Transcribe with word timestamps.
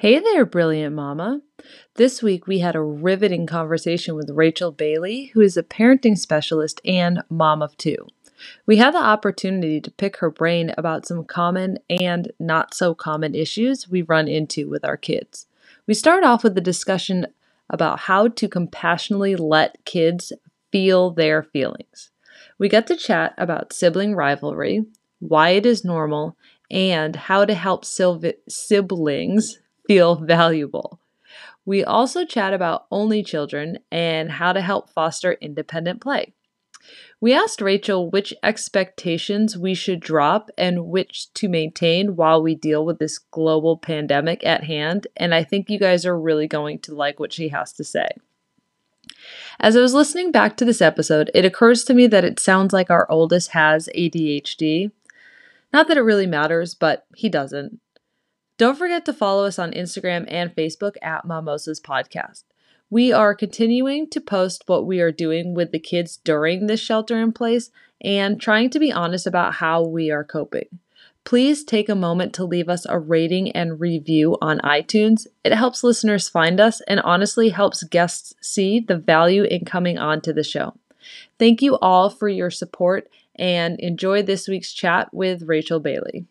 Hey 0.00 0.18
there, 0.18 0.46
brilliant 0.46 0.96
mama. 0.96 1.42
This 1.96 2.22
week 2.22 2.46
we 2.46 2.60
had 2.60 2.74
a 2.74 2.80
riveting 2.80 3.46
conversation 3.46 4.14
with 4.14 4.30
Rachel 4.30 4.72
Bailey, 4.72 5.26
who 5.34 5.42
is 5.42 5.58
a 5.58 5.62
parenting 5.62 6.16
specialist 6.16 6.80
and 6.86 7.22
mom 7.28 7.60
of 7.60 7.76
two. 7.76 8.06
We 8.64 8.78
had 8.78 8.94
the 8.94 9.02
opportunity 9.04 9.78
to 9.78 9.90
pick 9.90 10.16
her 10.16 10.30
brain 10.30 10.72
about 10.78 11.06
some 11.06 11.26
common 11.26 11.80
and 11.90 12.32
not 12.40 12.72
so 12.72 12.94
common 12.94 13.34
issues 13.34 13.90
we 13.90 14.00
run 14.00 14.26
into 14.26 14.70
with 14.70 14.86
our 14.86 14.96
kids. 14.96 15.48
We 15.86 15.92
start 15.92 16.24
off 16.24 16.42
with 16.44 16.56
a 16.56 16.62
discussion 16.62 17.26
about 17.68 17.98
how 17.98 18.28
to 18.28 18.48
compassionately 18.48 19.36
let 19.36 19.84
kids 19.84 20.32
feel 20.72 21.10
their 21.10 21.42
feelings. 21.42 22.10
We 22.56 22.70
get 22.70 22.86
to 22.86 22.96
chat 22.96 23.34
about 23.36 23.74
sibling 23.74 24.14
rivalry, 24.14 24.86
why 25.18 25.50
it 25.50 25.66
is 25.66 25.84
normal, 25.84 26.38
and 26.70 27.14
how 27.16 27.44
to 27.44 27.52
help 27.52 27.84
siblings 27.84 29.58
feel 29.90 30.14
valuable. 30.14 31.00
We 31.66 31.82
also 31.82 32.24
chat 32.24 32.54
about 32.54 32.86
only 32.92 33.24
children 33.24 33.80
and 33.90 34.30
how 34.30 34.52
to 34.52 34.60
help 34.60 34.88
foster 34.88 35.32
independent 35.40 36.00
play. 36.00 36.32
We 37.20 37.34
asked 37.34 37.60
Rachel 37.60 38.08
which 38.08 38.32
expectations 38.44 39.58
we 39.58 39.74
should 39.74 39.98
drop 39.98 40.48
and 40.56 40.86
which 40.86 41.34
to 41.34 41.48
maintain 41.48 42.14
while 42.14 42.40
we 42.40 42.54
deal 42.54 42.86
with 42.86 43.00
this 43.00 43.18
global 43.18 43.76
pandemic 43.76 44.46
at 44.46 44.62
hand, 44.62 45.08
and 45.16 45.34
I 45.34 45.42
think 45.42 45.68
you 45.68 45.80
guys 45.80 46.06
are 46.06 46.16
really 46.16 46.46
going 46.46 46.78
to 46.82 46.94
like 46.94 47.18
what 47.18 47.32
she 47.32 47.48
has 47.48 47.72
to 47.72 47.82
say. 47.82 48.06
As 49.58 49.76
I 49.76 49.80
was 49.80 49.92
listening 49.92 50.30
back 50.30 50.56
to 50.58 50.64
this 50.64 50.80
episode, 50.80 51.32
it 51.34 51.44
occurs 51.44 51.82
to 51.86 51.94
me 51.94 52.06
that 52.06 52.24
it 52.24 52.38
sounds 52.38 52.72
like 52.72 52.90
our 52.90 53.10
oldest 53.10 53.50
has 53.50 53.88
ADHD. 53.96 54.92
Not 55.72 55.88
that 55.88 55.96
it 55.96 56.02
really 56.02 56.28
matters, 56.28 56.76
but 56.76 57.06
he 57.16 57.28
doesn't. 57.28 57.80
Don't 58.60 58.76
forget 58.76 59.06
to 59.06 59.14
follow 59.14 59.46
us 59.46 59.58
on 59.58 59.72
Instagram 59.72 60.26
and 60.28 60.54
Facebook 60.54 60.96
at 61.00 61.24
Mimosas 61.24 61.80
Podcast. 61.80 62.44
We 62.90 63.10
are 63.10 63.34
continuing 63.34 64.06
to 64.10 64.20
post 64.20 64.64
what 64.66 64.84
we 64.84 65.00
are 65.00 65.10
doing 65.10 65.54
with 65.54 65.72
the 65.72 65.78
kids 65.78 66.18
during 66.24 66.66
this 66.66 66.78
shelter 66.78 67.18
in 67.18 67.32
place 67.32 67.70
and 68.02 68.38
trying 68.38 68.68
to 68.68 68.78
be 68.78 68.92
honest 68.92 69.26
about 69.26 69.54
how 69.54 69.82
we 69.82 70.10
are 70.10 70.24
coping. 70.24 70.66
Please 71.24 71.64
take 71.64 71.88
a 71.88 71.94
moment 71.94 72.34
to 72.34 72.44
leave 72.44 72.68
us 72.68 72.84
a 72.84 72.98
rating 72.98 73.50
and 73.52 73.80
review 73.80 74.36
on 74.42 74.58
iTunes. 74.58 75.26
It 75.42 75.54
helps 75.54 75.82
listeners 75.82 76.28
find 76.28 76.60
us 76.60 76.82
and 76.82 77.00
honestly 77.00 77.48
helps 77.48 77.82
guests 77.84 78.34
see 78.42 78.78
the 78.78 78.98
value 78.98 79.44
in 79.44 79.64
coming 79.64 79.96
on 79.96 80.20
to 80.20 80.34
the 80.34 80.44
show. 80.44 80.74
Thank 81.38 81.62
you 81.62 81.78
all 81.78 82.10
for 82.10 82.28
your 82.28 82.50
support 82.50 83.08
and 83.36 83.80
enjoy 83.80 84.22
this 84.22 84.48
week's 84.48 84.74
chat 84.74 85.14
with 85.14 85.44
Rachel 85.44 85.80
Bailey. 85.80 86.26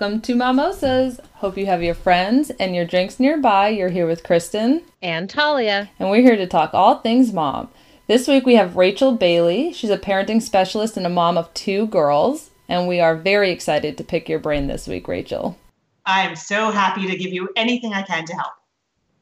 Welcome 0.00 0.20
to 0.20 0.36
Mimosas. 0.36 1.18
Hope 1.34 1.58
you 1.58 1.66
have 1.66 1.82
your 1.82 1.92
friends 1.92 2.50
and 2.60 2.72
your 2.72 2.84
drinks 2.84 3.18
nearby. 3.18 3.70
You're 3.70 3.88
here 3.88 4.06
with 4.06 4.22
Kristen 4.22 4.82
and 5.02 5.28
Talia, 5.28 5.90
and 5.98 6.08
we're 6.08 6.22
here 6.22 6.36
to 6.36 6.46
talk 6.46 6.72
all 6.72 7.00
things 7.00 7.32
mom. 7.32 7.68
This 8.06 8.28
week 8.28 8.46
we 8.46 8.54
have 8.54 8.76
Rachel 8.76 9.16
Bailey. 9.16 9.72
She's 9.72 9.90
a 9.90 9.98
parenting 9.98 10.40
specialist 10.40 10.96
and 10.96 11.04
a 11.04 11.08
mom 11.08 11.36
of 11.36 11.52
two 11.52 11.88
girls, 11.88 12.50
and 12.68 12.86
we 12.86 13.00
are 13.00 13.16
very 13.16 13.50
excited 13.50 13.98
to 13.98 14.04
pick 14.04 14.28
your 14.28 14.38
brain 14.38 14.68
this 14.68 14.86
week, 14.86 15.08
Rachel. 15.08 15.58
I 16.06 16.20
am 16.20 16.36
so 16.36 16.70
happy 16.70 17.08
to 17.08 17.16
give 17.16 17.32
you 17.32 17.48
anything 17.56 17.92
I 17.92 18.02
can 18.02 18.24
to 18.26 18.34
help. 18.34 18.52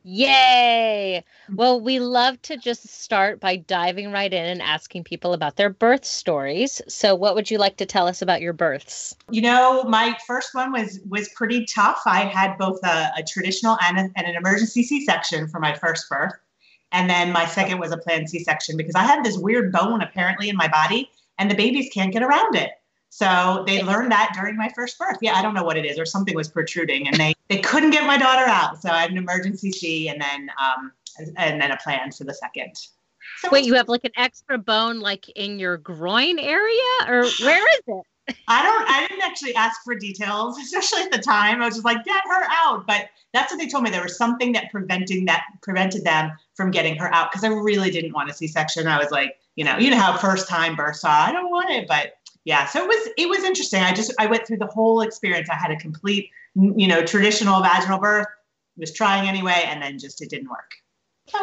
Yay! 0.08 1.24
Well, 1.52 1.80
we 1.80 1.98
love 1.98 2.40
to 2.42 2.56
just 2.56 2.86
start 2.86 3.40
by 3.40 3.56
diving 3.56 4.12
right 4.12 4.32
in 4.32 4.46
and 4.46 4.62
asking 4.62 5.02
people 5.02 5.32
about 5.32 5.56
their 5.56 5.68
birth 5.68 6.04
stories. 6.04 6.80
So, 6.86 7.16
what 7.16 7.34
would 7.34 7.50
you 7.50 7.58
like 7.58 7.76
to 7.78 7.86
tell 7.86 8.06
us 8.06 8.22
about 8.22 8.40
your 8.40 8.52
births? 8.52 9.16
You 9.32 9.42
know, 9.42 9.82
my 9.82 10.16
first 10.24 10.50
one 10.54 10.70
was 10.70 11.00
was 11.08 11.28
pretty 11.30 11.66
tough. 11.66 12.02
I 12.06 12.20
had 12.20 12.56
both 12.56 12.78
a, 12.84 13.10
a 13.18 13.24
traditional 13.24 13.78
and, 13.82 13.98
a, 13.98 14.02
and 14.14 14.28
an 14.28 14.36
emergency 14.36 14.84
C-section 14.84 15.48
for 15.48 15.58
my 15.58 15.74
first 15.74 16.08
birth, 16.08 16.34
and 16.92 17.10
then 17.10 17.32
my 17.32 17.44
second 17.44 17.80
was 17.80 17.90
a 17.90 17.98
planned 17.98 18.30
C-section 18.30 18.76
because 18.76 18.94
I 18.94 19.02
had 19.02 19.24
this 19.24 19.36
weird 19.36 19.72
bone 19.72 20.02
apparently 20.02 20.48
in 20.48 20.56
my 20.56 20.68
body, 20.68 21.10
and 21.36 21.50
the 21.50 21.56
babies 21.56 21.90
can't 21.92 22.12
get 22.12 22.22
around 22.22 22.54
it. 22.54 22.70
So 23.16 23.64
they 23.66 23.82
learned 23.82 24.12
that 24.12 24.32
during 24.34 24.58
my 24.58 24.68
first 24.76 24.98
birth. 24.98 25.16
Yeah, 25.22 25.36
I 25.36 25.42
don't 25.42 25.54
know 25.54 25.64
what 25.64 25.78
it 25.78 25.86
is, 25.86 25.98
or 25.98 26.04
something 26.04 26.34
was 26.34 26.48
protruding, 26.48 27.08
and 27.08 27.16
they 27.16 27.32
they 27.48 27.56
couldn't 27.56 27.88
get 27.88 28.06
my 28.06 28.18
daughter 28.18 28.44
out. 28.44 28.82
So 28.82 28.90
I 28.90 29.00
had 29.00 29.10
an 29.10 29.16
emergency 29.16 29.72
C, 29.72 30.10
and 30.10 30.20
then 30.20 30.50
um, 30.60 30.92
and 31.38 31.58
then 31.58 31.70
a 31.70 31.78
plan 31.78 32.12
for 32.12 32.24
the 32.24 32.34
second. 32.34 32.74
So 33.38 33.48
Wait, 33.50 33.64
you 33.64 33.72
have 33.72 33.88
like 33.88 34.04
an 34.04 34.10
extra 34.18 34.58
bone 34.58 35.00
like 35.00 35.30
in 35.30 35.58
your 35.58 35.78
groin 35.78 36.38
area, 36.38 36.82
or 37.08 37.24
where 37.40 37.66
is 37.78 37.80
it? 37.86 38.36
I 38.48 38.62
don't. 38.62 38.86
I 38.86 39.06
didn't 39.08 39.22
actually 39.22 39.54
ask 39.54 39.82
for 39.82 39.94
details, 39.94 40.58
especially 40.62 41.04
at 41.04 41.10
the 41.10 41.16
time. 41.16 41.62
I 41.62 41.64
was 41.64 41.76
just 41.76 41.86
like, 41.86 42.04
get 42.04 42.22
her 42.22 42.44
out. 42.50 42.86
But 42.86 43.08
that's 43.32 43.50
what 43.50 43.58
they 43.58 43.66
told 43.66 43.84
me. 43.84 43.88
There 43.88 44.02
was 44.02 44.18
something 44.18 44.52
that 44.52 44.70
preventing 44.70 45.24
that 45.24 45.44
prevented 45.62 46.04
them 46.04 46.32
from 46.52 46.70
getting 46.70 46.96
her 46.96 47.10
out 47.14 47.32
because 47.32 47.44
I 47.44 47.48
really 47.48 47.90
didn't 47.90 48.12
want 48.12 48.28
a 48.28 48.34
C-section. 48.34 48.86
I 48.86 48.98
was 48.98 49.10
like, 49.10 49.38
you 49.54 49.64
know, 49.64 49.78
you 49.78 49.88
know 49.88 49.98
how 49.98 50.18
first 50.18 50.50
time 50.50 50.76
births 50.76 51.02
are. 51.02 51.28
I 51.28 51.32
don't 51.32 51.48
want 51.48 51.70
it, 51.70 51.88
but 51.88 52.18
yeah 52.46 52.64
so 52.64 52.82
it 52.82 52.88
was 52.88 53.08
it 53.18 53.28
was 53.28 53.44
interesting. 53.44 53.82
I 53.82 53.92
just 53.92 54.14
i 54.18 54.24
went 54.24 54.46
through 54.46 54.56
the 54.56 54.66
whole 54.66 55.02
experience. 55.02 55.50
I 55.50 55.56
had 55.56 55.70
a 55.70 55.76
complete 55.76 56.30
you 56.54 56.88
know 56.88 57.04
traditional 57.04 57.60
vaginal 57.60 57.98
birth 57.98 58.28
was 58.78 58.92
trying 58.92 59.28
anyway 59.28 59.64
and 59.66 59.82
then 59.82 59.98
just 59.98 60.22
it 60.22 60.30
didn't 60.30 60.48
work. 60.48 60.70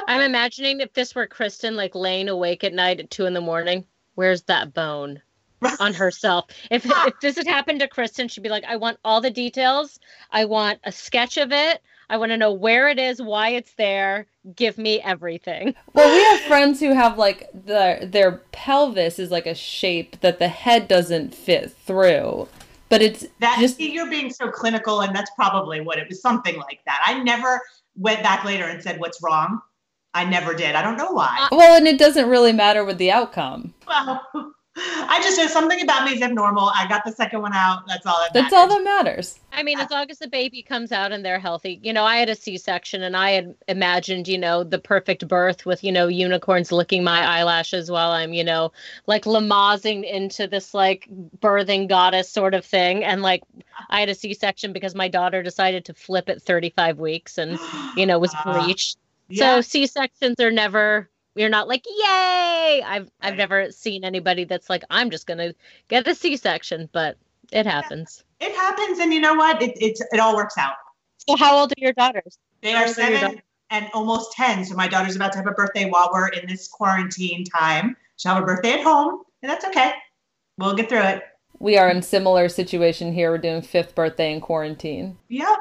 I'm 0.08 0.22
imagining 0.22 0.80
if 0.80 0.94
this 0.94 1.14
were 1.14 1.28
kristen 1.28 1.76
like 1.76 1.94
laying 1.94 2.30
awake 2.30 2.64
at 2.64 2.74
night 2.74 3.00
at 3.00 3.12
two 3.12 3.28
in 3.28 3.34
the 3.34 3.42
morning 3.42 3.86
where's 4.16 4.42
that 4.44 4.74
bone 4.74 5.22
on 5.80 5.94
herself? 5.94 6.46
If, 6.72 6.86
if 6.86 7.14
this 7.22 7.38
had 7.38 7.48
happened 7.48 7.82
to 7.82 7.88
kristen 7.88 8.28
she'd 8.28 8.42
be 8.42 8.50
like 8.50 8.66
i 8.66 8.78
want 8.78 8.98
all 9.04 9.22
the 9.22 9.30
details. 9.30 10.00
I 10.32 10.46
want 10.46 10.80
a 10.86 10.92
sketch 10.92 11.38
of 11.38 11.52
it 11.52 11.82
I 12.14 12.18
want 12.18 12.32
to 12.32 12.38
know 12.38 12.54
where 12.54 12.88
it 12.90 13.00
is, 13.00 13.20
why 13.20 13.50
it's 13.50 13.74
there. 13.74 14.28
Give 14.56 14.78
me 14.78 15.02
everything. 15.02 15.74
Well, 15.96 16.16
we 16.16 16.24
have 16.24 16.42
friends 16.48 16.80
who 16.80 16.92
have 16.94 17.18
like 17.18 17.50
the 17.54 18.00
their 18.02 18.42
pelvis 18.52 19.20
is 19.20 19.30
like 19.32 19.46
a 19.46 19.54
shape 19.56 20.20
that 20.22 20.40
the 20.40 20.48
head 20.48 20.88
doesn't 20.88 21.34
fit 21.36 21.72
through. 21.72 22.48
But 22.90 23.02
it's 23.02 23.26
that 23.40 23.58
just 23.60 23.80
you're 23.80 24.10
being 24.10 24.32
so 24.32 24.50
clinical, 24.50 25.02
and 25.02 25.16
that's 25.16 25.32
probably 25.36 25.82
what 25.82 25.98
it 25.98 26.08
was. 26.08 26.22
Something 26.22 26.58
like 26.58 26.82
that. 26.86 27.04
I 27.06 27.22
never 27.22 27.62
went 27.96 28.24
back 28.24 28.44
later 28.44 28.66
and 28.66 28.82
said 28.82 29.00
what's 29.00 29.22
wrong. 29.22 29.60
I 30.14 30.26
never 30.26 30.54
did. 30.54 30.76
I 30.76 30.82
don't 30.82 30.98
know 30.98 31.12
why. 31.12 31.48
Uh, 31.52 31.56
well, 31.56 31.76
and 31.76 31.88
it 31.88 32.00
doesn't 32.00 32.30
really 32.30 32.54
matter 32.54 32.84
with 32.86 32.98
the 33.00 33.12
outcome. 33.12 33.74
Well, 33.88 34.22
I 34.76 35.20
just 35.22 35.38
know 35.38 35.46
something 35.46 35.82
about 35.82 36.06
me 36.06 36.14
is 36.14 36.22
abnormal. 36.22 36.72
I 36.76 36.88
got 36.88 37.06
the 37.06 37.12
second 37.12 37.42
one 37.42 37.54
out. 37.54 37.84
That's 37.88 38.06
all 38.08 38.18
that 38.20 38.34
That's 38.34 38.52
matters. 38.52 38.72
all 38.72 38.78
that 38.78 38.84
matters. 38.84 39.40
I 39.52 39.62
mean, 39.62 39.80
as 39.80 39.92
long 39.92 40.10
as 40.10 40.18
the 40.18 40.28
baby 40.28 40.64
comes 40.64 40.92
out 40.92 41.12
and 41.12 41.24
they're 41.24 41.38
healthy. 41.38 41.80
You 41.84 41.94
know, 41.94 42.04
I 42.04 42.18
had 42.18 42.28
a 42.28 42.36
C 42.36 42.58
section 42.58 43.04
and 43.04 43.16
I 43.16 43.32
had 43.32 43.54
imagined, 43.68 44.28
you 44.28 44.38
know, 44.40 44.64
the 44.64 44.80
perfect 44.80 45.28
birth 45.28 45.68
with, 45.68 45.84
you 45.84 45.92
know, 45.92 46.08
unicorns 46.08 46.72
licking 46.72 47.04
my 47.04 47.22
eyelashes 47.24 47.92
while 47.92 48.12
I'm, 48.12 48.34
you 48.34 48.44
know, 48.44 48.72
like 49.06 49.26
lamassing 49.26 50.10
into 50.10 50.48
this 50.48 50.74
like 50.74 51.08
birthing 51.40 51.88
goddess 51.88 52.30
sort 52.30 52.56
of 52.56 52.66
thing. 52.66 53.04
And 53.04 53.22
like 53.22 53.44
I 53.92 54.00
had 54.00 54.10
a 54.10 54.16
C 54.16 54.34
section 54.34 54.74
because 54.74 54.96
my 54.96 55.08
daughter 55.08 55.44
decided 55.44 55.86
to 55.86 55.94
flip 55.94 56.30
at 56.30 56.42
35 56.42 56.98
weeks 56.98 57.38
and, 57.38 57.60
you 57.96 58.08
know, 58.08 58.18
was 58.18 58.34
breached. 58.44 58.98
Uh, 58.98 59.00
yeah. 59.30 59.56
So 59.56 59.62
C 59.62 59.86
sections 59.86 60.40
are 60.40 60.52
never 60.52 61.10
you're 61.36 61.50
not 61.50 61.68
like 61.68 61.86
yay! 61.86 62.84
I've 62.86 63.10
i've 63.22 63.36
never 63.36 63.72
seen 63.72 64.04
anybody 64.04 64.44
that's 64.44 64.70
like 64.70 64.84
i'm 64.90 65.10
just 65.10 65.28
gonna 65.28 65.54
get 65.88 66.08
a 66.08 66.16
c-section 66.16 66.90
but 66.92 67.18
it 67.54 67.66
happens. 67.66 68.24
Yeah, 68.42 68.48
it 68.48 68.56
happens 68.56 69.00
and 69.00 69.14
you 69.14 69.22
know 69.22 69.36
what? 69.36 69.62
It, 69.62 69.74
it's 69.80 70.02
it 70.12 70.20
all 70.20 70.36
works 70.36 70.58
out. 70.58 70.74
So 71.28 71.36
how 71.36 71.58
old 71.58 71.72
are 71.72 71.80
your 71.80 71.94
daughters? 71.94 72.40
They 72.62 72.74
are 72.74 72.88
seven 72.88 73.42
and 73.70 73.88
almost 73.94 74.34
10 74.34 74.66
so 74.66 74.76
my 74.76 74.88
daughter's 74.88 75.16
about 75.16 75.32
to 75.34 75.38
have 75.38 75.48
a 75.48 75.52
birthday 75.52 75.90
while 75.90 76.10
we're 76.12 76.30
in 76.30 76.48
this 76.48 76.68
quarantine 76.68 77.44
time. 77.46 77.96
She'll 78.18 78.34
have 78.34 78.44
a 78.44 78.46
birthday 78.46 78.74
at 78.74 78.84
home 78.84 79.22
and 79.42 79.50
that's 79.50 79.66
okay. 79.66 79.94
We'll 80.58 80.76
get 80.76 80.90
through 80.90 81.04
it. 81.04 81.24
We 81.60 81.78
are 81.78 81.90
in 81.90 82.02
similar 82.02 82.50
situation 82.50 83.14
here. 83.14 83.32
We're 83.32 83.38
doing 83.38 83.62
fifth 83.62 83.96
birthday 83.96 84.34
in 84.34 84.42
quarantine. 84.42 85.18
Yep. 85.30 85.60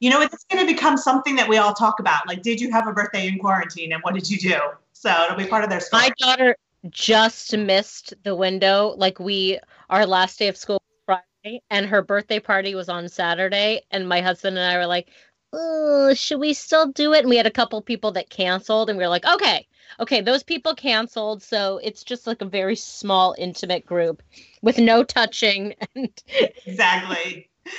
You 0.00 0.10
know 0.10 0.20
it's 0.20 0.44
going 0.44 0.64
to 0.66 0.72
become 0.72 0.96
something 0.96 1.36
that 1.36 1.48
we 1.48 1.58
all 1.58 1.74
talk 1.74 1.98
about. 1.98 2.26
Like 2.28 2.42
did 2.42 2.60
you 2.60 2.70
have 2.70 2.86
a 2.86 2.92
birthday 2.92 3.26
in 3.26 3.38
quarantine 3.38 3.92
and 3.92 4.02
what 4.02 4.14
did 4.14 4.30
you 4.30 4.38
do 4.38 4.60
so 5.02 5.24
it'll 5.24 5.36
be 5.36 5.46
part 5.46 5.64
of 5.64 5.70
their 5.70 5.80
school. 5.80 5.98
My 5.98 6.12
daughter 6.18 6.56
just 6.88 7.56
missed 7.56 8.14
the 8.22 8.36
window. 8.36 8.94
Like 8.96 9.18
we, 9.18 9.58
our 9.90 10.06
last 10.06 10.38
day 10.38 10.46
of 10.46 10.56
school 10.56 10.80
was 11.06 11.18
Friday, 11.42 11.60
and 11.70 11.86
her 11.86 12.02
birthday 12.02 12.38
party 12.38 12.76
was 12.76 12.88
on 12.88 13.08
Saturday. 13.08 13.82
And 13.90 14.08
my 14.08 14.20
husband 14.20 14.56
and 14.56 14.72
I 14.72 14.78
were 14.78 14.86
like, 14.86 15.08
oh, 15.52 16.14
should 16.14 16.38
we 16.38 16.54
still 16.54 16.86
do 16.92 17.14
it? 17.14 17.20
And 17.20 17.28
we 17.28 17.36
had 17.36 17.46
a 17.46 17.50
couple 17.50 17.82
people 17.82 18.12
that 18.12 18.30
canceled, 18.30 18.88
and 18.88 18.96
we 18.96 19.02
were 19.02 19.10
like, 19.10 19.26
okay, 19.26 19.66
okay, 19.98 20.20
those 20.20 20.44
people 20.44 20.72
canceled. 20.76 21.42
So 21.42 21.80
it's 21.82 22.04
just 22.04 22.28
like 22.28 22.40
a 22.40 22.46
very 22.46 22.76
small, 22.76 23.34
intimate 23.36 23.84
group 23.84 24.22
with 24.62 24.78
no 24.78 25.02
touching. 25.02 25.74
And 25.96 26.22
exactly. 26.64 27.50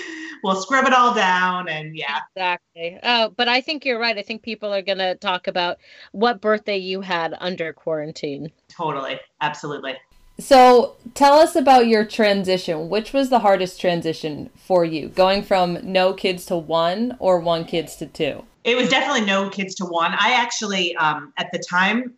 We'll 0.43 0.61
scrub 0.61 0.85
it 0.85 0.93
all 0.93 1.13
down 1.13 1.69
and 1.69 1.95
yeah. 1.95 2.19
Exactly. 2.35 2.99
Oh, 3.01 3.33
but 3.37 3.47
I 3.47 3.61
think 3.61 3.85
you're 3.85 3.97
right. 3.97 4.17
I 4.17 4.23
think 4.23 4.41
people 4.41 4.73
are 4.73 4.81
going 4.81 4.97
to 4.97 5.15
talk 5.15 5.47
about 5.47 5.77
what 6.11 6.41
birthday 6.41 6.77
you 6.77 6.99
had 6.99 7.33
under 7.39 7.71
quarantine. 7.71 8.51
Totally. 8.67 9.21
Absolutely. 9.39 9.95
So 10.39 10.97
tell 11.13 11.35
us 11.35 11.55
about 11.55 11.87
your 11.87 12.03
transition. 12.03 12.89
Which 12.89 13.13
was 13.13 13.29
the 13.29 13.39
hardest 13.39 13.79
transition 13.79 14.49
for 14.57 14.83
you? 14.83 15.07
Going 15.07 15.43
from 15.43 15.79
no 15.81 16.13
kids 16.13 16.45
to 16.47 16.57
one 16.57 17.15
or 17.19 17.39
one 17.39 17.63
kids 17.63 17.95
to 17.97 18.07
two? 18.07 18.43
It 18.65 18.75
was 18.75 18.89
definitely 18.89 19.25
no 19.25 19.49
kids 19.49 19.75
to 19.75 19.85
one. 19.85 20.11
I 20.11 20.33
actually, 20.33 20.95
um, 20.97 21.31
at 21.37 21.49
the 21.53 21.59
time 21.59 22.15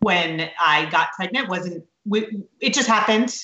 when 0.00 0.48
I 0.60 0.86
got 0.90 1.12
pregnant, 1.12 1.48
wasn't, 1.48 1.84
we, 2.06 2.42
it 2.60 2.74
just 2.74 2.88
happened. 2.88 3.36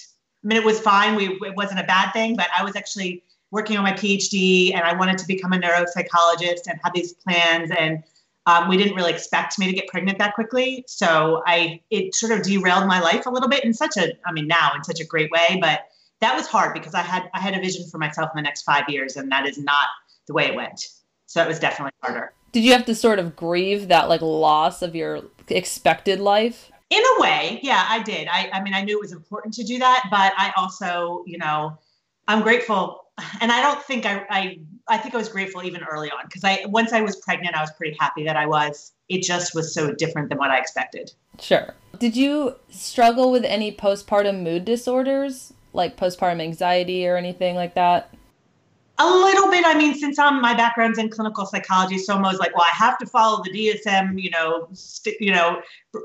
I 0.42 0.48
mean, 0.48 0.58
it 0.58 0.64
was 0.64 0.80
fine. 0.80 1.14
We, 1.14 1.28
it 1.28 1.54
wasn't 1.56 1.80
a 1.80 1.84
bad 1.84 2.12
thing, 2.12 2.34
but 2.34 2.48
I 2.56 2.64
was 2.64 2.74
actually 2.76 3.22
working 3.54 3.76
on 3.76 3.84
my 3.84 3.92
PhD 3.92 4.74
and 4.74 4.82
I 4.82 4.94
wanted 4.94 5.16
to 5.18 5.26
become 5.28 5.52
a 5.52 5.56
neuropsychologist 5.56 6.66
and 6.66 6.80
had 6.82 6.92
these 6.92 7.12
plans. 7.12 7.70
And 7.78 8.02
um, 8.46 8.68
we 8.68 8.76
didn't 8.76 8.96
really 8.96 9.12
expect 9.12 9.60
me 9.60 9.66
to 9.66 9.72
get 9.72 9.86
pregnant 9.86 10.18
that 10.18 10.34
quickly. 10.34 10.84
So 10.88 11.40
I, 11.46 11.80
it 11.88 12.16
sort 12.16 12.32
of 12.32 12.42
derailed 12.42 12.88
my 12.88 13.00
life 13.00 13.26
a 13.26 13.30
little 13.30 13.48
bit 13.48 13.64
in 13.64 13.72
such 13.72 13.96
a, 13.96 14.12
I 14.26 14.32
mean, 14.32 14.48
now 14.48 14.72
in 14.74 14.82
such 14.82 14.98
a 14.98 15.04
great 15.04 15.30
way, 15.30 15.58
but 15.60 15.86
that 16.20 16.34
was 16.34 16.48
hard 16.48 16.74
because 16.74 16.94
I 16.94 17.02
had, 17.02 17.30
I 17.32 17.38
had 17.38 17.54
a 17.54 17.60
vision 17.60 17.88
for 17.88 17.98
myself 17.98 18.30
in 18.34 18.36
the 18.36 18.42
next 18.42 18.62
five 18.62 18.88
years 18.88 19.14
and 19.16 19.30
that 19.30 19.46
is 19.46 19.56
not 19.56 19.86
the 20.26 20.32
way 20.32 20.46
it 20.46 20.56
went. 20.56 20.88
So 21.26 21.40
it 21.40 21.46
was 21.46 21.60
definitely 21.60 21.92
harder. 22.02 22.32
Did 22.50 22.64
you 22.64 22.72
have 22.72 22.86
to 22.86 22.94
sort 22.96 23.20
of 23.20 23.36
grieve 23.36 23.86
that 23.86 24.08
like 24.08 24.20
loss 24.20 24.82
of 24.82 24.96
your 24.96 25.22
expected 25.46 26.18
life? 26.18 26.72
In 26.90 27.02
a 27.16 27.20
way, 27.20 27.60
yeah, 27.62 27.86
I 27.88 28.02
did. 28.02 28.26
I, 28.26 28.50
I 28.52 28.62
mean, 28.62 28.74
I 28.74 28.82
knew 28.82 28.98
it 28.98 29.00
was 29.00 29.12
important 29.12 29.54
to 29.54 29.64
do 29.64 29.78
that, 29.78 30.08
but 30.10 30.32
I 30.36 30.52
also, 30.56 31.22
you 31.24 31.38
know, 31.38 31.78
I'm 32.26 32.42
grateful. 32.42 33.03
And 33.40 33.52
I 33.52 33.62
don't 33.62 33.82
think 33.82 34.06
I, 34.06 34.24
I, 34.28 34.58
I 34.88 34.98
think 34.98 35.14
I 35.14 35.18
was 35.18 35.28
grateful 35.28 35.62
even 35.62 35.82
early 35.84 36.10
on 36.10 36.24
because 36.24 36.42
I, 36.42 36.64
once 36.66 36.92
I 36.92 37.00
was 37.00 37.16
pregnant, 37.16 37.56
I 37.56 37.60
was 37.60 37.70
pretty 37.72 37.96
happy 37.98 38.24
that 38.24 38.36
I 38.36 38.46
was. 38.46 38.92
It 39.08 39.22
just 39.22 39.54
was 39.54 39.72
so 39.72 39.92
different 39.92 40.30
than 40.30 40.38
what 40.38 40.50
I 40.50 40.58
expected. 40.58 41.12
Sure. 41.38 41.74
Did 41.98 42.16
you 42.16 42.56
struggle 42.70 43.30
with 43.30 43.44
any 43.44 43.70
postpartum 43.70 44.42
mood 44.42 44.64
disorders, 44.64 45.52
like 45.72 45.96
postpartum 45.96 46.42
anxiety 46.42 47.06
or 47.06 47.16
anything 47.16 47.54
like 47.54 47.74
that? 47.74 48.12
A 48.98 49.06
little 49.06 49.50
bit. 49.50 49.64
I 49.66 49.76
mean, 49.76 49.94
since 49.94 50.18
I'm 50.18 50.40
my 50.40 50.54
background's 50.54 50.98
in 50.98 51.08
clinical 51.08 51.46
psychology, 51.46 51.98
so 51.98 52.14
I 52.14 52.20
was 52.20 52.38
like, 52.38 52.54
well, 52.56 52.64
I 52.64 52.74
have 52.76 52.96
to 52.98 53.06
follow 53.06 53.42
the 53.42 53.50
DSM, 53.50 54.20
you 54.20 54.30
know, 54.30 54.68
st- 54.72 55.20
you 55.20 55.32
know, 55.32 55.60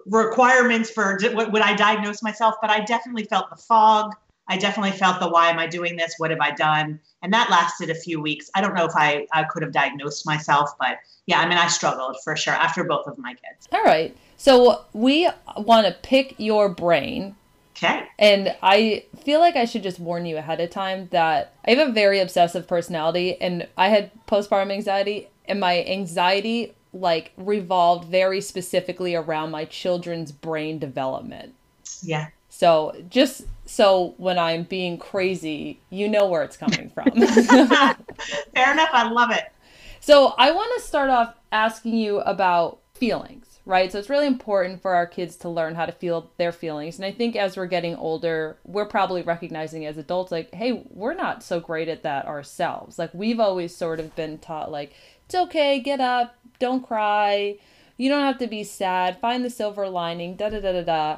requirements 0.08 0.90
for 0.90 1.20
what 1.34 1.52
would 1.52 1.62
I 1.62 1.76
diagnose 1.76 2.24
myself. 2.24 2.56
But 2.62 2.72
I 2.72 2.82
definitely 2.82 3.26
felt 3.26 3.50
the 3.52 3.58
fog. 3.58 4.16
I 4.50 4.58
definitely 4.58 4.98
felt 4.98 5.20
the 5.20 5.30
why 5.30 5.50
am 5.50 5.60
I 5.60 5.68
doing 5.68 5.96
this? 5.96 6.16
What 6.18 6.32
have 6.32 6.42
I 6.42 6.52
done? 6.52 7.00
And 7.22 7.32
that 7.34 7.50
lasted 7.50 7.90
a 7.90 7.96
few 7.96 8.20
weeks. 8.20 8.50
I 8.56 8.62
don't 8.62 8.74
know 8.74 8.86
if 8.86 8.96
I, 8.96 9.28
I 9.32 9.44
could 9.44 9.62
have 9.62 9.72
diagnosed 9.72 10.26
myself, 10.26 10.72
but 10.80 10.98
yeah, 11.28 11.40
I 11.40 11.48
mean, 11.48 11.58
I 11.58 11.68
struggled 11.68 12.18
for 12.24 12.36
sure 12.36 12.54
after 12.54 12.84
both 12.84 13.08
of 13.08 13.18
my 13.18 13.32
kids. 13.32 13.68
All 13.72 13.84
right. 13.84 14.16
So 14.38 14.86
we 14.94 15.30
want 15.58 15.86
to 15.88 15.94
pick 16.02 16.36
your 16.38 16.68
brain 16.70 17.36
Okay. 17.82 18.04
And 18.18 18.56
I 18.62 19.06
feel 19.24 19.40
like 19.40 19.56
I 19.56 19.64
should 19.66 19.84
just 19.84 20.00
warn 20.00 20.26
you 20.26 20.38
ahead 20.38 20.60
of 20.60 20.70
time 20.70 21.08
that 21.12 21.54
I 21.66 21.72
have 21.72 21.88
a 21.88 21.92
very 21.92 22.20
obsessive 22.20 22.68
personality 22.68 23.40
and 23.40 23.68
I 23.78 23.88
had 23.88 24.12
postpartum 24.28 24.72
anxiety 24.72 25.30
and 25.46 25.60
my 25.62 25.84
anxiety 25.86 26.74
like 26.92 27.32
revolved 27.38 28.10
very 28.10 28.42
specifically 28.42 29.16
around 29.16 29.52
my 29.52 29.64
children's 29.64 30.32
brain 30.32 30.78
development. 30.78 31.54
Yeah. 32.02 32.28
So 32.50 32.96
just 33.10 33.44
so 33.70 34.16
when 34.18 34.40
I'm 34.40 34.64
being 34.64 34.98
crazy, 34.98 35.80
you 35.92 36.08
know 36.10 36.28
where 36.28 36.42
it's 36.42 36.58
coming 36.58 36.90
from. 36.94 37.12
Fair 37.22 38.74
enough. 38.74 38.90
I 38.92 39.10
love 39.12 39.30
it. 39.30 39.52
So 40.00 40.34
I 40.40 40.52
want 40.52 40.72
to 40.80 40.88
start 40.88 41.12
off 41.12 41.36
asking 41.52 41.94
you 41.96 42.20
about 42.22 42.80
feelings 42.96 43.50
right? 43.70 43.92
So 43.92 44.00
it's 44.00 44.10
really 44.10 44.26
important 44.26 44.82
for 44.82 44.96
our 44.96 45.06
kids 45.06 45.36
to 45.38 45.50
learn 45.50 45.76
how 45.76 45.86
to 45.86 45.92
feel 45.92 46.32
their 46.38 46.52
feelings. 46.52 46.96
And 46.96 47.06
I 47.06 47.12
think 47.12 47.36
as 47.36 47.56
we're 47.56 47.68
getting 47.68 47.96
older, 47.96 48.58
we're 48.66 48.88
probably 48.88 49.22
recognizing 49.22 49.86
as 49.86 49.96
adults, 49.96 50.32
like, 50.32 50.52
hey, 50.56 50.84
we're 50.90 51.14
not 51.14 51.44
so 51.44 51.60
great 51.60 51.88
at 51.88 52.02
that 52.02 52.26
ourselves. 52.26 52.98
Like, 52.98 53.14
we've 53.14 53.40
always 53.40 53.76
sort 53.76 54.00
of 54.00 54.16
been 54.16 54.40
taught, 54.40 54.72
like, 54.72 54.94
it's 55.26 55.36
okay, 55.36 55.80
get 55.80 56.00
up, 56.00 56.36
don't 56.58 56.84
cry, 56.84 57.60
you 57.96 58.10
don't 58.10 58.24
have 58.24 58.40
to 58.40 58.48
be 58.48 58.64
sad, 58.64 59.22
find 59.22 59.46
the 59.46 59.52
silver 59.52 59.88
lining, 59.88 60.36
da 60.36 60.50
da 60.50 60.60
da 60.60 60.72
da 60.72 60.82
da. 60.82 61.18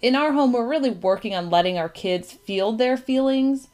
In 0.00 0.14
our 0.14 0.32
home, 0.32 0.52
we're 0.52 0.66
really 0.66 0.90
working 0.90 1.34
on 1.34 1.50
letting 1.50 1.78
our 1.78 1.88
kids 1.88 2.32
feel 2.32 2.72
their 2.72 2.96
feelings. 2.96 3.68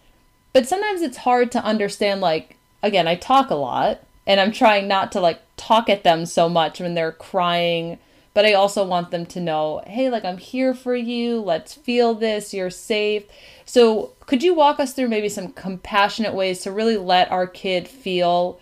But 0.52 0.66
sometimes 0.66 1.02
it's 1.02 1.18
hard 1.18 1.50
to 1.52 1.64
understand, 1.64 2.20
like, 2.20 2.56
again, 2.82 3.08
I 3.08 3.16
talk 3.16 3.50
a 3.50 3.54
lot 3.54 4.00
and 4.26 4.40
I'm 4.40 4.52
trying 4.52 4.88
not 4.88 5.12
to 5.12 5.20
like 5.20 5.40
talk 5.56 5.88
at 5.88 6.04
them 6.04 6.24
so 6.26 6.48
much 6.48 6.80
when 6.80 6.94
they're 6.94 7.12
crying 7.12 7.98
but 8.34 8.44
I 8.44 8.52
also 8.52 8.84
want 8.84 9.12
them 9.12 9.26
to 9.26 9.40
know, 9.40 9.82
hey, 9.86 10.10
like 10.10 10.24
I'm 10.24 10.38
here 10.38 10.74
for 10.74 10.94
you. 10.94 11.40
Let's 11.40 11.72
feel 11.72 12.14
this. 12.14 12.52
You're 12.52 12.68
safe. 12.68 13.24
So, 13.64 14.12
could 14.26 14.42
you 14.42 14.54
walk 14.54 14.80
us 14.80 14.92
through 14.92 15.08
maybe 15.08 15.28
some 15.28 15.52
compassionate 15.52 16.34
ways 16.34 16.60
to 16.62 16.72
really 16.72 16.96
let 16.96 17.30
our 17.30 17.46
kid 17.46 17.86
feel 17.86 18.60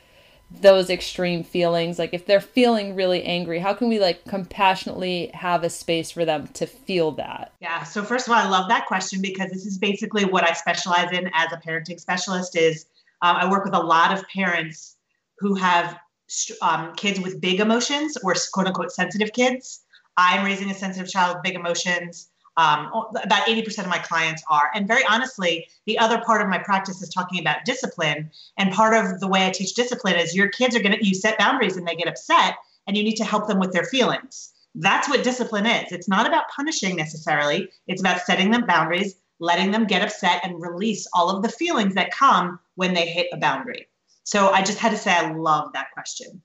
those 0.61 0.91
extreme 0.91 1.43
feelings? 1.43 1.99
Like 1.99 2.13
if 2.13 2.27
they're 2.27 2.41
feeling 2.41 2.95
really 2.95 3.25
angry, 3.25 3.59
how 3.59 3.75
can 3.75 3.89
we 3.89 3.99
like 3.99 4.25
compassionately 4.25 5.31
have 5.35 5.65
a 5.65 5.71
space 5.71 6.11
for 6.11 6.25
them 6.25 6.49
to 6.49 6.67
feel 6.67 7.13
that? 7.13 7.53
Yeah. 7.61 7.83
So 7.85 8.03
first 8.03 8.27
of 8.27 8.33
all, 8.33 8.39
I 8.39 8.49
love 8.49 8.69
that 8.69 8.87
question 8.87 9.23
because 9.23 9.51
this 9.51 9.67
is 9.67 9.79
basically 9.79 10.25
what 10.25 10.49
I 10.49 10.53
specialize 10.53 11.11
in 11.13 11.31
as 11.35 11.53
a 11.53 11.57
parenting 11.57 12.01
specialist 12.01 12.57
is 12.57 12.87
um, 13.23 13.37
I 13.37 13.51
work 13.51 13.65
with 13.65 13.75
a 13.75 13.81
lot 13.81 14.13
of 14.13 14.27
parents 14.29 14.97
who 15.39 15.55
have 15.55 15.97
um, 16.61 16.95
kids 16.95 17.21
with 17.21 17.41
big 17.41 17.61
emotions 17.61 18.17
or 18.25 18.35
quote 18.53 18.67
unquote 18.67 18.93
sensitive 18.93 19.33
kids. 19.33 19.83
I'm 20.17 20.45
raising 20.45 20.71
a 20.71 20.75
sensitive 20.75 21.11
child 21.11 21.37
with 21.37 21.43
big 21.43 21.55
emotions. 21.55 22.29
Um, 22.59 22.91
about 23.23 23.47
80% 23.47 23.79
of 23.79 23.89
my 23.89 23.99
clients 23.99 24.43
are. 24.49 24.71
And 24.75 24.87
very 24.87 25.03
honestly, 25.09 25.69
the 25.87 25.99
other 25.99 26.21
part 26.21 26.43
of 26.43 26.49
my 26.49 26.59
practice 26.59 27.01
is 27.01 27.09
talking 27.09 27.41
about 27.41 27.65
discipline. 27.65 28.31
And 28.59 28.73
part 28.73 28.93
of 28.93 29.21
the 29.21 29.29
way 29.29 29.47
I 29.47 29.51
teach 29.51 29.73
discipline 29.73 30.17
is 30.17 30.35
your 30.35 30.49
kids 30.49 30.77
are 30.77 30.83
going 30.83 30.99
to, 30.99 31.07
you 31.07 31.15
set 31.15 31.39
boundaries 31.39 31.79
and 31.79 31.89
they 31.89 31.97
get 31.97 32.09
upset, 32.09 32.57
and 32.87 32.97
you 32.97 33.03
need 33.03 33.17
to 33.17 33.25
help 33.25 33.49
them 33.49 33.59
with 33.59 33.73
their 33.73 33.85
feelings. 33.85 34.53
That's 34.75 35.09
what 35.09 35.23
discipline 35.23 35.67
is. 35.67 35.93
It's 35.93 36.09
not 36.09 36.27
about 36.27 36.49
punishing 36.55 36.97
necessarily, 36.97 37.69
it's 37.87 38.01
about 38.01 38.21
setting 38.23 38.51
them 38.51 38.67
boundaries, 38.67 39.17
letting 39.39 39.71
them 39.71 39.87
get 39.87 40.03
upset 40.03 40.41
and 40.45 40.61
release 40.61 41.07
all 41.13 41.31
of 41.31 41.43
the 41.43 41.49
feelings 41.49 41.95
that 41.95 42.11
come 42.11 42.59
when 42.77 42.95
they 42.95 43.07
hit 43.07 43.29
a 43.33 43.37
boundary. 43.37 43.89
So 44.25 44.51
I 44.51 44.63
just 44.63 44.79
had 44.79 44.93
to 44.93 44.97
say, 44.97 45.13
I 45.13 45.33
love 45.33 45.73
that 45.73 45.91
question. 45.93 46.41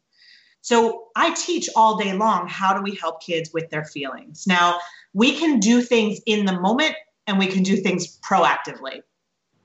So 0.61 1.05
I 1.15 1.33
teach 1.33 1.69
all 1.75 1.97
day 1.97 2.13
long 2.13 2.47
how 2.47 2.73
do 2.73 2.81
we 2.81 2.95
help 2.95 3.21
kids 3.21 3.53
with 3.53 3.69
their 3.69 3.85
feelings? 3.85 4.45
Now, 4.47 4.79
we 5.17 5.35
can 5.35 5.59
do 5.59 5.81
things 5.81 6.21
in 6.27 6.45
the 6.45 6.53
moment 6.61 6.93
and 7.25 7.39
we 7.39 7.47
can 7.47 7.63
do 7.63 7.75
things 7.75 8.19
proactively. 8.19 9.01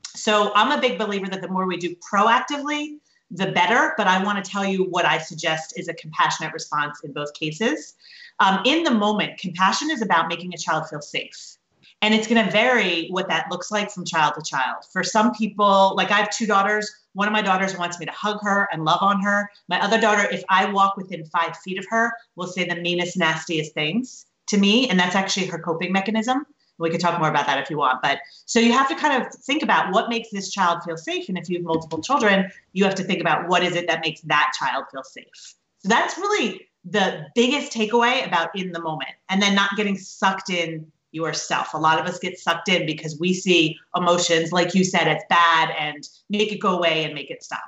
So 0.06 0.50
I'm 0.54 0.76
a 0.76 0.80
big 0.80 0.98
believer 0.98 1.26
that 1.26 1.42
the 1.42 1.48
more 1.48 1.66
we 1.66 1.76
do 1.76 1.94
proactively, 1.96 2.96
the 3.30 3.52
better. 3.52 3.92
But 3.98 4.06
I 4.06 4.24
want 4.24 4.42
to 4.42 4.50
tell 4.50 4.64
you 4.64 4.84
what 4.84 5.04
I 5.04 5.18
suggest 5.18 5.78
is 5.78 5.88
a 5.88 5.94
compassionate 5.94 6.54
response 6.54 7.00
in 7.04 7.12
both 7.12 7.34
cases. 7.34 7.94
Um, 8.40 8.60
in 8.64 8.82
the 8.82 8.92
moment, 8.92 9.38
compassion 9.38 9.90
is 9.90 10.00
about 10.00 10.28
making 10.28 10.54
a 10.54 10.56
child 10.56 10.88
feel 10.88 11.02
safe. 11.02 11.58
And 12.00 12.14
it's 12.14 12.26
going 12.26 12.42
to 12.42 12.50
vary 12.50 13.08
what 13.10 13.28
that 13.28 13.50
looks 13.50 13.70
like 13.70 13.90
from 13.90 14.06
child 14.06 14.32
to 14.36 14.42
child. 14.42 14.84
For 14.90 15.04
some 15.04 15.34
people, 15.34 15.94
like 15.96 16.10
I 16.10 16.16
have 16.16 16.30
two 16.30 16.46
daughters, 16.46 16.90
one 17.12 17.28
of 17.28 17.32
my 17.32 17.42
daughters 17.42 17.76
wants 17.76 18.00
me 18.00 18.06
to 18.06 18.12
hug 18.12 18.38
her 18.40 18.68
and 18.72 18.86
love 18.86 19.02
on 19.02 19.20
her. 19.20 19.50
My 19.68 19.82
other 19.82 20.00
daughter, 20.00 20.26
if 20.30 20.42
I 20.48 20.64
walk 20.72 20.96
within 20.96 21.26
five 21.26 21.58
feet 21.58 21.78
of 21.78 21.84
her, 21.90 22.10
will 22.36 22.46
say 22.46 22.64
the 22.64 22.76
meanest, 22.76 23.18
nastiest 23.18 23.74
things 23.74 24.24
to 24.52 24.58
me. 24.58 24.88
And 24.88 24.98
that's 24.98 25.16
actually 25.16 25.46
her 25.46 25.58
coping 25.58 25.92
mechanism. 25.92 26.46
We 26.78 26.90
could 26.90 27.00
talk 27.00 27.18
more 27.18 27.28
about 27.28 27.46
that 27.46 27.58
if 27.58 27.70
you 27.70 27.78
want. 27.78 28.02
But 28.02 28.18
so 28.46 28.58
you 28.58 28.72
have 28.72 28.88
to 28.88 28.94
kind 28.94 29.22
of 29.22 29.32
think 29.34 29.62
about 29.62 29.92
what 29.92 30.08
makes 30.08 30.30
this 30.30 30.50
child 30.50 30.82
feel 30.84 30.96
safe. 30.96 31.28
And 31.28 31.36
if 31.36 31.48
you 31.48 31.58
have 31.58 31.64
multiple 31.64 32.00
children, 32.00 32.50
you 32.72 32.84
have 32.84 32.94
to 32.96 33.04
think 33.04 33.20
about 33.20 33.48
what 33.48 33.62
is 33.62 33.76
it 33.76 33.86
that 33.88 34.00
makes 34.00 34.20
that 34.22 34.52
child 34.58 34.84
feel 34.90 35.02
safe. 35.04 35.54
So 35.78 35.88
that's 35.88 36.16
really 36.16 36.68
the 36.84 37.26
biggest 37.34 37.72
takeaway 37.72 38.26
about 38.26 38.56
in 38.58 38.72
the 38.72 38.80
moment 38.80 39.10
and 39.28 39.40
then 39.40 39.54
not 39.54 39.70
getting 39.76 39.96
sucked 39.96 40.50
in 40.50 40.90
yourself. 41.12 41.74
A 41.74 41.78
lot 41.78 42.00
of 42.00 42.06
us 42.06 42.18
get 42.18 42.38
sucked 42.38 42.68
in 42.68 42.86
because 42.86 43.18
we 43.20 43.34
see 43.34 43.78
emotions, 43.94 44.50
like 44.50 44.74
you 44.74 44.82
said, 44.82 45.06
it's 45.06 45.24
bad 45.28 45.74
and 45.78 46.08
make 46.30 46.52
it 46.52 46.58
go 46.58 46.76
away 46.76 47.04
and 47.04 47.14
make 47.14 47.30
it 47.30 47.44
stop. 47.44 47.60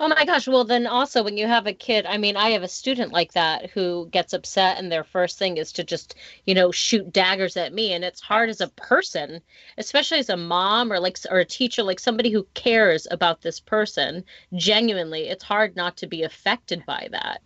Oh 0.00 0.06
my 0.06 0.24
gosh. 0.24 0.46
Well, 0.46 0.64
then 0.64 0.86
also 0.86 1.24
when 1.24 1.36
you 1.36 1.48
have 1.48 1.66
a 1.66 1.72
kid, 1.72 2.06
I 2.06 2.18
mean, 2.18 2.36
I 2.36 2.50
have 2.50 2.62
a 2.62 2.68
student 2.68 3.12
like 3.12 3.32
that 3.32 3.70
who 3.70 4.08
gets 4.12 4.32
upset 4.32 4.78
and 4.78 4.92
their 4.92 5.02
first 5.02 5.38
thing 5.38 5.56
is 5.56 5.72
to 5.72 5.82
just, 5.82 6.14
you 6.46 6.54
know, 6.54 6.70
shoot 6.70 7.12
daggers 7.12 7.56
at 7.56 7.74
me. 7.74 7.92
And 7.92 8.04
it's 8.04 8.20
hard 8.20 8.48
as 8.48 8.60
a 8.60 8.68
person, 8.68 9.40
especially 9.76 10.20
as 10.20 10.28
a 10.28 10.36
mom 10.36 10.92
or 10.92 11.00
like, 11.00 11.18
or 11.30 11.40
a 11.40 11.44
teacher, 11.44 11.82
like 11.82 11.98
somebody 11.98 12.30
who 12.30 12.46
cares 12.54 13.08
about 13.10 13.42
this 13.42 13.58
person 13.58 14.24
genuinely. 14.54 15.28
It's 15.28 15.42
hard 15.42 15.74
not 15.74 15.96
to 15.96 16.06
be 16.06 16.22
affected 16.22 16.86
by 16.86 17.08
that. 17.10 17.42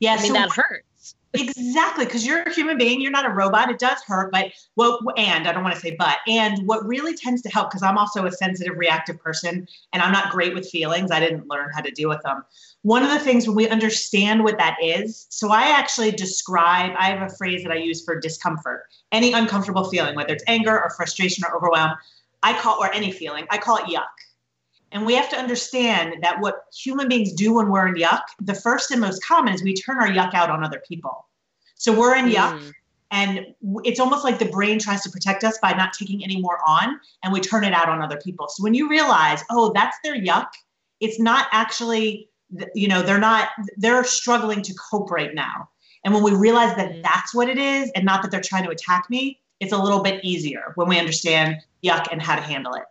Yeah. 0.00 0.14
I 0.14 0.22
mean, 0.22 0.28
so 0.28 0.32
that 0.32 0.50
hurts 0.50 0.86
exactly 1.34 2.04
because 2.04 2.26
you're 2.26 2.42
a 2.42 2.52
human 2.52 2.76
being 2.76 3.00
you're 3.00 3.10
not 3.10 3.24
a 3.24 3.30
robot 3.30 3.70
it 3.70 3.78
does 3.78 4.02
hurt 4.06 4.30
but 4.30 4.52
what 4.74 5.00
and 5.16 5.48
i 5.48 5.52
don't 5.52 5.62
want 5.62 5.74
to 5.74 5.80
say 5.80 5.94
but 5.98 6.18
and 6.28 6.66
what 6.66 6.86
really 6.86 7.14
tends 7.14 7.40
to 7.40 7.48
help 7.48 7.70
because 7.70 7.82
i'm 7.82 7.96
also 7.96 8.26
a 8.26 8.32
sensitive 8.32 8.76
reactive 8.76 9.18
person 9.18 9.66
and 9.92 10.02
i'm 10.02 10.12
not 10.12 10.30
great 10.30 10.54
with 10.54 10.68
feelings 10.68 11.10
i 11.10 11.18
didn't 11.18 11.48
learn 11.48 11.70
how 11.74 11.80
to 11.80 11.90
deal 11.90 12.08
with 12.08 12.22
them. 12.22 12.42
One 12.82 13.04
of 13.04 13.10
the 13.10 13.20
things 13.20 13.46
when 13.46 13.56
we 13.56 13.68
understand 13.68 14.42
what 14.42 14.58
that 14.58 14.76
is 14.82 15.26
so 15.30 15.50
i 15.50 15.70
actually 15.70 16.10
describe 16.10 16.92
i 16.98 17.06
have 17.06 17.22
a 17.22 17.34
phrase 17.34 17.62
that 17.62 17.72
i 17.72 17.76
use 17.76 18.04
for 18.04 18.18
discomfort. 18.18 18.84
Any 19.10 19.32
uncomfortable 19.32 19.84
feeling 19.84 20.14
whether 20.14 20.34
it's 20.34 20.44
anger 20.46 20.78
or 20.82 20.90
frustration 20.90 21.44
or 21.44 21.56
overwhelm 21.56 21.92
i 22.42 22.52
call 22.58 22.76
or 22.82 22.92
any 22.92 23.10
feeling 23.10 23.46
i 23.50 23.58
call 23.58 23.76
it 23.76 23.84
yuck 23.84 24.02
and 24.92 25.06
we 25.06 25.14
have 25.14 25.28
to 25.30 25.36
understand 25.36 26.16
that 26.22 26.40
what 26.40 26.66
human 26.72 27.08
beings 27.08 27.32
do 27.32 27.54
when 27.54 27.68
we're 27.70 27.88
in 27.88 27.94
yuck, 27.94 28.22
the 28.40 28.54
first 28.54 28.90
and 28.90 29.00
most 29.00 29.24
common 29.24 29.54
is 29.54 29.62
we 29.62 29.74
turn 29.74 29.98
our 29.98 30.08
yuck 30.08 30.34
out 30.34 30.50
on 30.50 30.62
other 30.62 30.82
people. 30.86 31.26
So 31.74 31.98
we're 31.98 32.14
in 32.16 32.26
yuck, 32.26 32.58
mm. 32.58 32.72
and 33.10 33.46
it's 33.84 33.98
almost 33.98 34.22
like 34.22 34.38
the 34.38 34.44
brain 34.44 34.78
tries 34.78 35.02
to 35.02 35.10
protect 35.10 35.42
us 35.44 35.58
by 35.58 35.72
not 35.72 35.92
taking 35.92 36.22
any 36.22 36.40
more 36.40 36.58
on, 36.66 37.00
and 37.24 37.32
we 37.32 37.40
turn 37.40 37.64
it 37.64 37.72
out 37.72 37.88
on 37.88 38.00
other 38.02 38.20
people. 38.22 38.48
So 38.48 38.62
when 38.62 38.74
you 38.74 38.88
realize, 38.88 39.42
oh, 39.50 39.72
that's 39.74 39.96
their 40.04 40.14
yuck, 40.14 40.48
it's 41.00 41.18
not 41.18 41.48
actually, 41.50 42.28
you 42.74 42.86
know, 42.86 43.02
they're 43.02 43.18
not, 43.18 43.48
they're 43.76 44.04
struggling 44.04 44.62
to 44.62 44.74
cope 44.74 45.10
right 45.10 45.34
now. 45.34 45.68
And 46.04 46.12
when 46.12 46.22
we 46.22 46.34
realize 46.34 46.76
that 46.76 46.92
mm. 46.92 47.02
that's 47.02 47.34
what 47.34 47.48
it 47.48 47.58
is, 47.58 47.90
and 47.96 48.04
not 48.04 48.22
that 48.22 48.30
they're 48.30 48.40
trying 48.40 48.64
to 48.64 48.70
attack 48.70 49.06
me, 49.08 49.40
it's 49.58 49.72
a 49.72 49.78
little 49.78 50.02
bit 50.02 50.24
easier 50.24 50.72
when 50.74 50.88
we 50.88 50.98
understand 50.98 51.56
yuck 51.82 52.08
and 52.12 52.20
how 52.20 52.36
to 52.36 52.42
handle 52.42 52.74
it. 52.74 52.82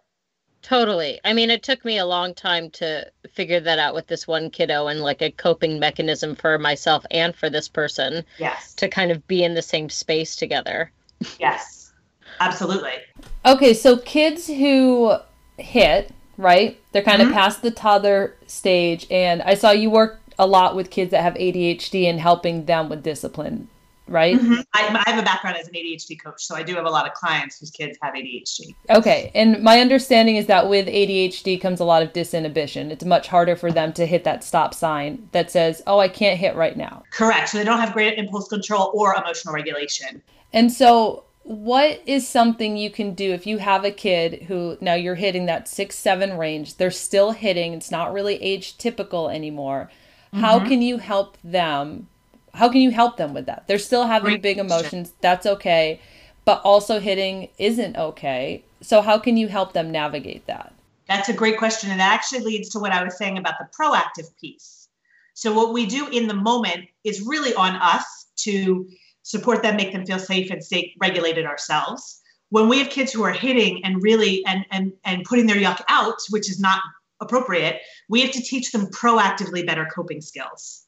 Totally. 0.62 1.20
I 1.26 1.34
mean, 1.34 1.50
it 1.50 1.64
took 1.64 1.84
me 1.84 1.98
a 1.98 2.06
long 2.06 2.34
time 2.34 2.70
to 2.72 3.10
figure 3.32 3.60
that 3.60 3.80
out 3.80 3.96
with 3.96 4.08
this 4.08 4.28
one 4.28 4.50
kiddo 4.50 4.88
and 4.88 5.02
like 5.02 5.22
a 5.22 5.32
coping 5.32 5.80
mechanism 5.80 6.36
for 6.36 6.58
myself 6.60 7.06
and 7.10 7.36
for 7.36 7.50
this 7.50 7.68
person. 7.68 8.24
Yes. 8.38 8.74
To 8.76 8.88
kind 8.88 9.12
of 9.12 9.28
be 9.28 9.44
in 9.44 9.56
the 9.56 9.62
same 9.62 9.90
space 9.90 10.36
together. 10.36 10.92
Yes. 11.40 11.94
Absolutely. 12.40 12.94
Okay, 13.46 13.74
so 13.74 13.98
kids 13.98 14.48
who 14.48 15.16
hit, 15.58 16.12
right? 16.38 16.80
They're 16.92 17.04
kind 17.04 17.22
mm-hmm. 17.22 17.30
of 17.30 17.36
past 17.36 17.62
the 17.62 17.72
toddler 17.72 18.36
stage 18.48 19.08
and 19.10 19.42
I 19.42 19.56
saw 19.56 19.72
you 19.72 19.90
work 19.90 20.20
a 20.40 20.48
lot 20.48 20.76
with 20.76 20.90
kids 20.90 21.12
that 21.12 21.22
have 21.22 21.36
ADHD 21.36 22.06
and 22.06 22.20
helping 22.20 22.66
them 22.66 22.90
with 22.90 23.04
discipline 23.04 23.68
right? 24.12 24.38
Mm-hmm. 24.38 24.62
I, 24.74 25.04
I, 25.06 25.10
have 25.10 25.20
a 25.20 25.24
background 25.24 25.58
as 25.58 25.68
an 25.68 25.74
ADHD 25.74 26.22
coach, 26.22 26.44
so 26.44 26.56
I 26.56 26.64
do 26.64 26.76
have 26.76 26.86
a 26.86 26.90
lot 26.90 27.08
of 27.08 27.14
clients 27.14 27.60
whose 27.60 27.72
kids 27.72 27.98
have 28.02 28.14
ADHD. 28.14 28.76
Okay, 28.90 29.32
and 29.34 29.62
my 29.64 29.80
understanding 29.80 30.36
is 30.36 30.48
that 30.48 30.70
with 30.70 30.88
ADHD 30.88 31.60
comes 31.60 31.80
a 31.80 31.86
lot 31.86 32.04
of 32.04 32.14
disinhibition. 32.14 32.92
It's 32.92 33.06
much 33.06 33.28
harder 33.28 33.56
for 33.56 33.72
them 33.72 33.94
to 33.94 34.06
hit 34.06 34.24
that 34.26 34.44
stop 34.44 34.74
sign 34.74 35.30
that 35.32 35.50
says, 35.50 35.82
"Oh, 35.88 36.00
I 36.00 36.08
can't 36.08 36.38
hit 36.38 36.56
right 36.56 36.78
now." 36.78 37.04
Correct. 37.12 37.50
So 37.50 37.58
they 37.58 37.64
don't 37.64 37.80
have 37.80 37.94
great 37.94 38.18
impulse 38.18 38.48
control 38.48 38.92
or 38.94 39.16
emotional 39.16 39.54
regulation. 39.54 40.22
And 40.54 40.72
so 40.72 41.24
what 41.44 42.02
is 42.06 42.28
something 42.28 42.78
you 42.78 42.90
can 42.90 43.14
do 43.14 43.34
if 43.34 43.48
you 43.48 43.58
have 43.58 43.84
a 43.84 43.92
kid 43.92 44.44
who 44.44 44.78
now 44.80 44.94
you're 44.94 45.16
hitting 45.16 45.48
that 45.48 45.68
six 45.68 45.98
seven 45.98 46.38
range 46.38 46.78
they're 46.78 46.92
still 46.92 47.32
hitting 47.32 47.74
it's 47.74 47.90
not 47.90 48.14
really 48.14 48.36
age 48.44 48.78
typical 48.78 49.28
anymore 49.28 49.90
mm-hmm. 50.28 50.42
how 50.42 50.60
can 50.60 50.82
you 50.82 50.98
help 50.98 51.38
them 51.44 52.08
how 52.54 52.70
can 52.70 52.82
you 52.82 52.92
help 52.92 53.18
them 53.18 53.34
with 53.34 53.46
that? 53.46 53.66
They're 53.68 53.80
still 53.80 54.06
having 54.06 54.32
Great 54.32 54.42
big 54.42 54.58
emotions. 54.58 55.14
That's 55.22 55.46
okay. 55.46 56.00
But 56.46 56.62
also 56.64 57.00
hitting 57.00 57.50
isn't 57.58 57.96
okay. 57.96 58.64
So 58.82 59.02
how 59.02 59.20
can 59.20 59.38
you 59.38 59.48
help 59.48 59.74
them 59.74 59.92
navigate 59.92 60.48
that? 60.48 60.74
That's 61.08 61.30
a 61.30 61.34
great 61.34 61.58
question. 61.58 61.92
And 61.92 62.00
that 62.00 62.14
actually 62.14 62.42
leads 62.42 62.70
to 62.70 62.80
what 62.80 62.92
I 62.92 63.04
was 63.04 63.18
saying 63.18 63.38
about 63.38 63.56
the 63.60 63.68
proactive 63.78 64.30
piece. 64.40 64.88
So 65.34 65.54
what 65.54 65.74
we 65.74 65.86
do 65.86 66.08
in 66.10 66.28
the 66.28 66.34
moment 66.34 66.88
is 67.04 67.22
really 67.22 67.54
on 67.56 67.76
us 67.76 68.28
to 68.38 68.88
support 69.24 69.62
them, 69.62 69.78
make 69.78 69.94
them 69.94 70.06
feel 70.06 70.20
safe 70.20 70.52
and 70.52 70.64
stay 70.64 70.94
regulated 71.00 71.46
ourselves. 71.46 72.22
When 72.50 72.68
we 72.68 72.80
have 72.80 72.90
kids 72.90 73.14
who 73.14 73.24
are 73.24 73.32
hitting 73.32 73.84
and 73.86 74.04
really 74.04 74.44
and 74.46 74.66
and 74.72 74.92
and 75.06 75.24
putting 75.24 75.46
their 75.46 75.56
yuck 75.56 75.82
out, 75.88 76.20
which 76.32 76.50
is 76.50 76.60
not 76.60 76.82
appropriate, 77.22 77.82
we 78.10 78.22
have 78.22 78.32
to 78.32 78.42
teach 78.42 78.72
them 78.72 78.88
proactively 78.88 79.66
better 79.66 79.86
coping 79.86 80.22
skills 80.22 80.86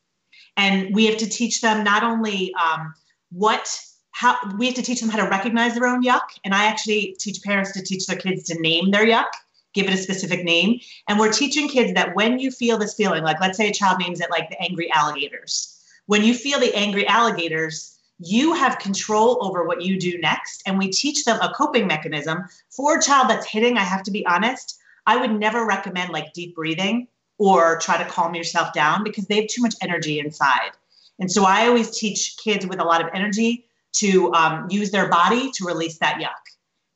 and 0.58 0.94
we 0.94 1.06
have 1.06 1.18
to 1.18 1.30
teach 1.30 1.62
them 1.62 1.84
not 1.84 2.04
only 2.04 2.54
um, 2.56 2.94
what 3.32 3.68
how 4.12 4.38
we 4.58 4.68
have 4.68 4.76
to 4.76 4.84
teach 4.84 5.02
them 5.02 5.10
how 5.10 5.18
to 5.18 5.30
recognize 5.30 5.74
their 5.74 5.88
own 5.88 6.04
yuck. 6.04 6.22
And 6.46 6.54
i 6.54 6.66
actually 6.66 7.16
teach 7.20 7.42
parents 7.42 7.72
to 7.74 7.84
teach 7.84 8.06
their 8.06 8.18
kids 8.18 8.44
to 8.44 8.60
name 8.62 8.92
their 8.92 9.06
yuck 9.06 9.26
give 9.74 9.88
it 9.88 9.94
a 9.94 9.98
specific 9.98 10.44
name. 10.44 10.80
And 11.08 11.20
we're 11.20 11.32
teaching 11.32 11.68
kids 11.68 11.94
that 11.94 12.16
when 12.16 12.40
you 12.40 12.52
feel 12.52 12.78
this 12.78 12.94
feeling 12.94 13.24
like 13.24 13.42
let's 13.42 13.58
say 13.58 13.70
a 13.70 13.74
child 13.74 14.00
names 14.00 14.22
it 14.22 14.30
like 14.30 14.50
the 14.50 14.62
angry 14.62 14.92
alligators. 14.92 15.82
When 16.06 16.24
you 16.24 16.34
feel 16.34 16.60
the 16.60 16.74
angry 16.76 17.08
alligators 17.08 17.90
you 18.20 18.54
have 18.54 18.80
control 18.80 19.40
over 19.42 19.66
what 19.66 19.82
you 19.82 20.00
do 20.00 20.18
next. 20.20 20.62
And 20.66 20.78
we 20.78 20.90
teach 20.90 21.26
them 21.26 21.42
a 21.42 21.52
coping 21.54 21.88
mechanism. 21.88 22.46
For 22.70 23.00
a 23.00 23.02
child 23.02 23.30
that's 23.30 23.46
hitting 23.46 23.78
i 23.78 23.84
have 23.84 24.04
to 24.04 24.12
be 24.12 24.26
honest 24.26 24.80
i 25.06 25.18
would 25.18 25.38
never 25.38 25.66
recommend 25.66 26.12
like 26.12 26.34
deep 26.34 26.56
breathing 26.56 27.08
or 27.44 27.78
try 27.80 28.02
to 28.02 28.10
calm 28.10 28.34
yourself 28.34 28.72
down 28.72 29.04
because 29.04 29.26
they 29.26 29.36
have 29.36 29.48
too 29.48 29.62
much 29.62 29.76
energy 29.82 30.18
inside. 30.18 30.72
And 31.20 31.30
so 31.30 31.44
I 31.44 31.68
always 31.68 31.98
teach 32.00 32.38
kids 32.42 32.66
with 32.66 32.80
a 32.80 32.86
lot 32.86 33.02
of 33.02 33.10
energy 33.14 33.66
to 33.98 34.34
um, 34.34 34.68
use 34.70 34.92
their 34.92 35.10
body 35.10 35.52
to 35.52 35.66
release 35.66 35.98
that 35.98 36.22
yuck, 36.22 36.44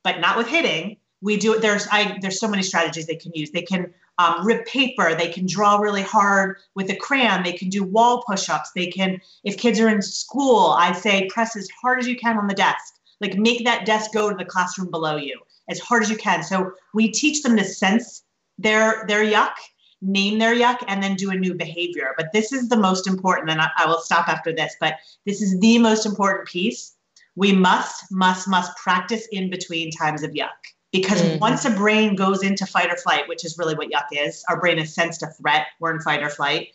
but 0.06 0.22
not 0.22 0.38
with 0.38 0.48
hitting. 0.48 0.96
We 1.22 1.36
do 1.36 1.56
it. 1.56 1.62
There's 1.62 1.86
I 1.92 2.18
there's 2.22 2.39
so 2.39 2.48
many 2.48 2.63
strategies 2.63 3.08
they 3.08 3.18
can 3.18 3.34
use. 3.36 3.51
They 3.51 3.62
can 3.62 3.94
um, 4.20 4.46
rip 4.48 4.66
paper. 4.66 5.16
They 5.16 5.27
can 5.27 5.46
draw 5.46 5.77
really 5.80 6.01
hard 6.01 6.58
with 6.75 6.89
a 6.89 6.96
crayon. 6.96 7.44
They 7.44 7.51
can 7.51 7.68
do 7.68 7.84
wall 7.84 8.24
push-ups. 8.25 8.72
They 8.72 8.88
can, 8.88 9.20
if 9.44 9.58
kids 9.58 9.80
are 9.80 9.89
in 9.89 10.01
school, 10.01 10.75
I 10.80 10.94
say 10.94 11.27
press 11.27 11.56
as 11.58 11.68
hard 11.82 12.00
as 12.00 12.08
you 12.08 12.16
can 12.16 12.38
on 12.38 12.48
the 12.48 12.56
desk. 12.56 12.96
Like 13.20 13.38
make 13.38 13.66
that 13.66 13.86
desk 13.86 14.13
go 14.13 14.30
to 14.30 14.36
the 14.36 14.46
classroom 14.46 14.89
below 14.92 15.18
you 15.18 15.39
as 15.70 15.80
hard 15.80 16.04
as 16.04 16.10
you 16.10 16.18
can. 16.18 16.42
So 16.42 16.72
we 16.94 17.12
teach 17.12 17.44
them 17.44 17.58
to 17.58 17.66
sense 17.66 18.24
their 18.58 19.06
their 19.08 19.24
yuck 19.24 19.54
name 20.01 20.39
their 20.39 20.56
yuck 20.56 20.84
and 20.88 21.01
then 21.01 21.16
do 21.16 21.32
a 21.32 21.36
new 21.36 21.54
behavior. 21.54 22.13
But 22.18 22.32
this 22.34 22.51
is 22.51 22.70
the 22.70 22.77
most 22.77 23.08
important, 23.08 23.50
and 23.50 23.62
I, 23.62 23.70
I 23.77 23.88
will 23.88 24.00
stop 24.00 24.27
after 24.27 24.54
this, 24.54 24.75
but 24.80 24.96
this 25.25 25.42
is 25.42 25.60
the 25.60 25.77
most 25.80 26.06
important 26.06 26.48
piece. 26.48 26.96
We 27.36 27.51
must, 27.51 28.12
must, 28.12 28.48
must 28.48 28.75
practice 28.77 29.27
in 29.32 29.50
between 29.50 29.92
times 29.92 30.24
of 30.24 30.32
yuck. 30.32 30.50
Because 30.92 31.22
mm-hmm. 31.22 31.39
once 31.39 31.66
a 31.66 31.70
brain 31.70 32.16
goes 32.16 32.44
into 32.44 32.66
fight 32.66 32.92
or 32.92 32.96
flight, 32.96 33.27
which 33.27 33.44
is 33.44 33.58
really 33.58 33.75
what 33.75 33.89
yuck 33.89 34.08
is, 34.12 34.44
our 34.50 34.60
brain 34.60 34.77
has 34.77 34.94
sensed 34.94 35.22
a 35.22 35.27
threat, 35.27 35.68
we're 35.80 35.94
in 35.94 36.00
fight 36.01 36.24
or 36.24 36.30
flight. 36.30 36.70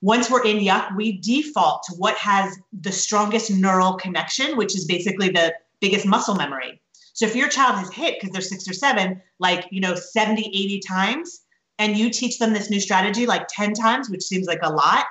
Once 0.00 0.30
we're 0.30 0.44
in 0.44 0.58
yuck, 0.58 0.94
we 0.94 1.18
default 1.18 1.82
to 1.82 1.92
what 1.96 2.16
has 2.16 2.56
the 2.80 2.92
strongest 2.92 3.50
neural 3.50 3.94
connection, 3.94 4.56
which 4.56 4.76
is 4.76 4.86
basically 4.86 5.28
the 5.28 5.52
biggest 5.80 6.06
muscle 6.06 6.36
memory. 6.36 6.80
So 7.14 7.26
if 7.26 7.34
your 7.34 7.48
child 7.48 7.76
has 7.76 7.92
hit 7.92 8.14
because 8.14 8.30
they're 8.30 8.40
six 8.40 8.68
or 8.68 8.72
seven, 8.72 9.20
like, 9.40 9.66
you 9.72 9.80
know, 9.80 9.96
70, 9.96 10.46
80 10.46 10.80
times, 10.86 11.40
and 11.78 11.96
you 11.96 12.10
teach 12.10 12.38
them 12.38 12.52
this 12.52 12.70
new 12.70 12.80
strategy 12.80 13.26
like 13.26 13.46
10 13.48 13.72
times 13.74 14.10
which 14.10 14.22
seems 14.22 14.46
like 14.46 14.60
a 14.62 14.72
lot 14.72 15.06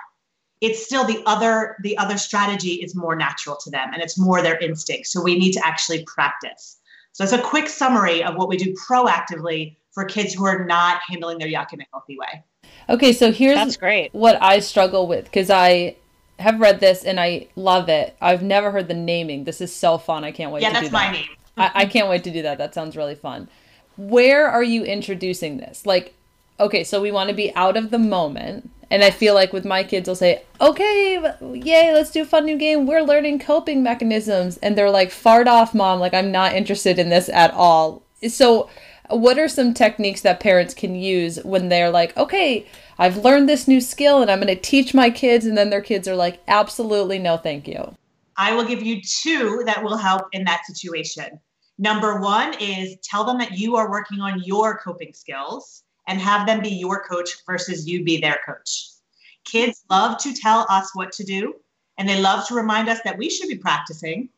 it's 0.62 0.84
still 0.84 1.06
the 1.06 1.22
other 1.26 1.76
the 1.84 1.98
other 1.98 2.18
strategy 2.18 2.74
is 2.74 2.96
more 2.96 3.16
natural 3.16 3.56
to 3.58 3.70
them 3.70 3.90
and 3.94 4.02
it's 4.02 4.18
more 4.18 4.42
their 4.42 4.58
instinct. 4.58 5.08
So 5.08 5.22
we 5.22 5.38
need 5.38 5.52
to 5.54 5.66
actually 5.66 6.04
practice. 6.06 6.78
So 7.14 7.24
it's 7.24 7.34
a 7.34 7.42
quick 7.42 7.70
summary 7.70 8.24
of 8.24 8.36
what 8.36 8.48
we 8.48 8.58
do 8.58 8.76
proactively 8.76 9.76
for 9.92 10.06
kids 10.06 10.34
who 10.34 10.46
are 10.46 10.66
not 10.66 11.02
handling 11.08 11.40
their 11.40 11.48
yuck 11.48 11.74
in 11.74 11.82
a 11.82 11.86
healthy 11.92 12.18
way. 12.18 12.44
Okay 12.90 13.14
so 13.14 13.32
here's 13.32 13.56
That's 13.56 13.78
great. 13.78 14.14
what 14.14 14.42
i 14.42 14.60
struggle 14.60 15.08
with 15.08 15.26
because 15.26 15.50
i 15.50 15.96
have 16.40 16.60
read 16.60 16.80
this 16.80 17.04
and 17.04 17.20
i 17.20 17.48
love 17.56 17.90
it. 17.90 18.16
I've 18.22 18.44
never 18.44 18.72
heard 18.72 18.88
the 18.88 18.94
naming. 18.94 19.44
This 19.44 19.62
is 19.62 19.74
so 19.76 19.98
fun. 19.98 20.24
I 20.24 20.32
can't 20.32 20.52
wait 20.52 20.62
yeah 20.62 20.70
to 20.70 20.74
that's 20.74 20.88
do 20.88 20.94
my 20.94 21.06
that. 21.06 21.12
name. 21.12 21.28
I, 21.58 21.72
I 21.74 21.86
can't 21.86 22.10
wait 22.10 22.24
to 22.26 22.32
do 22.32 22.42
that. 22.44 22.58
That 22.58 22.74
sounds 22.74 22.96
really 22.96 23.16
fun. 23.16 23.50
Where 23.98 24.48
are 24.48 24.64
you 24.64 24.84
introducing 24.84 25.58
this? 25.58 25.86
Like 25.86 26.14
okay, 26.60 26.84
so 26.84 27.02
we 27.02 27.12
want 27.12 27.30
to 27.30 27.36
be 27.36 27.54
out 27.56 27.78
of 27.78 27.92
the 27.92 28.00
moment. 28.00 28.70
And 28.90 29.04
I 29.04 29.12
feel 29.12 29.34
like 29.34 29.52
with 29.52 29.66
my 29.66 29.84
kids, 29.84 30.08
I'll 30.08 30.16
say, 30.16 30.44
okay, 30.62 31.20
yay, 31.42 31.94
let's 31.94 32.12
do 32.12 32.22
a 32.22 32.26
fun 32.26 32.46
new 32.46 32.58
game. 32.58 32.88
We're 32.88 33.02
learning 33.02 33.40
coping 33.40 33.84
mechanisms. 33.84 34.58
And 34.58 34.78
they're 34.78 34.90
like, 34.90 35.12
fart 35.12 35.48
off, 35.48 35.76
mom. 35.76 36.00
Like, 36.00 36.14
I'm 36.14 36.32
not 36.32 36.54
interested 36.54 36.98
in 36.98 37.10
this 37.10 37.28
at 37.30 37.54
all. 37.54 38.02
So, 38.30 38.70
what 39.10 39.38
are 39.38 39.48
some 39.48 39.74
techniques 39.74 40.22
that 40.22 40.40
parents 40.40 40.74
can 40.74 40.96
use 40.96 41.38
when 41.44 41.70
they're 41.70 41.90
like, 41.90 42.16
okay, 42.18 42.66
I've 42.98 43.18
learned 43.18 43.48
this 43.48 43.68
new 43.68 43.80
skill 43.80 44.22
and 44.22 44.32
I'm 44.32 44.40
going 44.40 44.54
to 44.54 44.62
teach 44.62 44.94
my 44.94 45.10
kids? 45.10 45.46
And 45.46 45.58
then 45.58 45.70
their 45.70 45.82
kids 45.82 46.08
are 46.08 46.16
like, 46.16 46.42
absolutely 46.48 47.20
no, 47.20 47.38
thank 47.38 47.68
you. 47.68 47.96
I 48.38 48.54
will 48.54 48.66
give 48.66 48.84
you 48.84 49.02
two 49.02 49.64
that 49.66 49.84
will 49.84 49.98
help 49.98 50.24
in 50.32 50.44
that 50.46 50.66
situation. 50.66 51.40
Number 51.78 52.20
one 52.20 52.54
is 52.60 52.98
tell 53.04 53.24
them 53.24 53.38
that 53.40 53.58
you 53.58 53.76
are 53.76 53.90
working 53.90 54.20
on 54.20 54.42
your 54.44 54.78
coping 54.78 55.14
skills 55.14 55.84
and 56.08 56.20
have 56.20 56.48
them 56.48 56.62
be 56.62 56.70
your 56.70 57.04
coach 57.04 57.30
versus 57.46 57.88
you 57.88 58.04
be 58.04 58.20
their 58.20 58.40
coach. 58.46 58.90
Kids 59.44 59.84
love 59.90 60.18
to 60.20 60.34
tell 60.34 60.66
us 60.70 60.96
what 60.96 61.12
to 61.14 61.24
do, 61.24 61.56
and 61.98 62.08
they 62.08 62.20
love 62.20 62.48
to 62.48 62.56
remind 62.56 62.90
us 62.90 63.00
that 63.04 63.18
we 63.18 63.30
should 63.30 63.48
be 63.48 63.58
practicing. 63.58 64.30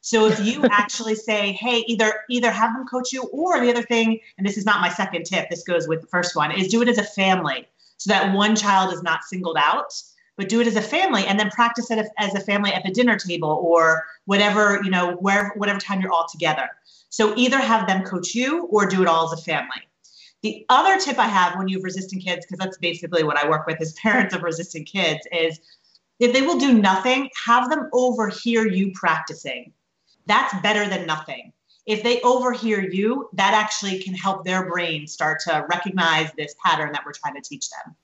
So 0.00 0.26
if 0.26 0.40
you 0.40 0.64
actually 0.70 1.14
say, 1.14 1.52
"Hey, 1.52 1.84
either 1.86 2.24
either 2.28 2.50
have 2.50 2.74
them 2.74 2.86
coach 2.86 3.12
you, 3.12 3.22
or 3.24 3.60
the 3.60 3.70
other 3.70 3.82
thing," 3.82 4.20
and 4.36 4.46
this 4.46 4.56
is 4.56 4.64
not 4.64 4.80
my 4.80 4.88
second 4.88 5.24
tip, 5.24 5.48
this 5.50 5.62
goes 5.62 5.88
with 5.88 6.00
the 6.00 6.06
first 6.06 6.34
one, 6.36 6.50
is 6.50 6.68
do 6.68 6.82
it 6.82 6.88
as 6.88 6.98
a 6.98 7.04
family, 7.04 7.66
so 7.96 8.10
that 8.10 8.34
one 8.34 8.56
child 8.56 8.92
is 8.92 9.02
not 9.02 9.24
singled 9.24 9.56
out, 9.58 9.92
but 10.36 10.48
do 10.48 10.60
it 10.60 10.66
as 10.66 10.76
a 10.76 10.82
family, 10.82 11.26
and 11.26 11.38
then 11.38 11.50
practice 11.50 11.90
it 11.90 12.06
as 12.18 12.34
a 12.34 12.40
family 12.40 12.72
at 12.72 12.84
the 12.84 12.92
dinner 12.92 13.18
table 13.18 13.60
or 13.62 14.04
whatever 14.26 14.80
you 14.84 14.90
know, 14.90 15.16
wherever 15.16 15.52
whatever 15.56 15.80
time 15.80 16.00
you're 16.00 16.12
all 16.12 16.28
together. 16.30 16.68
So 17.10 17.34
either 17.36 17.58
have 17.58 17.86
them 17.86 18.04
coach 18.04 18.34
you 18.34 18.66
or 18.66 18.86
do 18.86 19.02
it 19.02 19.08
all 19.08 19.32
as 19.32 19.38
a 19.38 19.42
family. 19.42 19.87
The 20.42 20.64
other 20.68 21.00
tip 21.00 21.18
I 21.18 21.26
have 21.26 21.56
when 21.56 21.68
you 21.68 21.78
have 21.78 21.84
resistant 21.84 22.22
kids, 22.22 22.46
because 22.46 22.58
that's 22.58 22.78
basically 22.78 23.24
what 23.24 23.36
I 23.36 23.48
work 23.48 23.66
with 23.66 23.80
is 23.80 23.92
parents 23.94 24.34
of 24.34 24.42
resistant 24.42 24.86
kids, 24.86 25.26
is 25.32 25.60
if 26.20 26.32
they 26.32 26.42
will 26.42 26.58
do 26.58 26.74
nothing, 26.74 27.28
have 27.44 27.70
them 27.70 27.88
overhear 27.92 28.66
you 28.66 28.92
practicing. 28.92 29.72
That's 30.26 30.54
better 30.62 30.88
than 30.88 31.06
nothing. 31.06 31.52
If 31.86 32.02
they 32.02 32.20
overhear 32.20 32.82
you, 32.82 33.30
that 33.32 33.54
actually 33.54 33.98
can 34.00 34.14
help 34.14 34.44
their 34.44 34.68
brain 34.68 35.06
start 35.06 35.40
to 35.46 35.66
recognize 35.70 36.30
this 36.36 36.54
pattern 36.64 36.92
that 36.92 37.02
we're 37.04 37.12
trying 37.12 37.34
to 37.34 37.40
teach 37.40 37.70
them. 37.70 37.96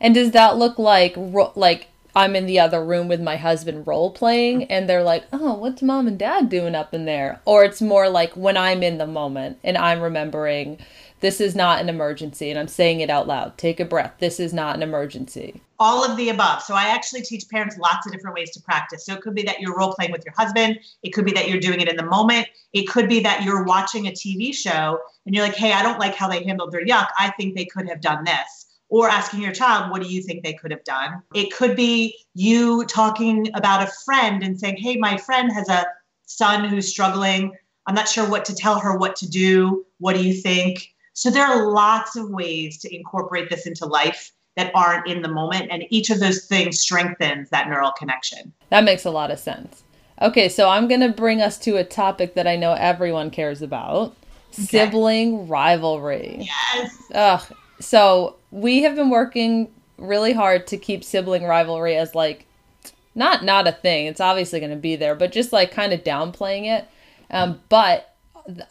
And 0.00 0.14
does 0.14 0.30
that 0.32 0.58
look 0.58 0.78
like 0.78 1.14
like 1.56 1.88
I'm 2.14 2.36
in 2.36 2.46
the 2.46 2.60
other 2.60 2.84
room 2.84 3.08
with 3.08 3.20
my 3.20 3.36
husband 3.36 3.86
role 3.86 4.10
playing 4.10 4.60
mm-hmm. 4.60 4.72
and 4.72 4.88
they're 4.88 5.02
like, 5.02 5.24
"Oh, 5.32 5.54
what's 5.54 5.82
mom 5.82 6.06
and 6.06 6.18
dad 6.18 6.48
doing 6.48 6.74
up 6.74 6.94
in 6.94 7.04
there?" 7.04 7.40
Or 7.44 7.64
it's 7.64 7.80
more 7.80 8.08
like 8.08 8.32
when 8.34 8.56
I'm 8.56 8.82
in 8.82 8.98
the 8.98 9.06
moment 9.06 9.58
and 9.64 9.76
I'm 9.76 10.00
remembering 10.00 10.78
this 11.22 11.40
is 11.40 11.54
not 11.54 11.80
an 11.80 11.88
emergency 11.88 12.50
and 12.50 12.58
I'm 12.58 12.68
saying 12.68 13.00
it 13.00 13.08
out 13.08 13.28
loud. 13.28 13.56
Take 13.56 13.78
a 13.80 13.84
breath. 13.84 14.14
This 14.18 14.40
is 14.40 14.52
not 14.52 14.74
an 14.74 14.82
emergency. 14.82 15.62
All 15.78 16.04
of 16.04 16.16
the 16.16 16.28
above. 16.28 16.62
So 16.62 16.74
I 16.74 16.88
actually 16.88 17.22
teach 17.22 17.48
parents 17.48 17.78
lots 17.78 18.06
of 18.06 18.12
different 18.12 18.34
ways 18.34 18.50
to 18.50 18.60
practice. 18.60 19.06
So 19.06 19.14
it 19.14 19.22
could 19.22 19.34
be 19.34 19.44
that 19.44 19.60
you're 19.60 19.76
role 19.76 19.94
playing 19.94 20.10
with 20.10 20.24
your 20.24 20.34
husband, 20.36 20.80
it 21.02 21.10
could 21.10 21.24
be 21.24 21.32
that 21.32 21.48
you're 21.48 21.60
doing 21.60 21.80
it 21.80 21.88
in 21.88 21.96
the 21.96 22.04
moment, 22.04 22.48
it 22.72 22.88
could 22.88 23.08
be 23.08 23.20
that 23.20 23.44
you're 23.44 23.64
watching 23.64 24.08
a 24.08 24.10
TV 24.10 24.52
show 24.52 24.98
and 25.24 25.34
you're 25.34 25.44
like, 25.44 25.54
"Hey, 25.54 25.72
I 25.72 25.82
don't 25.82 26.00
like 26.00 26.16
how 26.16 26.28
they 26.28 26.42
handled 26.42 26.72
their 26.72 26.84
yuck. 26.84 27.08
I 27.18 27.30
think 27.30 27.54
they 27.54 27.66
could 27.66 27.88
have 27.88 28.00
done 28.00 28.24
this." 28.24 28.66
Or 28.88 29.08
asking 29.08 29.40
your 29.40 29.52
child, 29.52 29.90
what 29.90 30.02
do 30.02 30.08
you 30.08 30.22
think 30.22 30.42
they 30.42 30.52
could 30.52 30.70
have 30.70 30.84
done? 30.84 31.22
It 31.34 31.50
could 31.50 31.76
be 31.76 32.14
you 32.34 32.84
talking 32.84 33.48
about 33.54 33.88
a 33.88 33.90
friend 34.04 34.42
and 34.42 34.60
saying, 34.60 34.76
hey, 34.76 34.96
my 34.96 35.16
friend 35.16 35.50
has 35.50 35.66
a 35.70 35.86
son 36.26 36.64
who's 36.64 36.90
struggling. 36.90 37.56
I'm 37.86 37.94
not 37.94 38.06
sure 38.06 38.28
what 38.28 38.44
to 38.44 38.54
tell 38.54 38.78
her, 38.78 38.98
what 38.98 39.16
to 39.16 39.28
do. 39.30 39.86
What 39.98 40.14
do 40.14 40.22
you 40.22 40.34
think? 40.34 40.91
So 41.14 41.30
there 41.30 41.46
are 41.46 41.70
lots 41.70 42.16
of 42.16 42.30
ways 42.30 42.78
to 42.78 42.94
incorporate 42.94 43.50
this 43.50 43.66
into 43.66 43.86
life 43.86 44.32
that 44.56 44.70
aren't 44.74 45.06
in 45.06 45.22
the 45.22 45.28
moment. 45.28 45.68
And 45.70 45.84
each 45.90 46.10
of 46.10 46.20
those 46.20 46.44
things 46.44 46.78
strengthens 46.78 47.50
that 47.50 47.68
neural 47.68 47.92
connection. 47.92 48.52
That 48.70 48.84
makes 48.84 49.04
a 49.04 49.10
lot 49.10 49.30
of 49.30 49.38
sense. 49.38 49.82
Okay, 50.20 50.48
so 50.48 50.68
I'm 50.68 50.88
going 50.88 51.00
to 51.00 51.08
bring 51.08 51.40
us 51.40 51.58
to 51.60 51.76
a 51.76 51.84
topic 51.84 52.34
that 52.34 52.46
I 52.46 52.56
know 52.56 52.74
everyone 52.74 53.30
cares 53.30 53.62
about 53.62 54.14
okay. 54.52 54.62
sibling 54.64 55.48
rivalry. 55.48 56.48
Yes. 56.74 56.96
Ugh. 57.14 57.56
So 57.80 58.36
we 58.50 58.82
have 58.82 58.94
been 58.94 59.10
working 59.10 59.72
really 59.98 60.32
hard 60.32 60.66
to 60.68 60.76
keep 60.76 61.02
sibling 61.02 61.44
rivalry 61.44 61.96
as 61.96 62.14
like 62.14 62.46
not 63.14 63.44
not 63.44 63.66
a 63.66 63.72
thing. 63.72 64.06
It's 64.06 64.20
obviously 64.20 64.60
going 64.60 64.70
to 64.70 64.76
be 64.76 64.96
there, 64.96 65.14
but 65.14 65.32
just 65.32 65.52
like 65.52 65.72
kind 65.72 65.92
of 65.92 66.04
downplaying 66.04 66.66
it. 66.66 66.86
Um, 67.30 67.60
but 67.68 68.11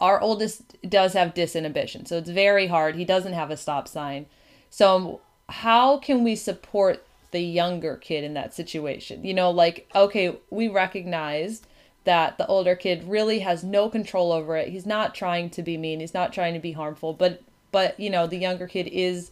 our 0.00 0.20
oldest 0.20 0.76
does 0.88 1.12
have 1.14 1.34
disinhibition, 1.34 2.06
so 2.06 2.18
it's 2.18 2.30
very 2.30 2.66
hard. 2.66 2.96
He 2.96 3.04
doesn't 3.04 3.32
have 3.32 3.50
a 3.50 3.56
stop 3.56 3.88
sign. 3.88 4.26
So 4.70 5.20
how 5.48 5.98
can 5.98 6.24
we 6.24 6.36
support 6.36 7.04
the 7.30 7.40
younger 7.40 7.96
kid 7.96 8.24
in 8.24 8.34
that 8.34 8.54
situation? 8.54 9.24
You 9.24 9.34
know, 9.34 9.50
like 9.50 9.88
okay, 9.94 10.36
we 10.50 10.68
recognize 10.68 11.62
that 12.04 12.36
the 12.38 12.46
older 12.46 12.74
kid 12.74 13.04
really 13.04 13.40
has 13.40 13.62
no 13.62 13.88
control 13.88 14.32
over 14.32 14.56
it. 14.56 14.68
He's 14.68 14.86
not 14.86 15.14
trying 15.14 15.50
to 15.50 15.62
be 15.62 15.76
mean. 15.76 16.00
He's 16.00 16.14
not 16.14 16.32
trying 16.32 16.54
to 16.54 16.60
be 16.60 16.72
harmful, 16.72 17.12
but 17.12 17.42
but 17.70 17.98
you 17.98 18.10
know, 18.10 18.26
the 18.26 18.38
younger 18.38 18.66
kid 18.66 18.88
is 18.88 19.30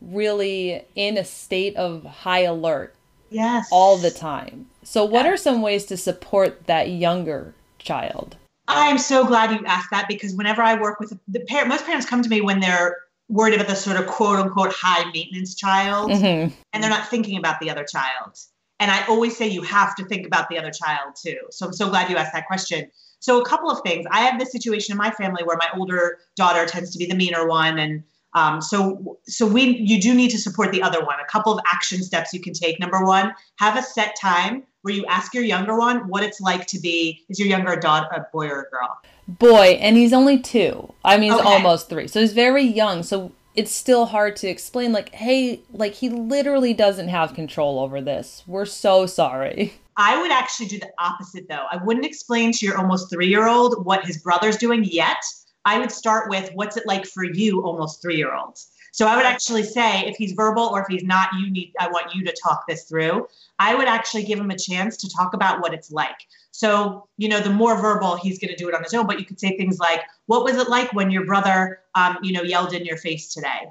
really 0.00 0.84
in 0.94 1.18
a 1.18 1.24
state 1.24 1.76
of 1.76 2.04
high 2.04 2.42
alert. 2.42 2.94
Yes. 3.30 3.68
All 3.70 3.96
the 3.96 4.10
time. 4.10 4.66
So 4.82 5.04
what 5.04 5.24
are 5.26 5.36
some 5.36 5.62
ways 5.62 5.84
to 5.86 5.96
support 5.96 6.66
that 6.66 6.90
younger 6.90 7.54
child? 7.78 8.36
I'm 8.76 8.98
so 8.98 9.26
glad 9.26 9.50
you 9.50 9.64
asked 9.66 9.90
that 9.90 10.06
because 10.08 10.34
whenever 10.34 10.62
I 10.62 10.80
work 10.80 11.00
with 11.00 11.18
the 11.28 11.40
parent, 11.40 11.68
most 11.68 11.84
parents 11.84 12.06
come 12.06 12.22
to 12.22 12.28
me 12.28 12.40
when 12.40 12.60
they're 12.60 12.96
worried 13.28 13.54
about 13.54 13.68
the 13.68 13.76
sort 13.76 13.96
of 13.96 14.06
quote 14.06 14.38
unquote 14.40 14.72
high 14.72 15.08
maintenance 15.12 15.54
child 15.54 16.10
mm-hmm. 16.10 16.52
and 16.72 16.82
they're 16.82 16.90
not 16.90 17.08
thinking 17.08 17.38
about 17.38 17.60
the 17.60 17.70
other 17.70 17.84
child. 17.84 18.38
And 18.80 18.90
I 18.90 19.04
always 19.06 19.36
say 19.36 19.46
you 19.46 19.62
have 19.62 19.94
to 19.96 20.04
think 20.06 20.26
about 20.26 20.48
the 20.48 20.58
other 20.58 20.70
child 20.70 21.14
too. 21.14 21.38
So 21.50 21.66
I'm 21.66 21.72
so 21.72 21.88
glad 21.88 22.10
you 22.10 22.16
asked 22.16 22.32
that 22.32 22.46
question. 22.46 22.90
So 23.20 23.40
a 23.40 23.44
couple 23.44 23.70
of 23.70 23.82
things. 23.82 24.06
I 24.10 24.22
have 24.22 24.38
this 24.38 24.50
situation 24.50 24.92
in 24.92 24.98
my 24.98 25.10
family 25.10 25.42
where 25.44 25.58
my 25.58 25.68
older 25.76 26.18
daughter 26.36 26.64
tends 26.66 26.90
to 26.92 26.98
be 26.98 27.06
the 27.06 27.14
meaner 27.14 27.46
one 27.46 27.78
and 27.78 28.02
um, 28.34 28.60
so, 28.60 29.18
so 29.26 29.44
we 29.44 29.76
you 29.78 30.00
do 30.00 30.14
need 30.14 30.30
to 30.30 30.38
support 30.38 30.70
the 30.70 30.82
other 30.82 31.04
one. 31.04 31.18
A 31.20 31.24
couple 31.24 31.52
of 31.52 31.60
action 31.66 32.00
steps 32.02 32.32
you 32.32 32.40
can 32.40 32.52
take. 32.52 32.78
Number 32.78 33.04
one, 33.04 33.34
have 33.56 33.76
a 33.76 33.82
set 33.82 34.14
time 34.20 34.62
where 34.82 34.94
you 34.94 35.04
ask 35.06 35.34
your 35.34 35.44
younger 35.44 35.76
one 35.76 36.08
what 36.08 36.22
it's 36.22 36.40
like 36.40 36.66
to 36.68 36.80
be. 36.80 37.24
Is 37.28 37.38
your 37.38 37.48
younger 37.48 37.72
a, 37.72 37.80
daughter, 37.80 38.06
a 38.14 38.26
boy 38.32 38.48
or 38.48 38.62
a 38.62 38.70
girl? 38.70 38.98
Boy, 39.28 39.78
and 39.80 39.96
he's 39.96 40.12
only 40.12 40.38
two. 40.38 40.92
I 41.04 41.16
mean, 41.16 41.32
he's 41.32 41.40
okay. 41.40 41.48
almost 41.48 41.88
three, 41.88 42.08
so 42.08 42.20
he's 42.20 42.32
very 42.32 42.64
young. 42.64 43.02
So 43.02 43.32
it's 43.54 43.72
still 43.72 44.06
hard 44.06 44.36
to 44.36 44.48
explain. 44.48 44.92
Like, 44.92 45.14
hey, 45.14 45.60
like 45.72 45.94
he 45.94 46.08
literally 46.08 46.74
doesn't 46.74 47.08
have 47.08 47.34
control 47.34 47.78
over 47.78 48.00
this. 48.00 48.42
We're 48.46 48.66
so 48.66 49.06
sorry. 49.06 49.74
I 49.96 50.20
would 50.20 50.30
actually 50.30 50.66
do 50.66 50.78
the 50.78 50.90
opposite 50.98 51.48
though. 51.48 51.66
I 51.70 51.76
wouldn't 51.76 52.06
explain 52.06 52.52
to 52.52 52.66
your 52.66 52.78
almost 52.78 53.10
three 53.10 53.28
year 53.28 53.46
old 53.46 53.84
what 53.84 54.04
his 54.04 54.18
brother's 54.18 54.56
doing 54.56 54.82
yet 54.84 55.22
I 55.64 55.78
would 55.78 55.92
start 55.92 56.30
with 56.30 56.50
what's 56.54 56.76
it 56.76 56.86
like 56.86 57.06
for 57.06 57.24
you, 57.24 57.62
almost 57.62 58.00
three 58.00 58.16
year 58.16 58.34
olds. 58.34 58.72
So 58.92 59.06
I 59.06 59.16
would 59.16 59.26
actually 59.26 59.62
say 59.62 60.06
if 60.06 60.16
he's 60.16 60.32
verbal 60.32 60.64
or 60.64 60.80
if 60.80 60.86
he's 60.88 61.04
not, 61.04 61.30
you 61.38 61.50
need 61.50 61.72
I 61.78 61.88
want 61.88 62.14
you 62.14 62.24
to 62.24 62.34
talk 62.42 62.66
this 62.66 62.84
through. 62.84 63.26
I 63.58 63.74
would 63.74 63.88
actually 63.88 64.24
give 64.24 64.38
him 64.38 64.50
a 64.50 64.58
chance 64.58 64.96
to 64.98 65.08
talk 65.08 65.34
about 65.34 65.60
what 65.60 65.74
it's 65.74 65.90
like. 65.90 66.26
So, 66.50 67.08
you 67.16 67.28
know, 67.28 67.40
the 67.40 67.50
more 67.50 67.80
verbal 67.80 68.16
he's 68.16 68.38
going 68.38 68.50
to 68.50 68.56
do 68.56 68.68
it 68.68 68.74
on 68.74 68.82
his 68.82 68.92
own, 68.94 69.06
but 69.06 69.18
you 69.18 69.24
could 69.24 69.40
say 69.40 69.56
things 69.56 69.78
like, 69.78 70.02
"What 70.26 70.44
was 70.44 70.56
it 70.56 70.68
like 70.68 70.92
when 70.92 71.10
your 71.10 71.24
brother, 71.24 71.80
um, 71.94 72.18
you 72.22 72.32
know, 72.32 72.42
yelled 72.42 72.72
in 72.72 72.84
your 72.84 72.96
face 72.96 73.32
today?" 73.32 73.68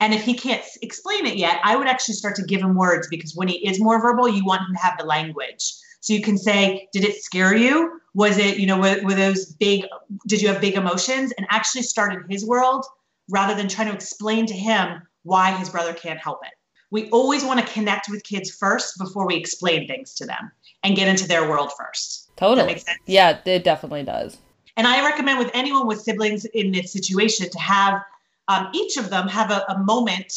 And 0.00 0.12
if 0.12 0.22
he 0.24 0.34
can't 0.34 0.62
explain 0.82 1.26
it 1.26 1.36
yet, 1.36 1.60
I 1.62 1.76
would 1.76 1.86
actually 1.86 2.14
start 2.14 2.34
to 2.36 2.42
give 2.42 2.60
him 2.60 2.74
words 2.74 3.06
because 3.08 3.34
when 3.34 3.48
he 3.48 3.66
is 3.66 3.80
more 3.80 4.00
verbal, 4.00 4.28
you 4.28 4.44
want 4.44 4.62
him 4.62 4.74
to 4.74 4.80
have 4.80 4.98
the 4.98 5.04
language. 5.04 5.74
So 6.00 6.12
you 6.12 6.20
can 6.20 6.36
say, 6.36 6.88
Did 6.92 7.04
it 7.04 7.22
scare 7.22 7.56
you? 7.56 8.00
Was 8.12 8.38
it, 8.38 8.58
you 8.58 8.66
know, 8.66 8.78
were, 8.78 9.00
were 9.02 9.14
those 9.14 9.46
big, 9.54 9.86
did 10.26 10.42
you 10.42 10.48
have 10.48 10.60
big 10.60 10.74
emotions? 10.74 11.32
And 11.38 11.46
actually 11.50 11.82
start 11.82 12.12
in 12.12 12.22
his 12.28 12.44
world 12.44 12.84
rather 13.30 13.54
than 13.54 13.68
trying 13.68 13.88
to 13.88 13.94
explain 13.94 14.46
to 14.46 14.54
him 14.54 15.02
why 15.22 15.56
his 15.56 15.70
brother 15.70 15.94
can't 15.94 16.18
help 16.18 16.40
it. 16.44 16.52
We 16.90 17.10
always 17.10 17.44
want 17.44 17.60
to 17.60 17.72
connect 17.72 18.08
with 18.08 18.22
kids 18.24 18.50
first 18.50 18.98
before 18.98 19.26
we 19.26 19.36
explain 19.36 19.86
things 19.86 20.14
to 20.14 20.26
them 20.26 20.52
and 20.82 20.96
get 20.96 21.08
into 21.08 21.26
their 21.26 21.48
world 21.48 21.72
first. 21.78 22.30
Totally. 22.36 22.82
Yeah, 23.06 23.38
it 23.44 23.64
definitely 23.64 24.04
does. 24.04 24.36
And 24.76 24.86
I 24.86 25.04
recommend 25.04 25.38
with 25.38 25.50
anyone 25.54 25.86
with 25.86 26.00
siblings 26.00 26.44
in 26.44 26.72
this 26.72 26.92
situation 26.92 27.48
to 27.50 27.58
have 27.58 28.02
um, 28.48 28.68
each 28.74 28.96
of 28.96 29.10
them 29.10 29.26
have 29.28 29.50
a, 29.50 29.64
a 29.68 29.78
moment 29.78 30.32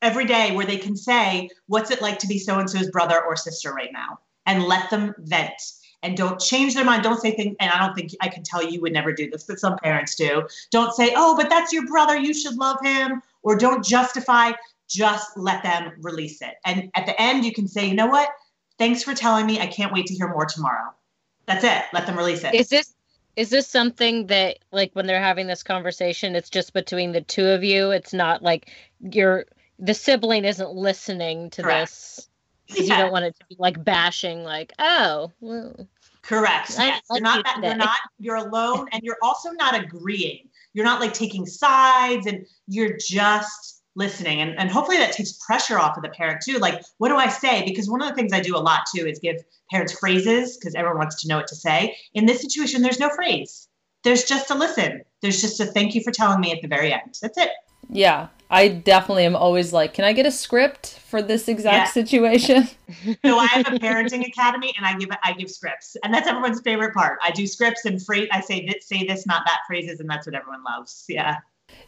every 0.00 0.24
day 0.24 0.54
where 0.56 0.66
they 0.66 0.78
can 0.78 0.96
say, 0.96 1.50
What's 1.66 1.90
it 1.90 2.00
like 2.00 2.18
to 2.20 2.26
be 2.26 2.38
so 2.38 2.58
and 2.58 2.68
so's 2.68 2.90
brother 2.90 3.22
or 3.22 3.36
sister 3.36 3.72
right 3.72 3.90
now? 3.92 4.18
and 4.46 4.64
let 4.64 4.90
them 4.90 5.14
vent 5.18 5.52
and 6.02 6.16
don't 6.16 6.40
change 6.40 6.74
their 6.74 6.84
mind. 6.84 7.02
Don't 7.02 7.20
say 7.20 7.32
things, 7.32 7.56
and 7.60 7.70
I 7.70 7.78
don't 7.78 7.94
think 7.94 8.12
I 8.20 8.28
can 8.28 8.42
tell 8.42 8.62
you 8.62 8.80
would 8.80 8.92
never 8.92 9.12
do 9.12 9.30
this, 9.30 9.44
but 9.44 9.58
some 9.58 9.78
parents 9.78 10.14
do. 10.14 10.46
Don't 10.70 10.94
say, 10.94 11.12
oh, 11.16 11.36
but 11.36 11.48
that's 11.48 11.72
your 11.72 11.86
brother, 11.86 12.16
you 12.16 12.34
should 12.34 12.56
love 12.56 12.78
him, 12.82 13.22
or 13.42 13.56
don't 13.56 13.84
justify, 13.84 14.52
just 14.88 15.36
let 15.36 15.62
them 15.62 15.92
release 16.00 16.42
it. 16.42 16.54
And 16.64 16.90
at 16.94 17.06
the 17.06 17.20
end, 17.20 17.44
you 17.44 17.52
can 17.52 17.68
say, 17.68 17.86
you 17.86 17.94
know 17.94 18.06
what? 18.06 18.28
Thanks 18.78 19.02
for 19.02 19.14
telling 19.14 19.46
me. 19.46 19.60
I 19.60 19.66
can't 19.66 19.92
wait 19.92 20.06
to 20.06 20.14
hear 20.14 20.28
more 20.28 20.44
tomorrow. 20.44 20.92
That's 21.46 21.64
it. 21.64 21.84
Let 21.92 22.06
them 22.06 22.16
release 22.16 22.44
it. 22.44 22.54
Is 22.54 22.68
this 22.68 22.94
is 23.34 23.48
this 23.48 23.66
something 23.66 24.26
that 24.26 24.58
like 24.72 24.92
when 24.92 25.06
they're 25.06 25.22
having 25.22 25.46
this 25.46 25.62
conversation, 25.62 26.36
it's 26.36 26.50
just 26.50 26.72
between 26.72 27.12
the 27.12 27.22
two 27.22 27.46
of 27.46 27.64
you? 27.64 27.90
It's 27.90 28.12
not 28.12 28.42
like 28.42 28.70
you're 29.00 29.46
the 29.78 29.94
sibling 29.94 30.44
isn't 30.44 30.72
listening 30.72 31.50
to 31.50 31.62
Correct. 31.62 31.90
this 31.90 32.28
because 32.72 32.88
yeah. 32.88 32.96
you 32.96 33.02
don't 33.04 33.12
want 33.12 33.24
it 33.24 33.36
to 33.38 33.46
be 33.48 33.56
like 33.58 33.82
bashing, 33.84 34.44
like, 34.44 34.72
oh, 34.78 35.30
well. 35.40 35.88
Correct. 36.22 36.78
I, 36.78 36.86
yes. 36.86 37.02
I 37.10 37.14
you're 37.14 37.22
not 37.22 37.44
that, 37.44 37.60
you're 37.62 37.74
not 37.74 37.98
you're 38.18 38.36
alone 38.36 38.88
and 38.92 39.02
you're 39.02 39.18
also 39.22 39.50
not 39.50 39.74
agreeing. 39.74 40.48
You're 40.72 40.84
not 40.84 41.00
like 41.00 41.12
taking 41.12 41.46
sides 41.46 42.26
and 42.26 42.46
you're 42.66 42.96
just 42.96 43.82
listening. 43.94 44.40
And, 44.40 44.58
and 44.58 44.70
hopefully 44.70 44.96
that 44.98 45.12
takes 45.12 45.32
pressure 45.32 45.78
off 45.78 45.96
of 45.96 46.02
the 46.02 46.08
parent 46.10 46.40
too. 46.40 46.58
Like, 46.58 46.82
what 46.98 47.08
do 47.08 47.16
I 47.16 47.28
say? 47.28 47.64
Because 47.64 47.90
one 47.90 48.00
of 48.00 48.08
the 48.08 48.14
things 48.14 48.32
I 48.32 48.40
do 48.40 48.56
a 48.56 48.58
lot 48.58 48.82
too 48.94 49.06
is 49.06 49.18
give 49.18 49.36
parents 49.70 49.98
phrases 49.98 50.56
because 50.56 50.74
everyone 50.74 50.98
wants 50.98 51.20
to 51.22 51.28
know 51.28 51.36
what 51.36 51.48
to 51.48 51.56
say. 51.56 51.96
In 52.14 52.26
this 52.26 52.40
situation, 52.40 52.82
there's 52.82 53.00
no 53.00 53.10
phrase. 53.10 53.68
There's 54.04 54.24
just 54.24 54.50
a 54.50 54.54
listen. 54.54 55.02
There's 55.20 55.40
just 55.40 55.60
a 55.60 55.66
thank 55.66 55.94
you 55.94 56.02
for 56.02 56.10
telling 56.10 56.40
me 56.40 56.52
at 56.52 56.62
the 56.62 56.68
very 56.68 56.92
end. 56.92 57.18
That's 57.20 57.38
it. 57.38 57.50
Yeah. 57.88 58.28
I 58.52 58.68
definitely 58.68 59.24
am 59.24 59.34
always 59.34 59.72
like, 59.72 59.94
can 59.94 60.04
I 60.04 60.12
get 60.12 60.26
a 60.26 60.30
script 60.30 60.98
for 61.06 61.22
this 61.22 61.48
exact 61.48 61.74
yeah. 61.74 61.92
situation? 62.04 62.68
so 63.24 63.38
I 63.38 63.46
have 63.46 63.66
a 63.66 63.78
parenting 63.78 64.26
academy 64.28 64.74
and 64.76 64.84
I 64.84 64.96
give 64.98 65.08
I 65.24 65.32
give 65.32 65.50
scripts. 65.50 65.96
And 66.04 66.12
that's 66.12 66.28
everyone's 66.28 66.60
favorite 66.60 66.92
part. 66.92 67.18
I 67.22 67.30
do 67.30 67.46
scripts 67.46 67.86
and 67.86 68.04
phrase 68.04 68.28
I 68.30 68.40
say 68.40 68.66
this 68.66 68.86
say 68.86 69.06
this, 69.06 69.26
not 69.26 69.44
that 69.46 69.60
phrases, 69.66 70.00
and 70.00 70.08
that's 70.08 70.26
what 70.26 70.34
everyone 70.34 70.62
loves. 70.64 71.06
Yeah. 71.08 71.38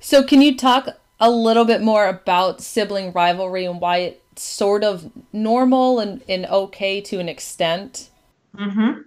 So 0.00 0.22
can 0.22 0.40
you 0.40 0.56
talk 0.56 0.88
a 1.20 1.30
little 1.30 1.66
bit 1.66 1.82
more 1.82 2.08
about 2.08 2.62
sibling 2.62 3.12
rivalry 3.12 3.66
and 3.66 3.78
why 3.78 3.98
it's 3.98 4.42
sort 4.42 4.82
of 4.82 5.10
normal 5.34 6.00
and, 6.00 6.22
and 6.28 6.46
okay 6.46 7.02
to 7.02 7.20
an 7.20 7.28
extent? 7.28 8.08
Mm-hmm. 8.56 9.02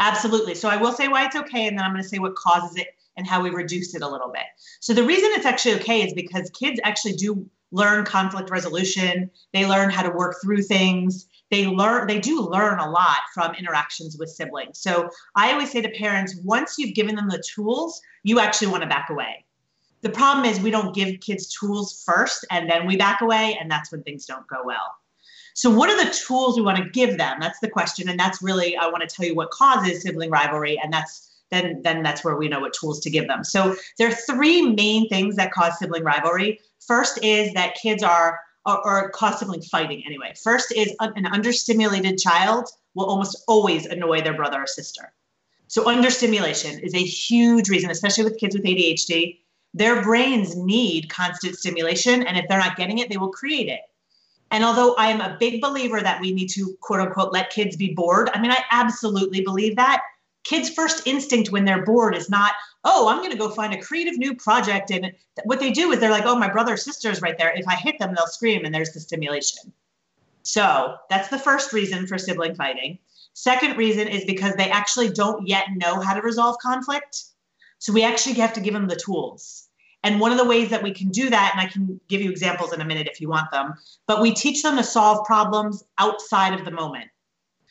Absolutely. 0.00 0.56
So 0.56 0.68
I 0.68 0.76
will 0.76 0.92
say 0.92 1.06
why 1.06 1.26
it's 1.26 1.36
okay, 1.36 1.68
and 1.68 1.78
then 1.78 1.84
I'm 1.84 1.92
going 1.92 2.02
to 2.02 2.08
say 2.08 2.18
what 2.18 2.34
causes 2.34 2.76
it 2.76 2.88
and 3.20 3.28
how 3.28 3.42
we 3.42 3.50
reduce 3.50 3.94
it 3.94 4.00
a 4.00 4.08
little 4.08 4.30
bit. 4.32 4.44
So 4.80 4.94
the 4.94 5.04
reason 5.04 5.28
it's 5.34 5.44
actually 5.44 5.74
okay 5.74 6.00
is 6.00 6.14
because 6.14 6.48
kids 6.50 6.80
actually 6.84 7.12
do 7.12 7.46
learn 7.70 8.06
conflict 8.06 8.50
resolution. 8.50 9.30
They 9.52 9.66
learn 9.66 9.90
how 9.90 10.02
to 10.02 10.10
work 10.10 10.36
through 10.42 10.62
things. 10.62 11.28
They 11.50 11.66
learn 11.66 12.06
they 12.06 12.18
do 12.18 12.40
learn 12.40 12.78
a 12.78 12.90
lot 12.90 13.18
from 13.34 13.54
interactions 13.56 14.16
with 14.18 14.30
siblings. 14.30 14.80
So 14.80 15.10
I 15.36 15.52
always 15.52 15.70
say 15.70 15.82
to 15.82 15.90
parents, 15.90 16.34
once 16.42 16.76
you've 16.78 16.94
given 16.94 17.14
them 17.14 17.28
the 17.28 17.44
tools, 17.46 18.00
you 18.22 18.40
actually 18.40 18.68
want 18.68 18.84
to 18.84 18.88
back 18.88 19.10
away. 19.10 19.44
The 20.00 20.08
problem 20.08 20.46
is 20.46 20.58
we 20.58 20.70
don't 20.70 20.94
give 20.94 21.20
kids 21.20 21.54
tools 21.54 22.02
first 22.06 22.46
and 22.50 22.70
then 22.70 22.86
we 22.86 22.96
back 22.96 23.20
away 23.20 23.58
and 23.60 23.70
that's 23.70 23.92
when 23.92 24.02
things 24.02 24.24
don't 24.24 24.46
go 24.46 24.62
well. 24.64 24.94
So, 25.52 25.68
what 25.68 25.90
are 25.90 26.02
the 26.02 26.10
tools 26.10 26.56
we 26.56 26.62
want 26.62 26.78
to 26.78 26.88
give 26.88 27.18
them? 27.18 27.36
That's 27.38 27.60
the 27.60 27.68
question. 27.68 28.08
And 28.08 28.18
that's 28.18 28.40
really, 28.40 28.78
I 28.78 28.86
want 28.86 29.06
to 29.06 29.14
tell 29.14 29.26
you 29.26 29.34
what 29.34 29.50
causes 29.50 30.00
sibling 30.00 30.30
rivalry. 30.30 30.80
And 30.82 30.90
that's 30.90 31.29
then, 31.50 31.80
then 31.82 32.02
that's 32.02 32.24
where 32.24 32.36
we 32.36 32.48
know 32.48 32.60
what 32.60 32.72
tools 32.72 33.00
to 33.00 33.10
give 33.10 33.26
them. 33.28 33.44
So, 33.44 33.76
there 33.98 34.08
are 34.08 34.14
three 34.14 34.62
main 34.62 35.08
things 35.08 35.36
that 35.36 35.52
cause 35.52 35.78
sibling 35.78 36.04
rivalry. 36.04 36.60
First 36.86 37.22
is 37.22 37.52
that 37.54 37.74
kids 37.74 38.02
are, 38.02 38.38
or, 38.66 38.86
or 38.86 39.10
cause 39.10 39.38
sibling 39.38 39.62
fighting 39.62 40.02
anyway. 40.06 40.32
First 40.42 40.72
is 40.72 40.94
an 41.00 41.24
understimulated 41.24 42.20
child 42.20 42.68
will 42.94 43.06
almost 43.06 43.44
always 43.48 43.86
annoy 43.86 44.20
their 44.20 44.34
brother 44.34 44.62
or 44.62 44.66
sister. 44.66 45.12
So, 45.68 45.88
understimulation 45.88 46.80
is 46.80 46.94
a 46.94 46.98
huge 46.98 47.68
reason, 47.68 47.90
especially 47.90 48.24
with 48.24 48.38
kids 48.38 48.54
with 48.54 48.64
ADHD. 48.64 49.38
Their 49.72 50.02
brains 50.02 50.56
need 50.56 51.08
constant 51.08 51.56
stimulation. 51.56 52.24
And 52.24 52.36
if 52.36 52.46
they're 52.48 52.58
not 52.58 52.76
getting 52.76 52.98
it, 52.98 53.08
they 53.08 53.16
will 53.16 53.30
create 53.30 53.68
it. 53.68 53.80
And 54.50 54.64
although 54.64 54.94
I 54.96 55.08
am 55.08 55.20
a 55.20 55.36
big 55.38 55.60
believer 55.60 56.00
that 56.00 56.20
we 56.20 56.32
need 56.32 56.48
to 56.48 56.76
quote 56.80 57.00
unquote 57.00 57.32
let 57.32 57.50
kids 57.50 57.76
be 57.76 57.94
bored, 57.94 58.30
I 58.34 58.40
mean, 58.40 58.50
I 58.50 58.62
absolutely 58.70 59.42
believe 59.42 59.76
that. 59.76 60.02
Kids' 60.44 60.70
first 60.70 61.06
instinct 61.06 61.50
when 61.50 61.64
they're 61.64 61.84
bored 61.84 62.16
is 62.16 62.30
not, 62.30 62.54
oh, 62.84 63.08
I'm 63.08 63.18
going 63.18 63.30
to 63.30 63.36
go 63.36 63.50
find 63.50 63.74
a 63.74 63.80
creative 63.80 64.16
new 64.16 64.34
project. 64.34 64.90
And 64.90 65.12
what 65.44 65.60
they 65.60 65.70
do 65.70 65.92
is 65.92 66.00
they're 66.00 66.10
like, 66.10 66.24
oh, 66.24 66.36
my 66.36 66.48
brother 66.48 66.74
or 66.74 66.78
sister 66.78 67.10
is 67.10 67.20
right 67.20 67.36
there. 67.38 67.52
If 67.54 67.68
I 67.68 67.76
hit 67.76 67.98
them, 67.98 68.14
they'll 68.14 68.26
scream, 68.26 68.64
and 68.64 68.74
there's 68.74 68.92
the 68.92 69.00
stimulation. 69.00 69.72
So 70.42 70.96
that's 71.10 71.28
the 71.28 71.38
first 71.38 71.72
reason 71.72 72.06
for 72.06 72.16
sibling 72.16 72.54
fighting. 72.54 72.98
Second 73.34 73.76
reason 73.76 74.08
is 74.08 74.24
because 74.24 74.54
they 74.54 74.70
actually 74.70 75.10
don't 75.10 75.46
yet 75.46 75.66
know 75.76 76.00
how 76.00 76.14
to 76.14 76.22
resolve 76.22 76.56
conflict. 76.58 77.24
So 77.78 77.92
we 77.92 78.02
actually 78.02 78.34
have 78.36 78.52
to 78.54 78.60
give 78.60 78.74
them 78.74 78.88
the 78.88 78.96
tools. 78.96 79.68
And 80.02 80.18
one 80.18 80.32
of 80.32 80.38
the 80.38 80.46
ways 80.46 80.70
that 80.70 80.82
we 80.82 80.92
can 80.92 81.10
do 81.10 81.28
that, 81.28 81.50
and 81.52 81.60
I 81.60 81.70
can 81.70 82.00
give 82.08 82.22
you 82.22 82.30
examples 82.30 82.72
in 82.72 82.80
a 82.80 82.84
minute 82.84 83.06
if 83.06 83.20
you 83.20 83.28
want 83.28 83.50
them, 83.50 83.74
but 84.06 84.22
we 84.22 84.32
teach 84.32 84.62
them 84.62 84.76
to 84.76 84.82
solve 84.82 85.26
problems 85.26 85.84
outside 85.98 86.58
of 86.58 86.64
the 86.64 86.70
moment. 86.70 87.10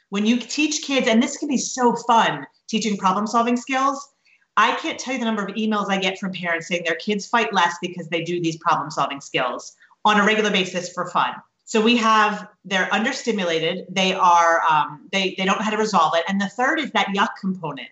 When 0.09 0.25
you 0.25 0.37
teach 0.37 0.83
kids, 0.83 1.07
and 1.07 1.21
this 1.21 1.37
can 1.37 1.47
be 1.47 1.57
so 1.57 1.95
fun 1.95 2.45
teaching 2.69 2.97
problem 2.97 3.27
solving 3.27 3.57
skills, 3.57 4.09
I 4.57 4.75
can't 4.75 4.99
tell 4.99 5.13
you 5.13 5.19
the 5.19 5.25
number 5.25 5.43
of 5.43 5.55
emails 5.55 5.89
I 5.89 5.97
get 5.97 6.19
from 6.19 6.31
parents 6.31 6.67
saying 6.67 6.83
their 6.85 6.95
kids 6.95 7.25
fight 7.25 7.53
less 7.53 7.75
because 7.81 8.07
they 8.09 8.23
do 8.23 8.41
these 8.41 8.57
problem 8.57 8.91
solving 8.91 9.21
skills 9.21 9.75
on 10.05 10.19
a 10.19 10.25
regular 10.25 10.51
basis 10.51 10.91
for 10.91 11.07
fun. 11.07 11.33
So 11.65 11.81
we 11.81 11.97
have 11.97 12.47
they're 12.65 12.87
understimulated, 12.87 13.85
they 13.89 14.13
are 14.13 14.61
um, 14.63 15.07
they 15.11 15.35
they 15.37 15.45
don't 15.45 15.59
know 15.59 15.65
how 15.65 15.71
to 15.71 15.77
resolve 15.77 16.13
it, 16.15 16.23
and 16.27 16.41
the 16.41 16.49
third 16.49 16.79
is 16.79 16.91
that 16.91 17.07
yuck 17.07 17.29
component 17.39 17.89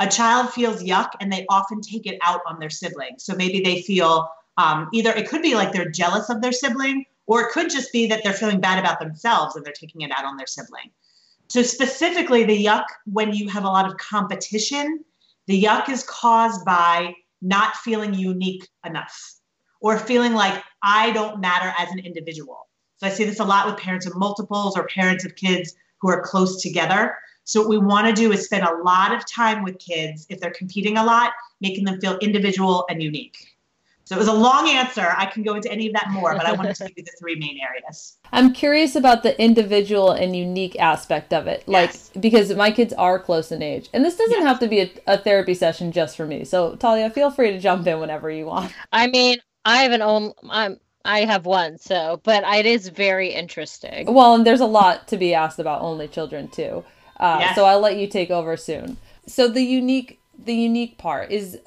a 0.00 0.08
child 0.08 0.50
feels 0.50 0.82
yuck 0.82 1.10
and 1.20 1.30
they 1.30 1.46
often 1.48 1.80
take 1.80 2.06
it 2.06 2.18
out 2.22 2.40
on 2.46 2.58
their 2.58 2.70
sibling. 2.70 3.16
So 3.18 3.36
maybe 3.36 3.60
they 3.60 3.82
feel 3.82 4.28
um, 4.56 4.88
either 4.92 5.10
it 5.10 5.28
could 5.28 5.42
be 5.42 5.54
like 5.54 5.72
they're 5.72 5.90
jealous 5.90 6.30
of 6.30 6.40
their 6.40 6.52
sibling, 6.52 7.04
or 7.26 7.42
it 7.42 7.50
could 7.52 7.70
just 7.70 7.92
be 7.92 8.06
that 8.08 8.24
they're 8.24 8.32
feeling 8.32 8.60
bad 8.60 8.78
about 8.78 8.98
themselves 8.98 9.54
and 9.54 9.64
they're 9.64 9.74
taking 9.74 10.00
it 10.00 10.10
out 10.10 10.24
on 10.24 10.36
their 10.36 10.46
sibling. 10.46 10.90
So, 11.50 11.62
specifically, 11.62 12.44
the 12.44 12.64
yuck, 12.64 12.84
when 13.06 13.34
you 13.34 13.48
have 13.48 13.64
a 13.64 13.68
lot 13.68 13.84
of 13.84 13.96
competition, 13.96 15.04
the 15.48 15.60
yuck 15.60 15.88
is 15.88 16.04
caused 16.04 16.64
by 16.64 17.12
not 17.42 17.74
feeling 17.74 18.14
unique 18.14 18.68
enough 18.86 19.34
or 19.80 19.98
feeling 19.98 20.32
like 20.32 20.62
I 20.84 21.10
don't 21.10 21.40
matter 21.40 21.74
as 21.76 21.90
an 21.90 21.98
individual. 21.98 22.68
So, 22.98 23.08
I 23.08 23.10
see 23.10 23.24
this 23.24 23.40
a 23.40 23.44
lot 23.44 23.66
with 23.66 23.78
parents 23.78 24.06
of 24.06 24.14
multiples 24.14 24.76
or 24.76 24.86
parents 24.86 25.24
of 25.24 25.34
kids 25.34 25.74
who 26.00 26.08
are 26.08 26.22
close 26.22 26.62
together. 26.62 27.16
So, 27.42 27.62
what 27.62 27.68
we 27.68 27.78
want 27.78 28.06
to 28.06 28.12
do 28.12 28.30
is 28.30 28.44
spend 28.44 28.62
a 28.62 28.76
lot 28.84 29.12
of 29.12 29.28
time 29.28 29.64
with 29.64 29.76
kids 29.80 30.26
if 30.30 30.38
they're 30.38 30.52
competing 30.52 30.98
a 30.98 31.04
lot, 31.04 31.32
making 31.60 31.84
them 31.84 32.00
feel 32.00 32.16
individual 32.18 32.86
and 32.88 33.02
unique. 33.02 33.49
So, 34.10 34.16
it 34.16 34.18
was 34.18 34.26
a 34.26 34.32
long 34.32 34.68
answer. 34.68 35.14
I 35.16 35.26
can 35.26 35.44
go 35.44 35.54
into 35.54 35.70
any 35.70 35.86
of 35.86 35.92
that 35.92 36.10
more, 36.10 36.34
but 36.34 36.44
I 36.44 36.50
wanted 36.50 36.74
to 36.74 36.88
give 36.88 36.94
you 36.96 37.04
the 37.04 37.12
three 37.16 37.36
main 37.36 37.60
areas. 37.60 38.16
I'm 38.32 38.52
curious 38.52 38.96
about 38.96 39.22
the 39.22 39.40
individual 39.40 40.10
and 40.10 40.34
unique 40.34 40.76
aspect 40.80 41.32
of 41.32 41.46
it. 41.46 41.62
Like, 41.68 41.90
yes. 41.90 42.10
because 42.18 42.52
my 42.56 42.72
kids 42.72 42.92
are 42.94 43.20
close 43.20 43.52
in 43.52 43.62
age. 43.62 43.88
And 43.92 44.04
this 44.04 44.16
doesn't 44.16 44.40
yes. 44.40 44.42
have 44.42 44.58
to 44.58 44.66
be 44.66 44.80
a, 44.80 44.90
a 45.06 45.16
therapy 45.16 45.54
session 45.54 45.92
just 45.92 46.16
for 46.16 46.26
me. 46.26 46.44
So, 46.44 46.74
Talia, 46.74 47.08
feel 47.08 47.30
free 47.30 47.52
to 47.52 47.60
jump 47.60 47.86
in 47.86 48.00
whenever 48.00 48.32
you 48.32 48.46
want. 48.46 48.72
I 48.92 49.06
mean, 49.06 49.38
I 49.64 49.84
have 49.84 49.92
an 49.92 50.02
own. 50.02 50.32
I'm, 50.50 50.80
I 51.04 51.20
have 51.20 51.46
one, 51.46 51.78
so, 51.78 52.20
but 52.24 52.42
it 52.42 52.66
is 52.66 52.88
very 52.88 53.28
interesting. 53.28 54.12
Well, 54.12 54.34
and 54.34 54.44
there's 54.44 54.58
a 54.58 54.66
lot 54.66 55.06
to 55.06 55.18
be 55.18 55.34
asked 55.34 55.60
about 55.60 55.82
only 55.82 56.08
children, 56.08 56.48
too. 56.48 56.84
Uh, 57.20 57.36
yes. 57.42 57.54
So 57.54 57.64
I'll 57.64 57.78
let 57.78 57.96
you 57.96 58.08
take 58.08 58.32
over 58.32 58.56
soon. 58.56 58.96
So 59.28 59.46
the 59.46 59.62
unique 59.62 60.16
the 60.44 60.54
unique 60.54 60.98
part 60.98 61.30
is 61.30 61.58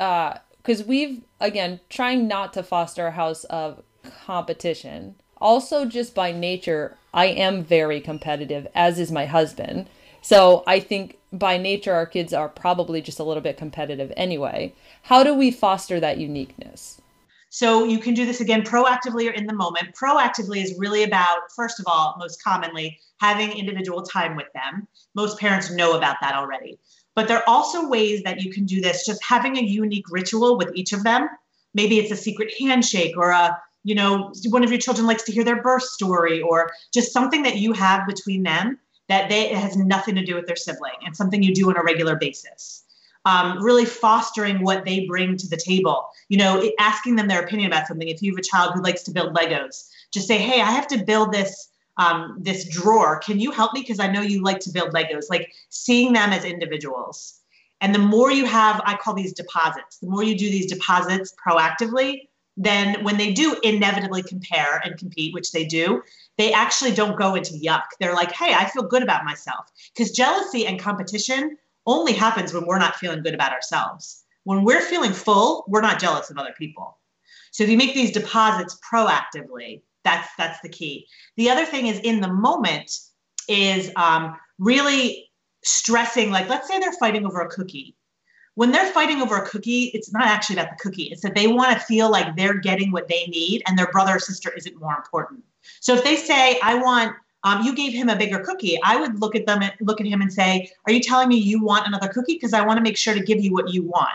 because 0.63 0.84
we've 0.84 1.21
again 1.39 1.80
trying 1.89 2.28
not 2.28 2.54
to 2.54 2.63
foster 2.63 3.08
a 3.08 3.12
house 3.12 3.43
of 3.45 3.84
competition. 4.26 5.15
Also, 5.38 5.86
just 5.86 6.15
by 6.15 6.32
nature, 6.32 6.97
I 7.13 7.26
am 7.26 7.63
very 7.63 7.99
competitive, 7.99 8.65
as 8.73 8.97
is 8.97 9.12
my 9.12 9.26
husband. 9.26 9.89
So 10.21 10.63
I 10.65 10.80
think 10.80 11.17
by 11.34 11.58
nature, 11.58 11.93
our 11.93 12.06
kids 12.06 12.34
are 12.34 12.47
probably 12.47 13.02
just 13.02 13.19
a 13.19 13.23
little 13.23 13.43
bit 13.43 13.58
competitive 13.58 14.13
anyway. 14.15 14.73
How 15.04 15.23
do 15.23 15.34
we 15.34 15.52
foster 15.52 15.99
that 15.99 16.17
uniqueness? 16.17 17.02
So 17.49 17.84
you 17.84 17.99
can 17.99 18.13
do 18.13 18.26
this 18.26 18.39
again 18.41 18.63
proactively 18.63 19.30
or 19.30 19.34
in 19.34 19.45
the 19.45 19.54
moment. 19.54 19.93
Proactively 19.93 20.63
is 20.63 20.76
really 20.80 21.04
about, 21.04 21.39
first 21.56 21.80
of 21.80 21.86
all, 21.88 22.15
most 22.17 22.41
commonly, 22.41 22.97
having 23.19 23.52
individual 23.52 24.02
time 24.02 24.36
with 24.36 24.47
them. 24.56 24.88
Most 25.13 25.39
parents 25.39 25.69
know 25.69 25.95
about 25.95 26.15
that 26.21 26.34
already. 26.34 26.80
But 27.15 27.28
there 27.28 27.38
are 27.38 27.47
also 27.47 27.88
ways 27.88 28.23
that 28.23 28.41
you 28.41 28.52
can 28.52 28.65
do 28.65 28.82
this, 28.82 29.06
just 29.06 29.23
having 29.23 29.58
a 29.58 29.62
unique 29.62 30.10
ritual 30.10 30.58
with 30.58 30.71
each 30.76 30.93
of 30.93 31.04
them. 31.04 31.30
Maybe 31.73 31.99
it's 31.99 32.12
a 32.12 32.15
secret 32.15 32.54
handshake 32.60 33.15
or 33.17 33.32
a, 33.32 33.60
you 33.84 33.95
know, 33.95 34.34
one 34.49 34.63
of 34.63 34.71
your 34.71 34.80
children 34.80 35.06
likes 35.06 35.23
to 35.23 35.32
hear 35.32 35.43
their 35.43 35.62
birth 35.62 35.84
story 35.84 36.41
or 36.41 36.71
just 36.93 37.12
something 37.12 37.43
that 37.43 37.58
you 37.58 37.73
have 37.73 38.08
between 38.08 38.43
them 38.43 38.80
that 39.10 39.30
they, 39.30 39.52
it 39.52 39.58
has 39.58 39.76
nothing 39.76 40.15
to 40.15 40.23
do 40.23 40.36
with 40.36 40.47
their 40.47 40.56
sibling 40.56 40.93
and 41.06 41.15
something 41.15 41.43
you 41.43 41.54
do 41.54 41.69
on 41.69 41.78
a 41.78 41.84
regular 41.84 42.15
basis 42.15 42.84
um, 43.26 43.63
really 43.63 43.86
fostering 43.86 44.63
what 44.63 44.86
they 44.86 45.06
bring 45.06 45.38
to 45.38 45.47
the 45.47 45.58
table. 45.58 46.08
You 46.30 46.38
know, 46.38 46.69
asking 46.80 47.15
them 47.15 47.28
their 47.28 47.43
opinion 47.43 47.71
about 47.71 47.88
something. 47.88 48.08
If 48.08 48.21
you 48.21 48.32
have 48.32 48.39
a 48.39 48.43
child 48.43 48.73
who 48.73 48.82
likes 48.82 49.04
to 49.04 49.12
build 49.12 49.34
Legos, 49.34 49.89
just 50.12 50.28
say, 50.28 50.38
"Hey, 50.38 50.62
I 50.62 50.71
have 50.71 50.88
to 50.88 51.04
build 51.04 51.32
this." 51.32 51.69
Um, 51.97 52.38
this 52.39 52.67
drawer. 52.67 53.19
Can 53.19 53.39
you 53.39 53.51
help 53.51 53.73
me? 53.73 53.82
Because 53.82 53.99
i 53.99 54.12
know 54.12 54.21
you 54.21 54.41
like 54.41 54.60
to 54.62 54.71
build 54.71 54.93
legos 54.93 55.29
like 55.29 55.53
seeing 55.69 56.13
them 56.13 56.32
as 56.32 56.43
individuals. 56.43 57.39
And 57.82 57.93
the 57.93 57.99
more 57.99 58.32
you 58.32 58.45
have 58.45 58.82
i 58.86 58.95
call 58.95 59.13
these 59.13 59.34
deposits. 59.34 59.97
The 59.99 60.08
more 60.08 60.23
you 60.23 60.38
do 60.38 60.49
these 60.49 60.65
deposits 60.71 61.34
proactively 61.45 62.27
then 62.56 63.03
when 63.03 63.17
they 63.17 63.34
do 63.34 63.58
inevitably 63.63 64.21
compare 64.21 64.79
and 64.84 64.95
compete 64.99 65.34
which 65.34 65.51
they 65.51 65.65
do 65.65 66.03
they 66.38 66.53
actually 66.53 66.93
don't 66.93 67.17
go 67.17 67.34
into 67.36 67.53
yuck. 67.53 67.84
They're 67.99 68.15
like 68.15 68.32
hey 68.32 68.53
i 68.53 68.65
feel 68.65 68.84
good 68.84 69.03
about 69.03 69.23
myself. 69.23 69.71
Because 69.93 70.12
jealousy 70.12 70.65
and 70.65 70.79
competition 70.79 71.58
only 71.86 72.13
happens 72.13 72.53
when 72.53 72.65
we're 72.65 72.79
not 72.79 72.95
feeling 72.95 73.21
good 73.21 73.34
about 73.34 73.51
ourselves. 73.51 74.23
When 74.45 74.63
we're 74.63 74.82
feeling 74.82 75.13
full, 75.13 75.63
we're 75.67 75.82
not 75.82 75.99
jealous 75.99 76.29
of 76.29 76.38
other 76.38 76.53
people. 76.58 76.97
So 77.51 77.63
if 77.63 77.69
you 77.69 77.77
make 77.77 77.93
these 77.93 78.12
deposits 78.12 78.77
proactively, 78.89 79.82
that's 80.04 80.30
that's 80.38 80.60
the 80.62 80.70
key. 80.70 81.08
The 81.38 81.50
other 81.50 81.66
thing 81.66 81.88
is 81.88 82.00
in 82.00 82.22
the 82.22 82.28
moment 82.28 82.92
is 83.48 83.92
um, 83.96 84.36
really 84.60 85.30
stressing. 85.63 86.32
Like 86.32 86.50
let's 86.50 86.68
say 86.68 86.80
they're 86.80 86.94
fighting 86.94 87.26
over 87.26 87.42
a 87.42 87.50
cookie. 87.50 87.96
When 88.56 88.72
they're 88.72 88.92
fighting 88.92 89.20
over 89.20 89.38
a 89.38 89.50
cookie, 89.50 89.86
it's 89.96 90.13
not 90.13 90.28
actually 90.28 90.58
about 90.58 90.70
the 90.70 90.84
cookie. 90.84 91.04
It's 91.04 91.24
that 91.24 91.34
they 91.34 91.48
want 91.48 91.74
to 91.74 91.84
feel 91.86 92.12
like 92.12 92.36
they're 92.36 92.60
getting 92.60 92.92
what 92.92 93.08
they 93.08 93.26
need, 93.26 93.63
and 93.66 93.78
their 93.78 93.92
brother 93.92 94.16
or 94.16 94.20
sister 94.20 94.52
isn't 94.56 94.80
more 94.80 94.96
important. 94.96 95.44
So 95.80 95.96
if 95.96 96.04
they 96.04 96.16
say, 96.16 96.60
"I 96.62 96.76
want 96.76 97.16
um, 97.44 97.62
you 97.63 97.76
gave 97.76 97.94
him 97.94 98.10
a 98.10 98.16
bigger 98.16 98.39
cookie. 98.39 98.80
I 98.84 98.96
would 98.96 99.20
look 99.20 99.36
at 99.36 99.46
them 99.46 99.62
and 99.62 99.74
look 99.82 100.00
at 100.00 100.08
him 100.08 100.22
and 100.22 100.32
say, 100.32 100.70
Are 100.88 100.94
you 100.94 101.02
telling 101.02 101.28
me 101.28 101.36
you 101.36 101.62
want 101.62 101.88
another 101.88 102.08
cookie? 102.08 102.34
Because 102.34 102.54
I 102.54 102.66
want 102.66 102.78
to 102.78 102.84
make 102.84 102.98
sure 102.98 103.13
to 103.13 103.20
give 103.20 103.44
you 103.44 103.52
what 103.52 103.70
you 103.70 103.84
want. 103.84 104.13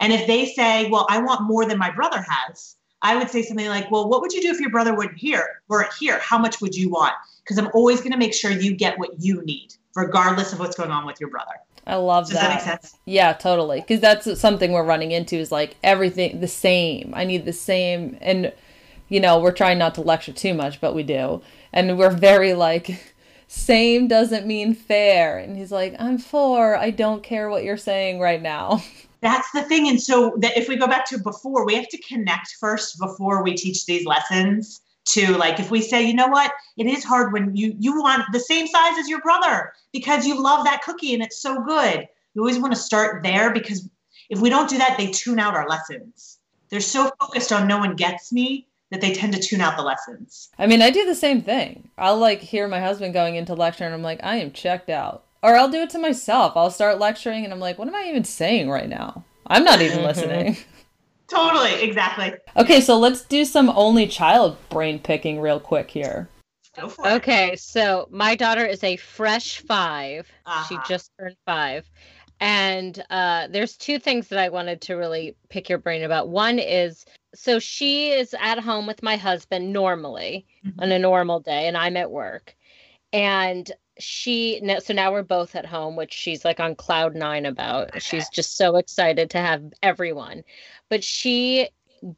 And 0.00 0.12
if 0.12 0.26
they 0.26 0.46
say, 0.46 0.88
Well, 0.88 1.06
I 1.10 1.18
want 1.18 1.42
more 1.42 1.66
than 1.66 1.78
my 1.78 1.90
brother 1.90 2.24
has, 2.26 2.76
I 3.02 3.16
would 3.16 3.30
say 3.30 3.42
something 3.42 3.68
like, 3.68 3.90
"Well, 3.90 4.08
what 4.08 4.20
would 4.20 4.32
you 4.32 4.42
do 4.42 4.50
if 4.50 4.60
your 4.60 4.70
brother 4.70 4.94
would 4.94 5.12
here 5.16 5.62
weren't 5.68 5.92
here? 5.98 6.18
How 6.20 6.38
much 6.38 6.60
would 6.60 6.74
you 6.74 6.90
want?" 6.90 7.14
Because 7.42 7.58
I'm 7.58 7.70
always 7.74 8.00
going 8.00 8.12
to 8.12 8.18
make 8.18 8.34
sure 8.34 8.50
you 8.50 8.74
get 8.74 8.98
what 8.98 9.10
you 9.18 9.42
need, 9.44 9.74
regardless 9.96 10.52
of 10.52 10.58
what's 10.60 10.76
going 10.76 10.90
on 10.90 11.06
with 11.06 11.20
your 11.20 11.30
brother. 11.30 11.54
I 11.86 11.96
love 11.96 12.26
Does 12.26 12.34
that. 12.34 12.48
that 12.48 12.54
make 12.54 12.60
sense? 12.64 12.96
Yeah, 13.06 13.32
totally. 13.32 13.80
Because 13.80 14.00
that's 14.00 14.38
something 14.38 14.72
we're 14.72 14.84
running 14.84 15.12
into 15.12 15.36
is 15.36 15.50
like 15.50 15.76
everything 15.82 16.40
the 16.40 16.48
same. 16.48 17.12
I 17.14 17.24
need 17.24 17.44
the 17.44 17.52
same, 17.52 18.18
and 18.20 18.52
you 19.08 19.20
know 19.20 19.40
we're 19.40 19.52
trying 19.52 19.78
not 19.78 19.94
to 19.96 20.02
lecture 20.02 20.32
too 20.32 20.54
much, 20.54 20.80
but 20.80 20.94
we 20.94 21.02
do, 21.02 21.42
and 21.72 21.98
we're 21.98 22.10
very 22.10 22.54
like 22.54 23.00
same 23.52 24.06
doesn't 24.06 24.46
mean 24.46 24.74
fair. 24.74 25.36
And 25.38 25.56
he's 25.56 25.72
like, 25.72 25.96
I'm 25.98 26.18
four. 26.18 26.76
I 26.76 26.90
don't 26.90 27.20
care 27.20 27.50
what 27.50 27.64
you're 27.64 27.76
saying 27.76 28.20
right 28.20 28.40
now. 28.40 28.80
That's 29.20 29.50
the 29.52 29.62
thing. 29.62 29.88
And 29.88 30.00
so 30.00 30.34
that 30.38 30.56
if 30.56 30.68
we 30.68 30.76
go 30.76 30.86
back 30.86 31.06
to 31.10 31.18
before, 31.18 31.64
we 31.64 31.74
have 31.74 31.88
to 31.88 31.98
connect 31.98 32.56
first 32.58 32.98
before 32.98 33.42
we 33.42 33.54
teach 33.54 33.86
these 33.86 34.06
lessons 34.06 34.80
to 35.06 35.36
like 35.36 35.58
if 35.58 35.70
we 35.70 35.80
say, 35.80 36.02
you 36.02 36.14
know 36.14 36.28
what, 36.28 36.52
it 36.76 36.86
is 36.86 37.04
hard 37.04 37.32
when 37.32 37.54
you 37.56 37.74
you 37.78 38.00
want 38.00 38.24
the 38.32 38.40
same 38.40 38.66
size 38.66 38.98
as 38.98 39.08
your 39.08 39.20
brother 39.20 39.72
because 39.92 40.26
you 40.26 40.40
love 40.40 40.64
that 40.64 40.82
cookie 40.82 41.14
and 41.14 41.22
it's 41.22 41.40
so 41.40 41.62
good. 41.62 42.06
You 42.34 42.42
always 42.42 42.58
want 42.58 42.74
to 42.74 42.80
start 42.80 43.22
there 43.22 43.52
because 43.52 43.88
if 44.28 44.40
we 44.40 44.50
don't 44.50 44.70
do 44.70 44.78
that, 44.78 44.96
they 44.96 45.08
tune 45.08 45.40
out 45.40 45.54
our 45.54 45.68
lessons. 45.68 46.38
They're 46.68 46.80
so 46.80 47.10
focused 47.20 47.52
on 47.52 47.66
no 47.66 47.78
one 47.78 47.96
gets 47.96 48.32
me 48.32 48.68
that 48.90 49.00
they 49.00 49.12
tend 49.12 49.32
to 49.32 49.40
tune 49.40 49.60
out 49.60 49.76
the 49.76 49.82
lessons. 49.82 50.50
I 50.58 50.66
mean, 50.66 50.82
I 50.82 50.90
do 50.90 51.04
the 51.04 51.14
same 51.14 51.42
thing. 51.42 51.88
I'll 51.98 52.18
like 52.18 52.40
hear 52.40 52.68
my 52.68 52.80
husband 52.80 53.14
going 53.14 53.36
into 53.36 53.54
lecture 53.54 53.84
and 53.84 53.94
I'm 53.94 54.02
like, 54.02 54.20
I 54.22 54.36
am 54.36 54.52
checked 54.52 54.90
out. 54.90 55.24
Or 55.42 55.56
I'll 55.56 55.70
do 55.70 55.78
it 55.82 55.90
to 55.90 55.98
myself. 55.98 56.52
I'll 56.56 56.70
start 56.70 56.98
lecturing 56.98 57.44
and 57.44 57.52
I'm 57.52 57.60
like, 57.60 57.78
what 57.78 57.88
am 57.88 57.94
I 57.94 58.06
even 58.08 58.24
saying 58.24 58.68
right 58.68 58.88
now? 58.88 59.24
I'm 59.46 59.64
not 59.64 59.80
even 59.80 60.02
listening. 60.02 60.56
Totally, 61.28 61.82
exactly. 61.82 62.34
Okay, 62.56 62.80
so 62.80 62.98
let's 62.98 63.22
do 63.22 63.44
some 63.44 63.70
only 63.70 64.06
child 64.06 64.56
brain 64.68 64.98
picking 64.98 65.40
real 65.40 65.60
quick 65.60 65.90
here. 65.90 66.28
Go 66.76 66.88
for 66.88 67.06
it. 67.08 67.12
Okay, 67.14 67.56
so 67.56 68.06
my 68.10 68.34
daughter 68.34 68.64
is 68.66 68.82
a 68.84 68.96
fresh 68.96 69.58
5 69.60 70.26
She 70.68 70.74
Uh-huh. 70.76 70.82
just 70.84 71.10
turned 71.18 71.36
five. 71.46 71.88
And 72.40 73.04
uh, 73.10 73.48
there's 73.48 73.76
two 73.76 73.98
things 73.98 74.28
that 74.28 74.38
I 74.38 74.48
wanted 74.48 74.80
to 74.82 74.94
really 74.94 75.36
pick 75.50 75.68
your 75.68 75.78
brain 75.78 76.02
about. 76.02 76.28
One 76.28 76.58
is 76.58 77.04
so 77.34 77.58
she 77.60 78.10
is 78.10 78.34
at 78.40 78.58
home 78.58 78.86
with 78.86 79.02
my 79.02 79.16
husband 79.16 79.72
normally 79.72 80.46
Mhm. 80.66 80.82
on 80.82 80.90
a 80.92 80.98
normal 80.98 81.38
day, 81.40 81.68
and 81.68 81.76
I'm 81.76 81.96
at 81.96 82.10
work. 82.10 82.56
And 83.12 83.70
she, 84.02 84.60
so 84.80 84.94
now 84.94 85.12
we're 85.12 85.22
both 85.22 85.54
at 85.54 85.66
home, 85.66 85.96
which 85.96 86.12
she's 86.12 86.44
like 86.44 86.60
on 86.60 86.74
cloud 86.74 87.14
nine 87.14 87.46
about. 87.46 88.00
She's 88.02 88.28
just 88.28 88.56
so 88.56 88.76
excited 88.76 89.30
to 89.30 89.38
have 89.38 89.62
everyone. 89.82 90.44
But 90.88 91.04
she 91.04 91.68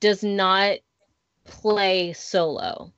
does 0.00 0.22
not 0.22 0.78
play 1.44 2.12
solo 2.12 2.92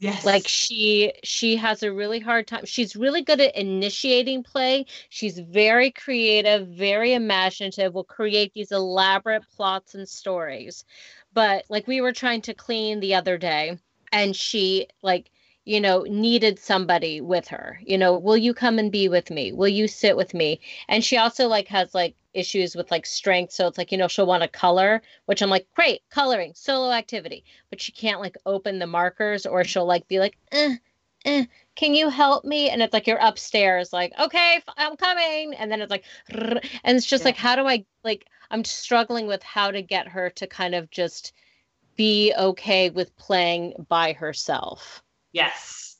Yes. 0.00 0.24
like 0.24 0.46
she 0.46 1.12
she 1.24 1.56
has 1.56 1.82
a 1.82 1.92
really 1.92 2.20
hard 2.20 2.46
time 2.46 2.64
she's 2.64 2.94
really 2.94 3.22
good 3.22 3.40
at 3.40 3.56
initiating 3.56 4.44
play 4.44 4.86
she's 5.08 5.38
very 5.40 5.90
creative 5.90 6.68
very 6.68 7.14
imaginative 7.14 7.94
will 7.94 8.04
create 8.04 8.52
these 8.54 8.70
elaborate 8.70 9.42
plots 9.56 9.94
and 9.96 10.08
stories 10.08 10.84
but 11.32 11.64
like 11.68 11.86
we 11.88 12.00
were 12.00 12.12
trying 12.12 12.40
to 12.40 12.54
clean 12.54 13.00
the 13.00 13.14
other 13.14 13.36
day 13.36 13.76
and 14.12 14.36
she 14.36 14.86
like 15.02 15.30
you 15.68 15.80
know 15.80 16.02
needed 16.08 16.58
somebody 16.58 17.20
with 17.20 17.48
her. 17.48 17.78
You 17.84 17.98
know 17.98 18.18
will 18.18 18.36
you 18.36 18.54
come 18.54 18.78
and 18.78 18.90
be 18.92 19.08
with 19.08 19.30
me? 19.30 19.52
Will 19.52 19.68
you 19.68 19.86
sit 19.88 20.16
with 20.16 20.34
me? 20.34 20.60
And 20.88 21.04
she 21.04 21.16
also 21.18 21.46
like 21.48 21.68
has 21.68 21.94
like 21.94 22.16
issues 22.34 22.74
with 22.76 22.90
like 22.90 23.06
strength. 23.06 23.52
So 23.52 23.66
it's 23.68 23.78
like 23.78 23.92
you 23.92 23.98
know 23.98 24.08
she'll 24.08 24.26
want 24.26 24.42
to 24.42 24.48
color 24.48 25.02
which 25.26 25.42
i'm 25.42 25.50
like 25.50 25.66
great 25.74 26.00
coloring 26.10 26.52
solo 26.54 26.92
activity. 26.92 27.44
But 27.70 27.80
she 27.82 27.92
can't 27.92 28.20
like 28.20 28.36
open 28.46 28.78
the 28.78 28.86
markers 28.86 29.46
or 29.46 29.64
she'll 29.64 29.86
like 29.86 30.08
be 30.08 30.18
like 30.20 30.36
eh, 30.52 30.76
eh, 31.26 31.44
can 31.76 31.94
you 31.94 32.08
help 32.08 32.44
me? 32.44 32.70
And 32.70 32.82
it's 32.82 32.92
like 32.94 33.06
you're 33.06 33.18
upstairs 33.18 33.92
like 33.92 34.12
okay 34.18 34.56
f- 34.56 34.74
i'm 34.76 34.96
coming. 34.96 35.54
And 35.54 35.70
then 35.70 35.80
it's 35.82 35.90
like 35.90 36.04
and 36.84 36.96
it's 36.96 37.06
just 37.06 37.24
Yeah. 37.24 37.28
like 37.28 37.36
how 37.36 37.56
do 37.56 37.66
i 37.66 37.84
like 38.04 38.26
i'm 38.50 38.64
struggling 38.64 39.26
with 39.26 39.42
how 39.42 39.70
to 39.70 39.82
get 39.82 40.08
her 40.08 40.30
to 40.30 40.46
kind 40.46 40.74
of 40.74 40.90
just 40.90 41.32
be 41.96 42.32
okay 42.38 42.90
with 42.90 43.16
playing 43.16 43.74
by 43.88 44.12
herself 44.14 45.02
Yes. 45.32 45.96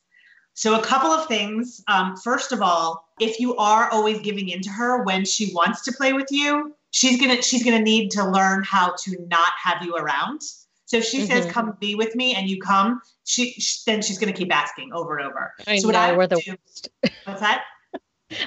So 0.54 0.78
a 0.78 0.82
couple 0.82 1.10
of 1.10 1.26
things. 1.28 1.82
Um, 1.86 2.16
first 2.16 2.50
of 2.52 2.62
all, 2.62 3.08
if 3.20 3.38
you 3.38 3.56
are 3.56 3.88
always 3.90 4.20
giving 4.20 4.48
in 4.48 4.60
to 4.62 4.70
her 4.70 5.04
when 5.04 5.24
she 5.24 5.52
wants 5.54 5.82
to 5.82 5.92
play 5.92 6.12
with 6.12 6.26
you, 6.30 6.74
she's 6.90 7.20
gonna 7.20 7.40
she's 7.42 7.62
gonna 7.64 7.78
need 7.80 8.10
to 8.12 8.24
learn 8.28 8.64
how 8.64 8.94
to 9.04 9.26
not 9.28 9.52
have 9.62 9.82
you 9.84 9.94
around. 9.96 10.42
So 10.86 10.96
if 10.96 11.04
she 11.04 11.20
says, 11.20 11.46
Mhm. 11.46 11.50
"Come 11.50 11.76
be 11.78 11.94
with 11.94 12.16
me," 12.16 12.34
and 12.34 12.48
you 12.48 12.60
come, 12.60 13.00
she, 13.24 13.52
sh 13.52 13.82
then 13.84 14.02
she's 14.02 14.18
gonna 14.18 14.32
keep 14.32 14.52
asking 14.54 14.92
over 14.92 15.18
and 15.18 15.28
over. 15.28 15.54
i 15.66 15.78
so 15.78 15.88
what 15.88 15.92
know 15.92 16.00
I 16.00 16.12
we're 16.16 16.26
the 16.26 16.40
do, 16.44 16.52
worst 16.52 16.88
what's 17.24 17.40
that? 17.40 17.64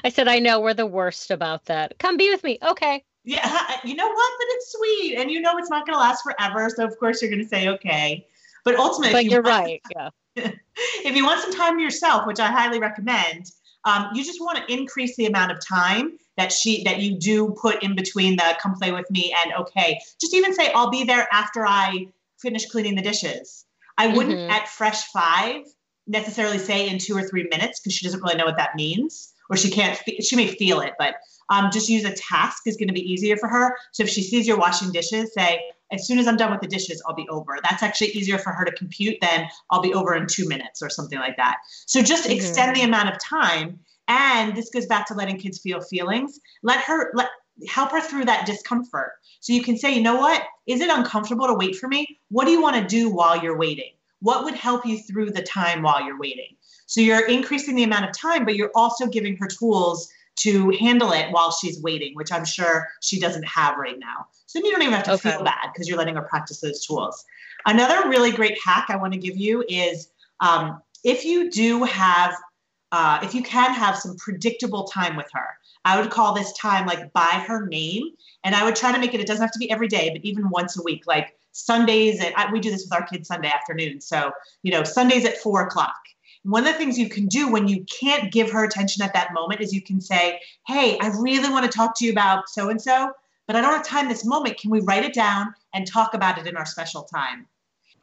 i 0.04 0.10
said 0.10 0.28
i 0.28 0.40
know 0.40 0.60
we're 0.60 0.74
the 0.74 0.86
worst 0.86 1.32
about 1.32 1.66
that 1.66 1.98
come 2.00 2.18
be 2.18 2.30
with 2.30 2.44
me 2.44 2.58
okay 2.62 3.04
Yeah, 3.24 3.78
you 3.86 3.96
know 3.96 4.08
what? 4.08 4.32
But 4.40 4.48
it's 4.50 4.72
sweet, 4.74 5.16
and 5.18 5.30
you 5.32 5.40
know 5.42 5.58
it's 5.58 5.70
not 5.70 5.86
gonna 5.86 6.00
last 6.00 6.24
forever. 6.24 6.70
So 6.76 6.84
of 6.84 6.98
course 7.00 7.22
you're 7.22 7.30
gonna 7.32 7.48
say 7.48 7.68
okay. 7.70 8.26
But 8.64 8.76
ultimately, 8.76 9.14
but 9.14 9.20
if 9.20 9.26
you 9.26 9.32
you're 9.32 9.42
want- 9.42 9.66
right 9.66 9.82
yeah 9.96 10.10
if 11.04 11.16
you 11.16 11.26
want 11.26 11.42
some 11.42 11.54
time 11.54 11.78
to 11.78 11.84
yourself, 11.84 12.26
which 12.26 12.40
I 12.40 12.48
highly 12.48 12.80
recommend, 12.80 13.52
um, 13.84 14.10
you 14.14 14.24
just 14.24 14.40
want 14.40 14.58
to 14.58 14.74
increase 14.74 15.16
the 15.18 15.26
amount 15.26 15.52
of 15.52 15.60
time 15.66 16.18
that 16.38 16.52
she 16.52 16.84
that 16.84 17.00
you 17.00 17.18
do 17.18 17.54
put 17.62 17.84
in 17.84 17.96
between 17.96 18.38
the 18.38 18.58
come 18.62 18.76
play 18.76 18.92
with 18.92 19.10
me 19.12 19.36
and 19.44 19.54
okay. 19.54 20.00
Just 20.20 20.34
even 20.34 20.54
say 20.54 20.72
I'll 20.74 20.90
be 20.90 21.04
there 21.04 21.28
after 21.34 21.66
I 21.68 22.08
finish 22.40 22.66
cleaning 22.68 22.96
the 22.96 23.02
dishes. 23.02 23.66
I 23.98 24.08
wouldn't 24.08 24.38
Mhm. 24.40 24.50
at 24.50 24.70
fresh 24.70 25.04
five 25.12 25.64
necessarily 26.08 26.58
say 26.58 26.90
in 26.90 26.98
two 26.98 27.16
or 27.16 27.24
three 27.24 27.48
minutes 27.52 27.80
because 27.80 27.94
she 27.94 28.06
doesn't 28.06 28.22
really 28.22 28.36
know 28.36 28.46
what 28.46 28.58
that 28.58 28.76
means 28.76 29.34
or 29.50 29.58
she 29.58 29.70
can't 29.70 30.00
she 30.22 30.36
may 30.36 30.48
feel 30.48 30.82
it 30.82 30.94
but 30.98 31.16
um, 31.50 31.70
just 31.72 31.90
use 31.90 32.04
a 32.06 32.14
task 32.14 32.64
is 32.66 32.76
going 32.76 32.88
to 32.88 32.94
be 32.94 33.02
easier 33.02 33.38
for 33.38 33.48
her 33.48 33.78
so 33.92 34.02
if 34.04 34.10
she 34.10 34.24
sees 34.24 34.48
you're 34.48 34.58
washing 34.58 34.92
dishes 34.92 35.32
say 35.34 35.62
as 35.92 36.08
soon 36.08 36.20
as 36.20 36.28
i'm 36.28 36.38
done 36.38 36.52
with 36.52 36.62
the 36.62 36.68
dishes 36.68 37.02
i'll 37.06 37.16
be 37.16 37.28
over. 37.30 37.58
That's 37.64 37.84
actually 37.84 38.10
easier 38.10 38.38
for 38.38 38.52
her 38.52 38.66
to 38.66 38.72
compute 38.72 39.18
than 39.22 39.48
i'll 39.70 39.82
be 39.82 39.94
over 39.94 40.16
in 40.16 40.28
two 40.28 40.48
minutes 40.48 40.82
or 40.82 40.90
something 40.90 41.20
like 41.20 41.38
that. 41.38 41.58
So 41.86 42.02
just 42.02 42.28
Mhm. 42.28 42.36
extend 42.36 42.76
the 42.76 42.82
amount 42.84 43.10
of 43.10 43.20
time. 43.20 43.80
And 44.08 44.56
this 44.56 44.70
goes 44.70 44.88
back 44.88 45.08
to 45.08 45.14
letting 45.14 45.38
kids 45.38 45.60
feel 45.60 45.82
feelings. 45.82 46.40
Let 46.64 46.82
her 46.82 47.12
let 47.14 47.30
help 47.68 47.92
her 47.92 48.02
through 48.02 48.26
that 48.26 48.46
discomfort. 48.46 49.14
So 49.40 49.54
you 49.54 49.64
can 49.64 49.78
say 49.78 49.94
you 49.94 50.02
know 50.02 50.16
what? 50.16 50.44
Is 50.68 50.82
it 50.82 50.90
uncomfortable 50.90 51.48
to 51.48 51.54
wait 51.54 51.76
for 51.76 51.88
me? 51.88 52.20
What 52.30 52.46
do 52.46 52.52
you 52.52 52.62
want 52.62 52.76
to 52.76 52.86
do 52.86 53.10
while 53.10 53.42
you're 53.42 53.58
waiting? 53.58 53.92
What 54.20 54.44
would 54.44 54.56
help 54.56 54.86
you 54.86 55.00
through 55.00 55.32
the 55.32 55.42
time 55.44 55.82
while 55.82 56.04
you're 56.04 56.20
waiting? 56.20 56.56
So 56.88 57.00
you're 57.02 57.26
increasing 57.28 57.76
the 57.76 57.84
amount 57.84 58.06
of 58.06 58.12
time 58.12 58.44
but 58.44 58.56
you're 58.56 58.72
also 58.76 59.08
giving 59.08 59.38
her 59.38 59.48
tools 59.48 60.10
to 60.44 60.70
handle 60.80 61.12
it 61.12 61.32
while 61.32 61.52
she's 61.52 61.82
waiting 61.82 62.16
which 62.16 62.32
i'm 62.32 62.46
sure 62.46 62.88
she 63.02 63.20
doesn't 63.20 63.44
have 63.46 63.78
right 63.78 64.00
now. 64.00 64.26
So 64.46 64.60
then 64.60 64.66
you 64.66 64.72
don't 64.72 64.82
even 64.82 64.94
have 64.94 65.06
to 65.06 65.14
Okay. 65.14 65.32
feel 65.32 65.44
bad 65.44 65.70
because 65.72 65.88
you're 65.88 65.98
letting 65.98 66.16
her 66.16 66.22
practice 66.24 66.60
those 66.60 66.86
tools. 66.86 67.24
Another 67.66 68.10
really 68.10 68.32
great 68.32 68.58
hack 68.64 68.86
i 68.90 68.96
want 68.96 69.14
to 69.14 69.20
give 69.20 69.38
you 69.38 69.64
is 69.68 70.10
um, 70.40 70.82
if 71.04 71.24
you 71.26 71.50
do 71.52 71.84
have 71.84 72.34
uh, 72.92 73.20
if 73.24 73.34
you 73.34 73.42
can 73.42 73.74
have 73.74 73.98
some 73.98 74.16
predictable 74.18 74.84
time 74.86 75.16
with 75.16 75.30
her 75.34 75.48
i 75.86 76.00
would 76.00 76.10
call 76.12 76.34
this 76.34 76.52
time 76.54 76.86
like 76.86 77.12
by 77.14 77.44
her 77.48 77.68
name. 77.68 78.04
And 78.44 78.56
i 78.56 78.64
would 78.66 78.76
try 78.76 78.92
to 78.92 79.00
make 79.00 79.14
it 79.14 79.20
it 79.20 79.28
doesn't 79.28 79.42
have 79.42 79.52
to 79.52 79.60
be 79.60 79.70
every 79.72 79.88
day 79.88 80.10
but 80.14 80.22
even 80.24 80.50
once 80.50 80.78
a 80.78 80.84
week 80.84 81.04
like 81.08 81.38
sundays 81.54 82.22
at, 82.22 82.38
I, 82.38 82.52
we 82.52 82.60
do 82.60 82.72
this 82.72 82.84
with 82.86 82.94
our 82.94 83.06
kids 83.06 83.28
sunday 83.28 83.50
afternoon. 83.50 84.02
So 84.02 84.32
you 84.64 84.72
know 84.72 84.84
sundays 84.84 85.26
at 85.26 85.38
four 85.38 85.68
o'clock 85.68 86.02
one 86.44 86.66
of 86.66 86.74
the 86.74 86.78
things 86.78 86.98
you 86.98 87.10
can 87.10 87.28
do 87.28 87.48
when 87.50 87.68
you 87.68 87.86
can't 87.86 88.32
give 88.32 88.52
her 88.52 88.64
attention 88.64 89.04
at 89.04 89.14
that 89.14 89.34
moment 89.34 89.62
is 89.62 89.74
you 89.74 89.82
can 89.82 90.02
say 90.02 90.40
hey 90.68 90.98
i 91.00 91.08
really 91.20 91.50
want 91.50 91.70
to 91.70 91.78
talk 91.78 91.98
to 91.98 92.06
you 92.06 92.12
about 92.12 92.50
so 92.50 92.70
and 92.70 92.82
so 92.82 93.12
but 93.48 93.56
i 93.56 93.62
don't 93.62 93.74
have 93.74 93.86
time 93.86 94.08
this 94.08 94.26
moment. 94.26 94.58
Can 94.58 94.72
we 94.72 94.80
write 94.82 95.04
it 95.04 95.14
down 95.14 95.54
and 95.74 95.86
talk 95.86 96.14
about 96.14 96.38
it 96.38 96.48
in 96.48 96.56
our 96.56 96.66
special 96.66 97.04
time? 97.04 97.48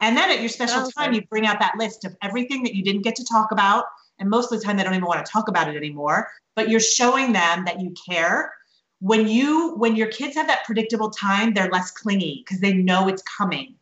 And 0.01 0.15
then 0.15 0.29
at 0.29 0.39
your 0.39 0.49
special 0.49 0.83
Okay. 0.83 0.91
time 0.97 1.13
you 1.13 1.21
bring 1.23 1.45
out 1.45 1.59
that 1.59 1.75
list 1.77 2.05
of 2.05 2.15
everything 2.21 2.63
that 2.63 2.75
you 2.75 2.83
didn't 2.83 3.01
get 3.01 3.15
to 3.15 3.25
talk 3.25 3.51
about 3.51 3.85
and 4.19 4.29
most 4.29 4.51
of 4.51 4.59
the 4.59 4.65
time 4.65 4.77
they 4.77 4.83
don't 4.83 4.93
even 4.93 5.05
want 5.05 5.25
to 5.25 5.31
talk 5.31 5.47
about 5.47 5.67
it 5.67 5.75
anymore 5.75 6.29
but 6.55 6.69
you're 6.69 6.79
showing 6.79 7.33
them 7.33 7.65
that 7.65 7.79
you 7.79 7.93
care. 8.07 8.53
When 8.99 9.27
you 9.27 9.75
when 9.75 9.95
your 9.95 10.07
kids 10.07 10.35
have 10.35 10.47
that 10.47 10.65
predictable 10.65 11.09
time 11.09 11.53
they're 11.53 11.71
less 11.71 11.89
clingy 11.89 12.43
because 12.45 12.61
they 12.61 12.73
know 12.73 13.07
it's 13.07 13.23
coming 13.23 13.75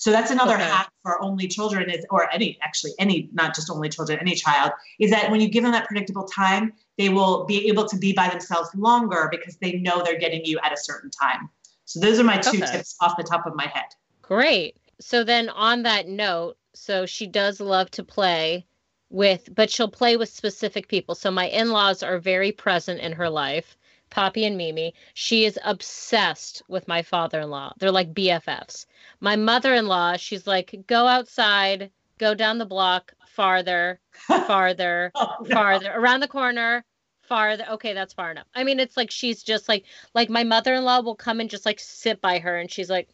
so 0.00 0.10
that's 0.10 0.30
another 0.30 0.54
Okay. 0.54 0.64
hack 0.64 0.90
for 1.02 1.22
only 1.22 1.46
children 1.46 1.88
is 1.90 2.04
or 2.10 2.32
any 2.32 2.58
actually 2.62 2.92
any 2.98 3.28
not 3.32 3.54
just 3.54 3.70
only 3.70 3.88
children 3.88 4.18
any 4.18 4.34
child 4.34 4.72
is 4.98 5.10
that 5.10 5.30
when 5.30 5.40
you 5.40 5.48
give 5.48 5.62
them 5.62 5.72
that 5.72 5.86
predictable 5.86 6.24
time 6.24 6.72
they 6.98 7.08
will 7.08 7.44
be 7.44 7.68
able 7.68 7.86
to 7.86 7.96
be 7.96 8.12
by 8.12 8.28
themselves 8.28 8.68
longer 8.74 9.28
because 9.30 9.56
they 9.58 9.74
know 9.74 10.02
they're 10.02 10.18
getting 10.18 10.44
you 10.44 10.58
at 10.64 10.72
a 10.72 10.76
certain 10.76 11.10
time 11.10 11.48
so 11.84 12.00
those 12.00 12.18
are 12.18 12.24
my 12.24 12.38
two 12.38 12.58
Okay. 12.58 12.66
tips 12.72 12.96
off 13.00 13.16
the 13.16 13.22
top 13.22 13.46
of 13.46 13.54
my 13.54 13.66
head 13.66 13.86
Great. 14.22 14.76
So 15.00 15.24
then 15.24 15.48
on 15.48 15.82
that 15.82 16.06
note, 16.06 16.56
so 16.74 17.04
she 17.06 17.26
does 17.26 17.60
love 17.60 17.90
to 17.92 18.04
play 18.04 18.66
with 19.10 19.52
but 19.54 19.70
she'll 19.70 19.90
play 19.90 20.16
with 20.16 20.28
specific 20.28 20.86
people. 20.88 21.14
So 21.16 21.30
my 21.30 21.48
in-laws 21.48 22.02
are 22.02 22.18
very 22.18 22.52
present 22.52 23.00
in 23.00 23.12
her 23.12 23.28
life. 23.28 23.76
Poppy 24.10 24.44
and 24.44 24.56
Mimi. 24.56 24.94
She 25.14 25.44
is 25.44 25.58
obsessed 25.64 26.62
with 26.68 26.88
my 26.88 27.02
father 27.02 27.40
in 27.40 27.50
law. 27.50 27.72
They're 27.78 27.90
like 27.90 28.12
BFFs. 28.12 28.86
My 29.20 29.36
mother 29.36 29.74
in 29.74 29.86
law, 29.86 30.16
she's 30.16 30.46
like, 30.46 30.74
go 30.86 31.06
outside, 31.06 31.90
go 32.18 32.34
down 32.34 32.58
the 32.58 32.66
block 32.66 33.14
farther, 33.28 34.00
farther, 34.12 35.12
oh, 35.14 35.36
no. 35.42 35.54
farther, 35.54 35.92
around 35.94 36.20
the 36.20 36.28
corner, 36.28 36.84
farther. 37.22 37.64
Okay, 37.70 37.92
that's 37.92 38.12
far 38.12 38.30
enough. 38.30 38.46
I 38.54 38.64
mean, 38.64 38.80
it's 38.80 38.96
like 38.96 39.10
she's 39.10 39.42
just 39.42 39.68
like, 39.68 39.84
like 40.14 40.28
my 40.28 40.44
mother 40.44 40.74
in 40.74 40.84
law 40.84 41.00
will 41.00 41.16
come 41.16 41.40
and 41.40 41.48
just 41.48 41.64
like 41.64 41.80
sit 41.80 42.20
by 42.20 42.38
her 42.38 42.58
and 42.58 42.70
she's 42.70 42.90
like, 42.90 43.08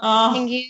oh. 0.00 0.32
can 0.34 0.48
you 0.48 0.64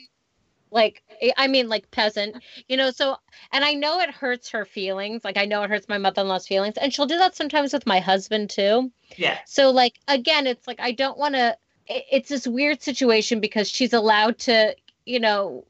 like 0.70 1.02
i 1.36 1.46
mean 1.46 1.68
like 1.68 1.90
peasant 1.90 2.36
you 2.68 2.76
know 2.76 2.90
so 2.90 3.16
and 3.52 3.64
i 3.64 3.72
know 3.72 4.00
it 4.00 4.10
hurts 4.10 4.50
her 4.50 4.64
feelings 4.64 5.24
like 5.24 5.36
i 5.36 5.44
know 5.44 5.62
it 5.62 5.70
hurts 5.70 5.88
my 5.88 5.98
mother-in-law's 5.98 6.46
feelings 6.46 6.76
and 6.76 6.92
she'll 6.92 7.06
do 7.06 7.18
that 7.18 7.34
sometimes 7.34 7.72
with 7.72 7.86
my 7.86 8.00
husband 8.00 8.50
too 8.50 8.90
yeah 9.16 9.38
so 9.46 9.70
like 9.70 9.98
again 10.08 10.46
it's 10.46 10.66
like 10.66 10.80
i 10.80 10.92
don't 10.92 11.18
want 11.18 11.34
to 11.34 11.56
it's 11.88 12.28
this 12.28 12.46
weird 12.46 12.82
situation 12.82 13.40
because 13.40 13.68
she's 13.68 13.92
allowed 13.92 14.38
to 14.38 14.74
you 15.04 15.18
know 15.18 15.64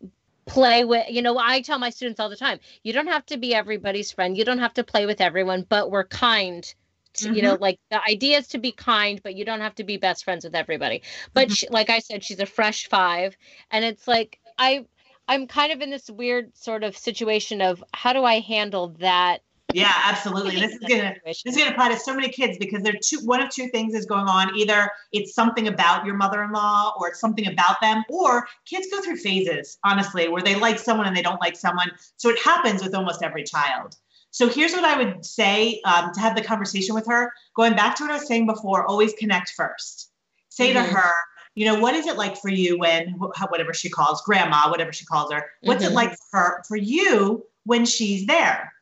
play 0.47 0.85
with 0.85 1.09
you 1.09 1.23
know 1.23 1.39
i 1.39 1.61
tell 1.61 1.79
my 1.79 1.91
students 1.91 2.19
all 2.19 2.29
the 2.29 2.37
time 2.37 2.59
you 2.83 2.93
don't 2.93 3.07
have 3.07 3.25
to 3.25 3.37
be 3.37 3.55
everybody's 3.55 4.11
friend 4.11 4.37
you 4.37 4.45
don't 4.45 4.59
have 4.59 4.75
to 4.75 4.83
play 4.83 5.07
with 5.07 5.21
everyone 5.21 5.65
but 5.69 5.91
we're 5.91 6.05
kind 6.05 6.75
to, 7.15 7.27
mm-hmm. 7.27 7.35
you 7.35 7.43
know 7.43 7.55
mm-hmm. 7.55 7.63
like 7.63 7.81
the 7.91 8.03
idea 8.03 8.39
is 8.39 8.49
to 8.49 8.59
be 8.59 8.73
kind 8.73 9.21
but 9.23 9.37
you 9.37 9.45
don't 9.45 9.61
have 9.61 9.75
to 9.75 9.85
be 9.85 9.97
best 9.97 10.25
friends 10.25 10.45
with 10.45 10.55
everybody 10.55 11.03
but 11.35 11.47
mm-hmm. 11.47 11.55
she, 11.55 11.69
like 11.69 11.89
i 11.89 12.01
said 12.01 12.25
she's 12.25 12.41
a 12.41 12.47
fresh 12.47 12.89
five 12.89 13.37
and 13.71 13.85
it's 13.85 14.09
like 14.09 14.40
I 14.61 14.85
I'm 15.27 15.47
kind 15.47 15.73
of 15.73 15.81
in 15.81 15.91
this 15.91 16.11
weird 16.11 16.57
sort 16.57 16.85
of 16.85 16.97
situation 16.97 17.61
of 17.63 17.83
how 17.95 18.13
do 18.13 18.25
I 18.25 18.41
handle 18.41 18.89
that 19.01 19.43
yeah, 19.73 19.93
absolutely. 20.05 20.57
This 20.57 20.73
is 20.73 20.81
gonna 20.81 21.15
this 21.25 21.43
is 21.45 21.57
gonna 21.57 21.71
apply 21.71 21.91
to 21.91 21.99
so 21.99 22.15
many 22.15 22.29
kids 22.29 22.59
because 22.59 22.83
there 22.83 22.93
are 22.93 22.99
two 23.03 23.19
one 23.25 23.41
of 23.41 23.51
two 23.51 23.69
things 23.69 23.95
is 23.95 24.07
going 24.07 24.27
on. 24.27 24.57
Either 24.57 24.91
it's 25.13 25.35
something 25.35 25.69
about 25.69 26.05
your 26.05 26.17
mother-in-law, 26.17 26.95
or 26.99 27.09
it's 27.09 27.21
something 27.21 27.47
about 27.47 27.81
them, 27.81 28.03
or 28.09 28.49
kids 28.65 28.89
go 28.91 29.01
through 29.01 29.17
phases, 29.17 29.79
honestly, 29.85 30.29
where 30.29 30.43
they 30.43 30.57
like 30.57 30.79
someone 30.79 31.07
and 31.07 31.17
they 31.17 31.23
don't 31.23 31.41
like 31.41 31.57
someone. 31.57 31.91
So 32.17 32.31
it 32.31 32.39
happens 32.41 32.83
with 32.83 32.95
almost 32.95 33.23
every 33.23 33.45
child. 33.45 33.97
So 34.33 34.49
here's 34.49 34.73
what 34.73 34.85
I 34.85 34.97
would 34.97 35.25
say 35.25 35.81
um, 35.85 36.13
to 36.15 36.21
have 36.21 36.37
the 36.37 36.43
conversation 36.43 36.95
with 36.95 37.07
her. 37.07 37.33
Going 37.55 37.75
back 37.75 37.97
to 37.97 38.05
what 38.05 38.11
I 38.11 38.15
was 38.15 38.27
saying 38.27 38.47
before, 38.47 38.87
always 38.87 39.13
connect 39.15 39.51
first. 39.51 40.11
Say 40.49 40.75
mm-hmm. 40.75 40.85
to 40.85 40.99
her, 40.99 41.13
you 41.55 41.65
know, 41.67 41.79
what 41.79 41.95
is 41.95 42.07
it 42.07 42.17
like 42.17 42.37
for 42.37 42.49
you 42.49 42.79
when 42.79 43.11
whatever 43.49 43.75
she 43.75 43.91
calls 43.91 44.23
grandma, 44.23 44.71
whatever 44.71 44.93
she 44.93 45.05
calls 45.05 45.33
her, 45.33 45.47
what's 45.63 45.83
mm-hmm. 45.83 45.93
it 45.93 45.95
like 45.95 46.17
for 46.31 46.39
her 46.39 46.63
for 46.67 46.77
you 46.77 47.45
when 47.65 47.85
she's 47.85 48.27
there? 48.27 48.73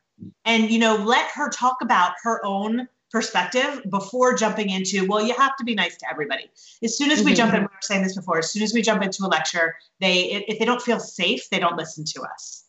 And 0.45 0.69
you 0.69 0.79
know, 0.79 0.95
let 0.95 1.29
her 1.31 1.49
talk 1.49 1.77
about 1.81 2.13
her 2.23 2.45
own 2.45 2.87
perspective 3.11 3.81
before 3.89 4.35
jumping 4.35 4.69
into, 4.69 5.07
well, 5.07 5.25
you 5.25 5.33
have 5.33 5.55
to 5.57 5.63
be 5.63 5.73
nice 5.73 5.97
to 5.97 6.09
everybody. 6.09 6.49
As 6.83 6.95
soon 6.97 7.09
as 7.09 7.23
we 7.23 7.31
mm-hmm. 7.31 7.37
jump 7.37 7.53
in, 7.53 7.61
we 7.61 7.65
were 7.65 7.71
saying 7.81 8.03
this 8.03 8.15
before, 8.15 8.37
as 8.37 8.51
soon 8.51 8.61
as 8.61 8.73
we 8.73 8.81
jump 8.81 9.01
into 9.01 9.23
a 9.23 9.27
lecture, 9.27 9.75
they 9.99 10.45
if 10.47 10.59
they 10.59 10.65
don't 10.65 10.81
feel 10.81 10.99
safe, 10.99 11.49
they 11.49 11.59
don't 11.59 11.77
listen 11.77 12.05
to 12.05 12.21
us. 12.21 12.65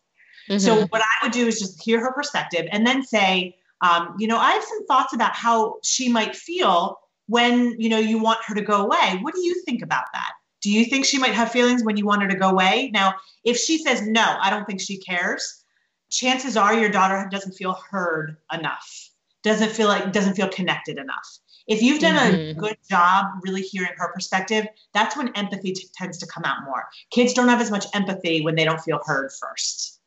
Mm-hmm. 0.49 0.59
So 0.59 0.87
what 0.87 1.03
I 1.03 1.25
would 1.27 1.33
do 1.33 1.47
is 1.47 1.59
just 1.59 1.83
hear 1.83 2.01
her 2.01 2.13
perspective 2.13 2.67
and 2.73 2.87
then 2.87 3.03
say, 3.03 3.57
um, 3.83 4.17
you 4.19 4.27
know, 4.27 4.39
I 4.39 4.53
have 4.53 4.65
some 4.65 4.87
thoughts 4.87 5.15
about 5.15 5.35
how 5.35 5.77
she 5.83 6.09
might 6.09 6.35
feel 6.35 6.99
when 7.31 7.77
you 7.79 7.89
know 7.89 7.99
you 7.99 8.19
want 8.19 8.41
her 8.45 8.55
to 8.55 8.61
go 8.61 8.85
away. 8.85 9.19
What 9.23 9.35
do 9.35 9.41
you 9.41 9.55
think 9.65 9.83
about 9.83 10.07
that? 10.13 10.33
Do 10.61 10.71
you 10.71 10.85
think 10.85 11.07
she 11.07 11.19
might 11.19 11.33
have 11.33 11.53
feelings 11.53 11.85
when 11.85 11.97
you 11.97 12.05
want 12.05 12.23
her 12.23 12.29
to 12.29 12.35
go 12.35 12.51
away? 12.51 12.91
Now 12.93 13.15
if 13.45 13.57
she 13.57 13.79
says 13.79 14.03
no 14.03 14.37
i 14.41 14.51
don't 14.51 14.67
think 14.67 14.81
she 14.81 14.99
cares. 14.99 15.65
Chances 16.11 16.57
are 16.57 16.75
your 16.75 16.91
daughter 16.91 17.29
doesn't 17.31 17.53
feel 17.53 17.79
heard 17.89 18.37
enough 18.53 19.11
doesn't 19.43 19.71
feel 19.71 19.89
like 19.89 20.13
doesn't 20.13 20.35
feel 20.35 20.49
connected 20.49 20.99
enough. 20.99 21.39
If 21.67 21.81
you've 21.83 22.01
done 22.01 22.17
mm-hmm. 22.17 22.59
a 22.59 22.61
good 22.61 22.77
job 22.91 23.27
really 23.43 23.63
hearing 23.63 23.93
her 23.97 24.13
perspective 24.13 24.67
that's 24.93 25.17
when 25.17 25.29
empathy 25.37 25.73
t- 25.73 25.87
tends 25.95 26.19
to 26.19 26.27
come 26.27 26.45
out 26.45 26.65
more. 26.65 26.85
Kids 27.11 27.33
don't 27.33 27.49
have 27.49 27.61
as 27.61 27.71
much 27.71 27.87
empathy 27.95 28.43
when 28.43 28.57
they 28.57 28.65
don't 28.65 28.81
feel 28.81 28.99
heard 29.07 29.31
first. 29.41 30.01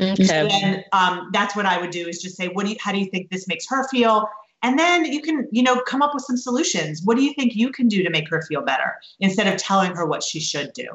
Okay. 0.00 0.24
So 0.24 0.48
then 0.48 0.84
um, 0.92 1.30
that's 1.32 1.54
what 1.54 1.66
i 1.66 1.80
would 1.80 1.90
do 1.90 2.08
is 2.08 2.20
just 2.20 2.36
say 2.36 2.48
what 2.48 2.66
do 2.66 2.72
you 2.72 2.76
how 2.80 2.90
do 2.90 2.98
you 2.98 3.06
think 3.06 3.30
this 3.30 3.46
makes 3.46 3.64
her 3.68 3.86
feel 3.88 4.28
and 4.64 4.78
then 4.78 5.04
you 5.04 5.20
can 5.20 5.46
you 5.52 5.62
know 5.62 5.80
come 5.82 6.02
up 6.02 6.14
with 6.14 6.24
some 6.24 6.38
solutions. 6.38 7.02
What 7.04 7.16
do 7.16 7.22
you 7.22 7.34
think 7.34 7.54
you 7.54 7.70
can 7.70 7.86
do 7.86 8.02
to 8.02 8.10
make 8.10 8.28
her 8.30 8.42
feel 8.42 8.62
better 8.62 8.96
instead 9.20 9.46
of 9.46 9.58
telling 9.58 9.94
her 9.94 10.06
what 10.06 10.22
she 10.22 10.40
should 10.40 10.72
do? 10.72 10.88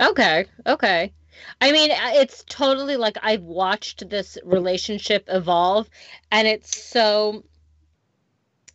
Okay 0.00 0.46
okay. 0.66 1.12
I 1.60 1.70
mean, 1.70 1.90
uh, 1.90 2.12
it's 2.14 2.42
totally 2.48 2.96
like 2.96 3.18
I've 3.22 3.42
watched 3.42 4.08
this 4.08 4.38
relationship 4.42 5.24
evolve, 5.28 5.90
and 6.32 6.48
it's 6.48 6.82
so 6.82 7.44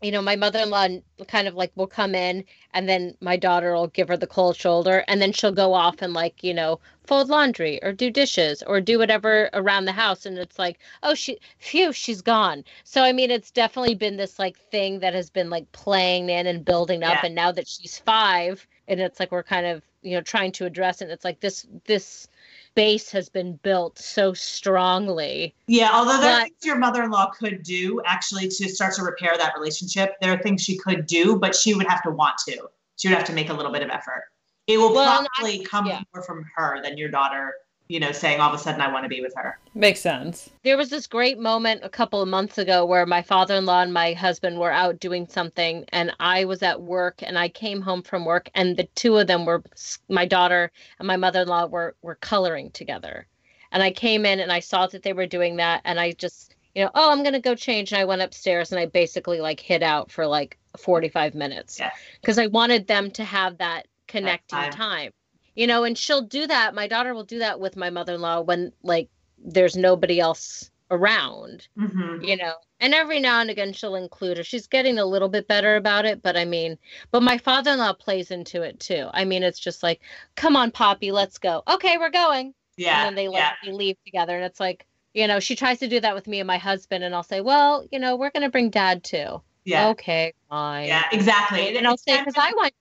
you 0.02 0.12
know, 0.12 0.22
my 0.22 0.36
mother-in-law 0.36 0.88
kind 1.28 1.48
of 1.48 1.54
like 1.54 1.72
will 1.76 1.88
come 1.88 2.16
in 2.16 2.44
and 2.74 2.90
then 2.90 3.16
my 3.22 3.38
daughter 3.38 3.74
will 3.74 3.88
give 3.88 4.08
her 4.08 4.18
the 4.18 4.26
cold 4.28 4.56
shoulder 4.56 5.04
and 5.08 5.22
then 5.22 5.32
she'll 5.32 5.52
go 5.52 5.74
off 5.74 6.02
and 6.02 6.14
like, 6.14 6.44
you 6.44 6.54
know, 6.54 6.80
fold 7.06 7.30
laundry 7.30 7.80
or 7.84 7.94
do 7.94 8.10
dishes 8.10 8.64
or 8.64 8.82
do 8.82 8.98
whatever 8.98 9.50
around 9.54 9.86
the 9.86 9.92
house 9.92 10.26
and 10.26 10.40
it's 10.40 10.58
like, 10.58 10.80
oh, 11.04 11.14
she 11.14 11.38
phew, 11.60 11.94
she's 11.94 12.22
gone. 12.22 12.64
So 12.84 13.04
I 13.04 13.12
mean, 13.12 13.30
it's 13.30 13.52
definitely 13.52 13.96
been 13.96 14.18
this 14.18 14.40
like 14.40 14.58
thing 14.58 15.00
that 15.00 15.14
has 15.14 15.30
been 15.30 15.52
like 15.52 15.72
playing 15.72 16.30
in 16.30 16.48
and 16.48 16.66
building 16.66 17.04
up 17.04 17.16
yeah. 17.16 17.26
and 17.26 17.36
now 17.36 17.52
that 17.52 17.68
she's 17.68 18.00
5 18.00 18.68
and 18.88 19.00
it's 19.00 19.20
like 19.20 19.32
we're 19.32 19.44
kind 19.44 19.68
of, 19.68 19.84
you 20.02 20.16
know, 20.16 20.22
trying 20.22 20.52
to 20.54 20.66
address 20.66 21.04
it. 21.04 21.10
It's 21.12 21.26
like 21.26 21.40
this 21.42 21.68
this 21.86 22.28
base 22.76 23.12
has 23.12 23.30
been 23.30 23.54
built 23.64 24.00
so 24.00 24.34
strongly. 24.34 25.54
Yeah, 25.68 25.92
although 25.94 26.20
there 26.20 26.34
are 26.34 26.44
things 26.44 26.64
your 26.64 26.78
mother-in-law 26.78 27.32
could 27.32 27.64
do 27.64 28.02
actually 28.06 28.48
to 28.48 28.70
start 28.70 28.94
to 28.96 29.04
repair 29.04 29.38
that 29.38 29.54
relationship. 29.56 30.16
There 30.22 30.34
are 30.34 30.42
things 30.42 30.64
she 30.64 30.78
could 30.78 31.06
do, 31.06 31.38
but 31.38 31.56
she 31.56 31.74
would 31.74 31.88
have 31.88 32.02
to 32.04 32.12
want 32.12 32.38
to. 32.48 32.70
She 32.98 33.08
would 33.08 33.18
have 33.18 33.28
to 33.28 33.34
make 33.34 33.50
a 33.50 33.54
little 33.54 33.72
bit 33.72 33.82
of 33.82 33.90
effort. 33.90 34.26
It 34.68 34.78
will 34.78 34.94
well, 34.94 35.26
probably 35.36 35.64
come 35.64 35.88
yeah. 35.88 36.02
more 36.14 36.24
from 36.24 36.46
her 36.56 36.82
than 36.82 36.98
your 36.98 37.10
daughter 37.10 37.54
you 37.92 38.00
know, 38.00 38.14
saying 38.14 38.40
all 38.40 38.48
of 38.48 38.58
a 38.58 38.64
sudden 38.64 38.80
I 38.80 38.90
want 38.90 39.04
to 39.04 39.10
be 39.10 39.20
with 39.20 39.34
her. 39.36 39.60
Makes 39.76 40.00
sense. 40.00 40.50
There 40.64 40.78
was 40.78 40.90
this 40.90 41.08
great 41.08 41.38
moment 41.38 41.82
a 41.84 41.90
couple 41.90 42.22
of 42.22 42.30
months 42.30 42.58
ago 42.58 42.86
where 42.86 43.06
my 43.06 43.22
father 43.22 43.56
in 43.56 43.66
law 43.66 43.82
and 43.82 43.94
my 43.94 44.14
husband 44.14 44.58
were 44.58 44.72
out 44.72 45.02
doing 45.02 45.28
something, 45.28 45.84
and 45.90 46.16
I 46.22 46.46
was 46.46 46.64
at 46.64 46.82
work, 46.82 47.22
and 47.22 47.38
I 47.38 47.50
came 47.50 47.82
home 47.82 48.02
from 48.02 48.24
work, 48.24 48.50
and 48.56 48.78
the 48.78 48.88
two 48.96 49.18
of 49.18 49.28
them 49.28 49.46
were 49.46 49.62
my 50.08 50.26
daughter 50.26 50.72
and 51.00 51.08
my 51.08 51.18
mother 51.18 51.42
in 51.42 51.50
law 51.50 51.66
were 51.66 51.96
were 52.02 52.16
coloring 52.16 52.72
together, 52.72 53.28
and 53.74 53.84
I 53.84 53.92
came 53.92 54.26
in 54.26 54.40
and 54.40 54.54
I 54.54 54.62
saw 54.62 54.88
that 54.88 55.04
they 55.04 55.14
were 55.14 55.28
doing 55.28 55.58
that, 55.58 55.82
and 55.84 56.00
I 56.00 56.14
just 56.14 56.56
you 56.74 56.86
know, 56.86 56.92
oh, 56.96 57.12
I'm 57.12 57.24
gonna 57.24 57.42
go 57.42 57.56
change, 57.56 57.92
and 57.92 58.00
I 58.00 58.06
went 58.06 58.22
upstairs 58.22 58.72
and 58.72 58.80
I 58.80 58.86
basically 58.86 59.42
like 59.42 59.60
hid 59.60 59.84
out 59.84 60.10
for 60.10 60.26
like 60.26 60.58
45 60.78 61.36
minutes 61.36 61.82
because 62.22 62.38
yeah. 62.38 62.46
I 62.46 62.48
wanted 62.48 62.88
them 62.88 63.12
to 63.12 63.26
have 63.26 63.58
that 63.58 63.88
connecting 64.08 64.60
time. 64.60 64.72
time 64.72 65.12
you 65.56 65.68
know 65.68 65.84
and 65.84 65.98
she'll 65.98 66.22
do 66.22 66.48
that 66.48 66.74
my 66.74 66.88
daughter 66.88 67.14
will 67.14 67.24
do 67.24 67.40
that 67.40 67.60
with 67.60 67.76
my 67.76 67.90
mother-in-law 67.90 68.42
when 68.42 68.72
like 68.84 69.10
there's 69.38 69.76
nobody 69.76 70.20
else 70.20 70.70
around 70.92 71.68
mm-hmm. 71.78 72.22
you 72.24 72.36
know 72.36 72.54
and 72.82 72.94
every 72.94 73.20
now 73.20 73.40
and 73.40 73.50
again 73.50 73.72
she'll 73.72 73.96
include 73.96 74.38
her. 74.38 74.44
She's 74.44 74.68
getting 74.68 74.98
a 74.98 75.06
little 75.06 75.30
bit 75.30 75.48
better 75.48 75.78
about 75.78 76.06
it 76.06 76.22
but 76.22 76.36
i 76.36 76.44
mean 76.44 76.78
but 77.12 77.24
my 77.24 77.38
father-in-law 77.38 77.94
plays 77.94 78.32
into 78.32 78.62
it 78.62 78.80
too. 78.80 79.08
I 79.14 79.24
mean 79.24 79.44
it's 79.44 79.60
just 79.60 79.84
like 79.84 80.02
come 80.36 80.56
on 80.56 80.72
poppy 80.72 81.12
let's 81.12 81.38
go. 81.38 81.64
Okay 81.68 81.98
we're 81.98 82.10
going. 82.10 82.54
Yeah 82.76 83.08
and 83.08 83.08
then 83.08 83.16
they 83.16 83.32
yeah. 83.32 83.54
let 83.64 83.72
me 83.72 83.78
leave 83.78 83.98
together 84.04 84.36
and 84.36 84.44
it's 84.44 84.60
like 84.60 84.86
you 85.14 85.28
know 85.28 85.40
she 85.40 85.56
tries 85.56 85.80
to 85.80 85.88
do 85.88 86.00
that 86.02 86.16
with 86.16 86.28
me 86.28 86.40
and 86.40 86.48
my 86.48 86.58
husband 86.58 87.04
and 87.04 87.14
i'll 87.16 87.24
say 87.24 87.42
well 87.42 87.86
you 87.92 88.00
know 88.00 88.16
we're 88.16 88.32
going 88.32 88.44
to 88.44 88.50
bring 88.50 88.70
dad 88.70 89.04
too. 89.04 89.42
Yeah. 89.64 89.90
Okay 89.90 90.34
fine. 90.50 90.88
Yeah 90.88 91.06
exactly. 91.14 91.78
And 91.78 91.88
i'll 91.88 91.98
say 91.98 92.18
because 92.18 92.36
i 92.38 92.52
want 92.56 92.74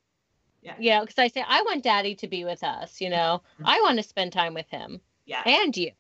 yeah. 0.63 0.75
You 0.79 0.91
know, 0.91 1.01
because 1.01 1.19
I 1.19 1.29
say, 1.29 1.45
I 1.47 1.63
want 1.63 1.83
daddy 1.83 2.15
to 2.17 2.29
be 2.29 2.45
with 2.45 2.63
us, 2.63 3.01
you 3.01 3.11
know, 3.11 3.43
mm-hmm. 3.55 3.67
I 3.67 3.81
want 3.83 3.99
to 3.99 4.03
spend 4.03 4.33
time 4.33 4.55
with 4.55 4.69
him. 4.69 5.01
Yeah. 5.27 5.43
And 5.47 5.77
you. 5.77 5.93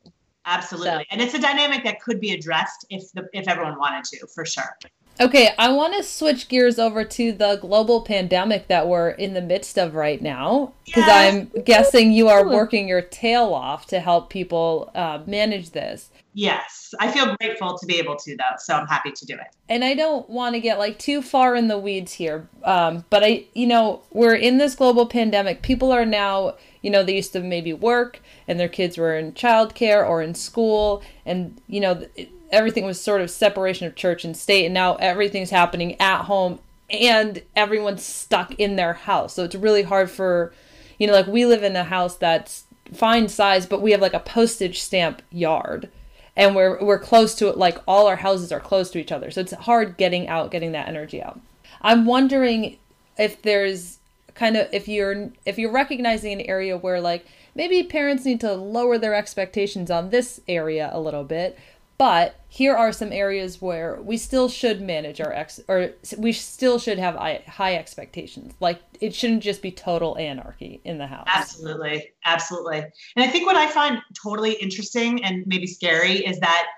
Absolutely. 0.46 0.90
So. 0.90 1.03
And 1.11 1.20
it's 1.20 1.35
a 1.35 1.40
dynamic 1.40 1.85
that 1.85 2.01
could 2.01 2.20
be 2.20 2.33
addressed 2.33 2.87
if 2.90 3.12
the 3.12 3.29
if 3.33 3.46
everyone 3.46 3.79
wanted 3.79 4.05
to, 4.05 4.27
for 4.27 4.44
sure. 4.44 4.77
Okay, 5.20 5.51
I 5.59 5.70
want 5.70 5.94
to 5.94 6.03
switch 6.03 6.49
gears 6.49 6.79
over 6.79 7.05
to 7.05 7.33
the 7.33 7.57
global 7.61 8.01
pandemic 8.01 8.68
that 8.68 8.88
we're 8.88 9.11
in 9.11 9.35
the 9.35 9.42
midst 9.42 9.79
of 9.79 9.94
right 9.94 10.20
now, 10.23 10.73
because 10.87 11.07
yes. 11.07 11.35
I'm 11.35 11.62
guessing 11.64 12.12
you 12.12 12.29
are 12.29 12.49
working 12.49 12.88
your 12.88 13.03
tail 13.03 13.53
off 13.53 13.85
to 13.88 14.01
help 14.01 14.31
people 14.31 14.90
uh, 14.94 15.18
manage 15.27 15.70
this. 15.70 16.11
Yes, 16.33 16.95
I 17.01 17.11
feel 17.11 17.35
grateful 17.37 17.77
to 17.77 17.87
be 17.87 17.99
able 17.99 18.16
to, 18.16 18.37
though, 18.37 18.57
so 18.59 18.75
I'm 18.75 18.87
happy 18.87 19.11
to 19.11 19.27
do 19.27 19.35
it. 19.35 19.49
And 19.69 19.85
I 19.85 19.95
don't 19.95 20.29
want 20.31 20.55
to 20.55 20.61
get 20.61 20.79
like 20.79 20.99
too 20.99 21.23
far 21.23 21.57
in 21.57 21.69
the 21.69 21.79
weeds 21.79 22.12
here, 22.12 22.49
um, 22.62 23.05
but 23.11 23.25
I, 23.25 23.47
you 23.55 23.66
know, 23.66 24.03
we're 24.12 24.37
in 24.37 24.59
this 24.59 24.77
global 24.77 25.07
pandemic. 25.07 25.62
People 25.62 25.90
are 25.90 26.07
now, 26.07 26.55
you 26.83 26.90
know, 26.90 27.03
they 27.03 27.16
used 27.16 27.33
to 27.33 27.40
maybe 27.40 27.73
work 27.73 28.21
and 28.47 28.61
their 28.61 28.69
kids 28.69 28.97
were 28.97 29.16
in 29.16 29.33
childcare 29.33 30.09
or 30.09 30.23
in 30.23 30.35
school, 30.35 31.03
and 31.25 31.61
you 31.66 31.81
know. 31.81 32.07
Everything 32.53 32.85
was 32.85 33.01
sort 33.01 33.21
of 33.21 33.31
separation 33.31 33.87
of 33.87 33.95
church 33.95 34.25
and 34.25 34.37
state 34.37 34.64
and 34.64 34.75
now 34.75 34.97
everything's 34.97 35.51
happening 35.51 35.95
at 36.01 36.22
home 36.22 36.59
and 36.91 37.43
everyone's 37.55 38.05
stuck 38.05 38.53
in 38.59 38.74
their 38.74 38.93
house 38.93 39.35
so 39.35 39.45
it's 39.45 39.55
really 39.55 39.85
hard 39.85 40.11
for 40.11 40.53
you 40.99 41.07
know 41.07 41.12
like 41.12 41.28
we 41.28 41.47
live 41.47 41.62
in 41.62 41.76
a 41.76 41.85
house 41.85 42.16
that's 42.16 42.64
fine 42.93 43.28
size 43.28 43.66
but 43.66 43.81
we 43.81 43.93
have 43.93 44.01
like 44.01 44.14
a 44.14 44.18
postage 44.18 44.81
stamp 44.81 45.22
yard 45.31 45.89
and 46.37 46.55
we're 46.55 46.83
we're 46.83 46.99
close 46.99 47.35
to 47.37 47.49
it 47.49 47.57
like 47.57 47.78
all 47.87 48.07
our 48.07 48.16
houses 48.16 48.53
are 48.53 48.61
close 48.61 48.91
to 48.91 48.99
each 48.99 49.12
other. 49.12 49.31
So 49.31 49.41
it's 49.41 49.53
hard 49.53 49.97
getting 49.97 50.28
out 50.28 50.51
getting 50.51 50.72
that 50.72 50.89
energy 50.89 51.22
out. 51.22 51.41
I'm 51.83 52.07
wondering 52.07 52.78
if 53.18 53.43
there's 53.43 53.99
kind 54.35 54.57
of 54.57 54.68
if 54.72 54.89
you're 54.89 55.31
if 55.45 55.59
you're 55.59 55.72
recognizing 55.72 56.33
an 56.33 56.41
area 56.43 56.76
where 56.76 57.01
like 57.01 57.26
maybe 57.55 57.83
parents 57.83 58.24
need 58.24 58.41
to 58.41 58.55
lower 58.55 58.99
their 58.99 59.14
expectations 59.14 59.91
on 59.91 60.11
this 60.11 60.41
area 60.49 60.91
a 60.93 61.01
little 61.01 61.24
bit 61.24 61.59
but 62.01 62.36
here 62.48 62.74
are 62.74 62.92
some 62.92 63.12
areas 63.12 63.61
where 63.61 64.01
we 64.01 64.16
still 64.16 64.48
should 64.48 64.80
manage 64.80 65.20
our 65.20 65.34
ex 65.34 65.61
or 65.68 65.90
we 66.16 66.32
still 66.32 66.78
should 66.78 66.98
have 66.98 67.14
high 67.14 67.74
expectations. 67.74 68.55
Like 68.59 68.80
it 69.03 69.14
shouldn't 69.14 69.42
just 69.42 69.61
be 69.61 69.70
total 69.70 70.16
anarchy 70.16 70.80
in 70.82 70.96
the 70.96 71.07
house. 71.07 71.26
Absolutely. 71.28 72.11
Absolutely. 72.24 72.78
And 72.78 73.22
i 73.22 73.26
think 73.26 73.44
what 73.44 73.57
i 73.57 73.66
find 73.66 73.98
totally 74.22 74.53
interesting 74.53 75.22
and 75.22 75.44
maybe 75.46 75.66
scary 75.66 76.24
is 76.24 76.40
that 76.40 76.68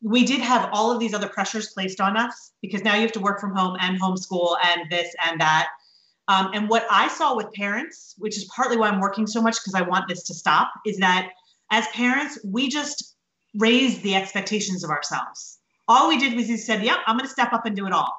we 0.00 0.24
did 0.24 0.40
have 0.40 0.70
all 0.72 0.90
of 0.90 0.98
these 0.98 1.12
other 1.12 1.28
pressures 1.28 1.74
placed 1.74 2.00
on 2.00 2.16
us 2.16 2.52
because 2.62 2.82
now 2.82 2.94
you 2.94 3.02
have 3.02 3.12
to 3.12 3.20
work 3.20 3.38
from 3.38 3.54
home 3.54 3.76
and 3.82 4.00
homeschool 4.00 4.56
and 4.64 4.90
this 4.90 5.14
and 5.26 5.38
that. 5.42 5.68
Um, 6.28 6.52
and 6.54 6.70
what 6.70 6.86
I 6.90 7.08
saw 7.08 7.36
with 7.36 7.52
parents, 7.52 8.14
which 8.16 8.38
is 8.38 8.44
partly 8.44 8.78
why 8.78 8.88
I'm 8.88 9.00
working 9.00 9.26
so 9.26 9.42
much 9.42 9.56
because 9.62 9.74
I 9.74 9.82
want 9.82 10.08
this 10.08 10.22
to 10.22 10.32
stop, 10.32 10.72
is 10.86 10.96
that 10.98 11.32
as 11.70 11.86
parents, 11.88 12.38
we 12.44 12.70
just 12.70 13.09
raised 13.54 14.02
the 14.02 14.14
expectations 14.14 14.84
of 14.84 14.90
ourselves. 14.90 15.58
All 15.88 16.08
we 16.08 16.18
did 16.18 16.34
was 16.34 16.48
we 16.48 16.56
said, 16.56 16.84
Yep, 16.84 16.98
I'm 17.06 17.16
going 17.16 17.26
to 17.26 17.32
step 17.32 17.52
up 17.52 17.66
and 17.66 17.74
do 17.74 17.86
it 17.86 17.92
all. 17.92 18.16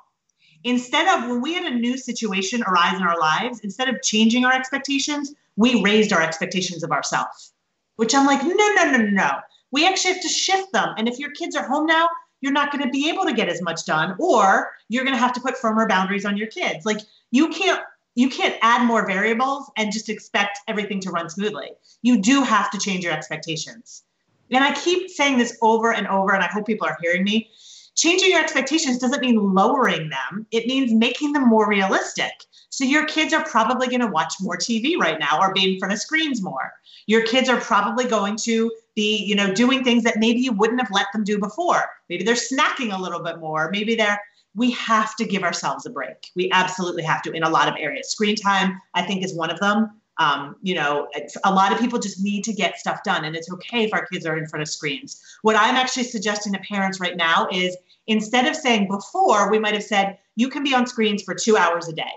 Instead 0.64 1.08
of 1.08 1.30
when 1.30 1.42
we 1.42 1.54
had 1.54 1.66
a 1.66 1.76
new 1.76 1.98
situation 1.98 2.64
arise 2.64 2.96
in 2.96 3.04
our 3.04 3.20
lives, 3.20 3.62
instead 3.62 3.90
of 3.90 4.02
changing 4.02 4.46
our 4.46 4.54
expectations, 4.54 5.34
we 5.56 5.82
raised 5.82 6.14
our 6.14 6.22
expectations 6.22 6.84
of 6.84 6.92
ourselves, 6.92 7.54
which 7.96 8.14
I'm 8.14 8.28
like, 8.28 8.44
no, 8.44 8.54
no, 8.54 8.92
no, 8.92 8.98
no, 8.98 9.10
no. 9.10 9.32
We 9.72 9.88
actually 9.88 10.14
have 10.14 10.22
to 10.22 10.28
shift 10.28 10.72
them. 10.74 10.94
And 10.98 11.08
if 11.08 11.18
your 11.18 11.32
kids 11.32 11.56
are 11.56 11.68
home 11.68 11.86
now, 11.86 12.08
you're 12.42 12.52
not 12.52 12.72
going 12.72 12.84
to 12.84 12.90
be 12.90 13.10
able 13.10 13.26
to 13.26 13.34
get 13.34 13.50
as 13.50 13.62
much 13.62 13.86
done, 13.86 14.16
or 14.20 14.72
you're 14.90 15.04
going 15.04 15.16
to 15.16 15.22
have 15.22 15.34
to 15.34 15.42
put 15.42 15.58
firmer 15.58 15.88
boundaries 15.88 16.26
on 16.26 16.38
your 16.38 16.48
kids. 16.48 16.86
Like, 16.86 17.00
you 17.32 17.50
can't 17.50 17.82
you 18.16 18.30
can't 18.30 18.58
add 18.62 18.86
more 18.86 19.08
variables 19.08 19.72
and 19.78 19.92
just 19.92 20.10
expect 20.10 20.60
everything 20.68 21.00
to 21.00 21.12
run 21.12 21.30
smoothly. 21.30 21.72
You 22.02 22.22
do 22.22 22.44
have 22.44 22.70
to 22.72 22.78
change 22.78 23.06
your 23.06 23.14
expectations. 23.14 24.04
And 24.52 24.64
I 24.64 24.74
keep 24.74 25.10
saying 25.10 25.38
this 25.38 25.58
over 25.62 25.94
and 25.94 26.08
over, 26.08 26.34
and 26.34 26.44
I 26.44 26.48
hope 26.48 26.66
people 26.66 26.88
are 26.88 26.98
hearing 27.02 27.24
me. 27.24 27.50
Changing 27.96 28.32
your 28.32 28.40
expectations 28.40 28.98
doesn't 28.98 29.22
mean 29.22 29.54
lowering 29.54 30.10
them, 30.10 30.46
it 30.52 30.66
means 30.66 30.94
making 30.94 31.34
them 31.34 31.48
more 31.48 31.68
realistic. 31.68 32.32
So 32.70 32.86
your 32.86 33.06
kids 33.06 33.34
are 33.34 33.44
probably 33.44 33.88
going 33.88 34.00
to 34.00 34.08
watch 34.08 34.34
more 34.40 34.58
TV 34.58 34.98
right 34.98 35.20
now 35.20 35.40
or 35.42 35.54
be 35.54 35.74
in 35.74 35.80
front 35.80 35.94
of 35.94 36.00
screens 36.00 36.42
more. 36.42 36.72
Your 37.06 37.26
kids 37.26 37.50
are 37.50 37.60
probably 37.60 38.06
going 38.06 38.38
to 38.44 38.72
be, 38.96 39.18
you 39.18 39.36
know, 39.36 39.54
doing 39.54 39.84
things 39.84 40.04
that 40.04 40.20
maybe 40.20 40.40
you 40.40 40.54
wouldn't 40.54 40.80
have 40.80 40.92
let 40.92 41.08
them 41.12 41.26
do 41.26 41.38
before. 41.38 41.84
Maybe 42.10 42.24
they're 42.24 42.36
snacking 42.36 42.98
a 42.98 43.02
little 43.02 43.22
bit 43.22 43.40
more. 43.40 43.70
Maybe 43.72 43.96
they're 43.96 44.20
we 44.56 44.72
have 44.72 45.16
to 45.16 45.26
give 45.26 45.44
ourselves 45.44 45.86
a 45.86 45.90
break. 45.90 46.30
We 46.36 46.52
absolutely 46.52 47.04
have 47.04 47.22
to 47.24 47.32
in 47.32 47.44
a 47.44 47.50
lot 47.50 47.70
of 47.70 47.76
areas. 47.80 48.12
Screen 48.12 48.36
time, 48.36 48.82
I 48.94 49.02
think, 49.02 49.24
is 49.24 49.34
one 49.34 49.50
of 49.50 49.60
them. 49.60 50.01
Um, 50.18 50.56
you 50.62 50.76
know, 50.76 51.08
a 51.44 51.54
lot 51.54 51.72
of 51.72 51.80
people 51.80 51.98
just 51.98 52.22
need 52.22 52.44
to 52.44 52.54
get 52.54 52.78
stuff 52.78 53.04
done, 53.04 53.26
and 53.26 53.36
it's 53.36 53.52
okay 53.52 53.84
if 53.84 53.94
our 53.94 54.06
kids 54.06 54.26
are 54.26 54.38
in 54.38 54.46
front 54.46 54.62
of 54.62 54.70
screens. 54.70 55.22
What 55.42 55.56
I'm 55.56 55.76
actually 55.76 56.04
suggesting 56.04 56.54
to 56.54 56.60
parents 56.60 57.00
right 57.00 57.16
now 57.16 57.48
is 57.52 57.76
instead 58.08 58.46
of 58.46 58.56
saying 58.56 58.88
before, 58.88 59.50
we 59.50 59.58
might 59.58 59.74
have 59.74 59.84
said, 59.84 60.18
you 60.36 60.50
can 60.50 60.64
be 60.64 60.76
on 60.76 60.86
screens 60.86 61.24
for 61.24 61.34
two 61.34 61.58
hours 61.58 61.88
a 61.88 61.94
day. 61.94 62.12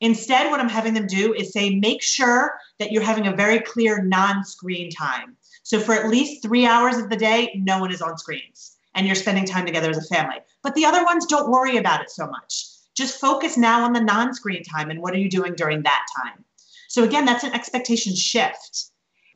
Instead, 0.00 0.50
what 0.50 0.60
I'm 0.60 0.68
having 0.68 0.94
them 0.94 1.06
do 1.06 1.34
is 1.34 1.52
say, 1.52 1.74
make 1.74 2.02
sure 2.02 2.54
that 2.78 2.90
you're 2.90 3.02
having 3.02 3.26
a 3.26 3.36
very 3.36 3.60
clear 3.60 4.02
non 4.02 4.44
screen 4.44 4.90
time. 4.90 5.36
So, 5.62 5.78
for 5.78 5.94
at 5.94 6.08
least 6.08 6.42
three 6.42 6.66
hours 6.66 6.96
of 6.96 7.10
the 7.10 7.16
day, 7.16 7.52
no 7.54 7.78
one 7.78 7.92
is 7.92 8.00
on 8.00 8.16
screens 8.16 8.76
and 8.94 9.06
you're 9.06 9.16
spending 9.16 9.44
time 9.44 9.66
together 9.66 9.90
as 9.90 9.98
a 9.98 10.14
family. 10.14 10.36
But 10.62 10.74
the 10.74 10.84
other 10.84 11.04
ones, 11.04 11.26
don't 11.26 11.50
worry 11.50 11.76
about 11.76 12.00
it 12.00 12.10
so 12.10 12.26
much. 12.26 12.66
Just 12.94 13.20
focus 13.20 13.56
now 13.56 13.84
on 13.84 13.92
the 13.92 14.00
non 14.00 14.34
screen 14.34 14.62
time 14.62 14.90
and 14.90 15.00
what 15.00 15.14
are 15.14 15.18
you 15.18 15.30
doing 15.30 15.54
during 15.54 15.82
that 15.82 16.06
time. 16.22 16.44
So, 16.90 17.04
again, 17.04 17.24
that's 17.24 17.44
an 17.44 17.54
expectation 17.54 18.16
shift. 18.16 18.90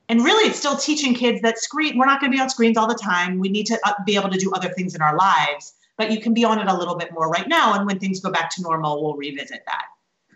And 0.08 0.24
really, 0.24 0.50
it's 0.50 0.58
still 0.58 0.76
teaching 0.76 1.14
kids 1.14 1.40
that 1.42 1.56
screen, 1.56 1.96
we're 1.96 2.04
not 2.04 2.20
going 2.20 2.32
to 2.32 2.36
be 2.36 2.42
on 2.42 2.50
screens 2.50 2.76
all 2.76 2.88
the 2.88 2.98
time. 3.00 3.38
We 3.38 3.48
need 3.48 3.66
to 3.66 3.78
uh, 3.84 3.92
be 4.04 4.16
able 4.16 4.28
to 4.30 4.38
do 4.38 4.50
other 4.54 4.70
things 4.70 4.96
in 4.96 5.00
our 5.00 5.16
lives, 5.16 5.72
but 5.96 6.10
you 6.10 6.20
can 6.20 6.34
be 6.34 6.44
on 6.44 6.58
it 6.58 6.66
a 6.66 6.76
little 6.76 6.96
bit 6.96 7.12
more 7.12 7.28
right 7.28 7.46
now. 7.46 7.74
And 7.74 7.86
when 7.86 8.00
things 8.00 8.18
go 8.18 8.32
back 8.32 8.50
to 8.56 8.62
normal, 8.62 9.00
we'll 9.00 9.14
revisit 9.14 9.62
that. 9.66 9.84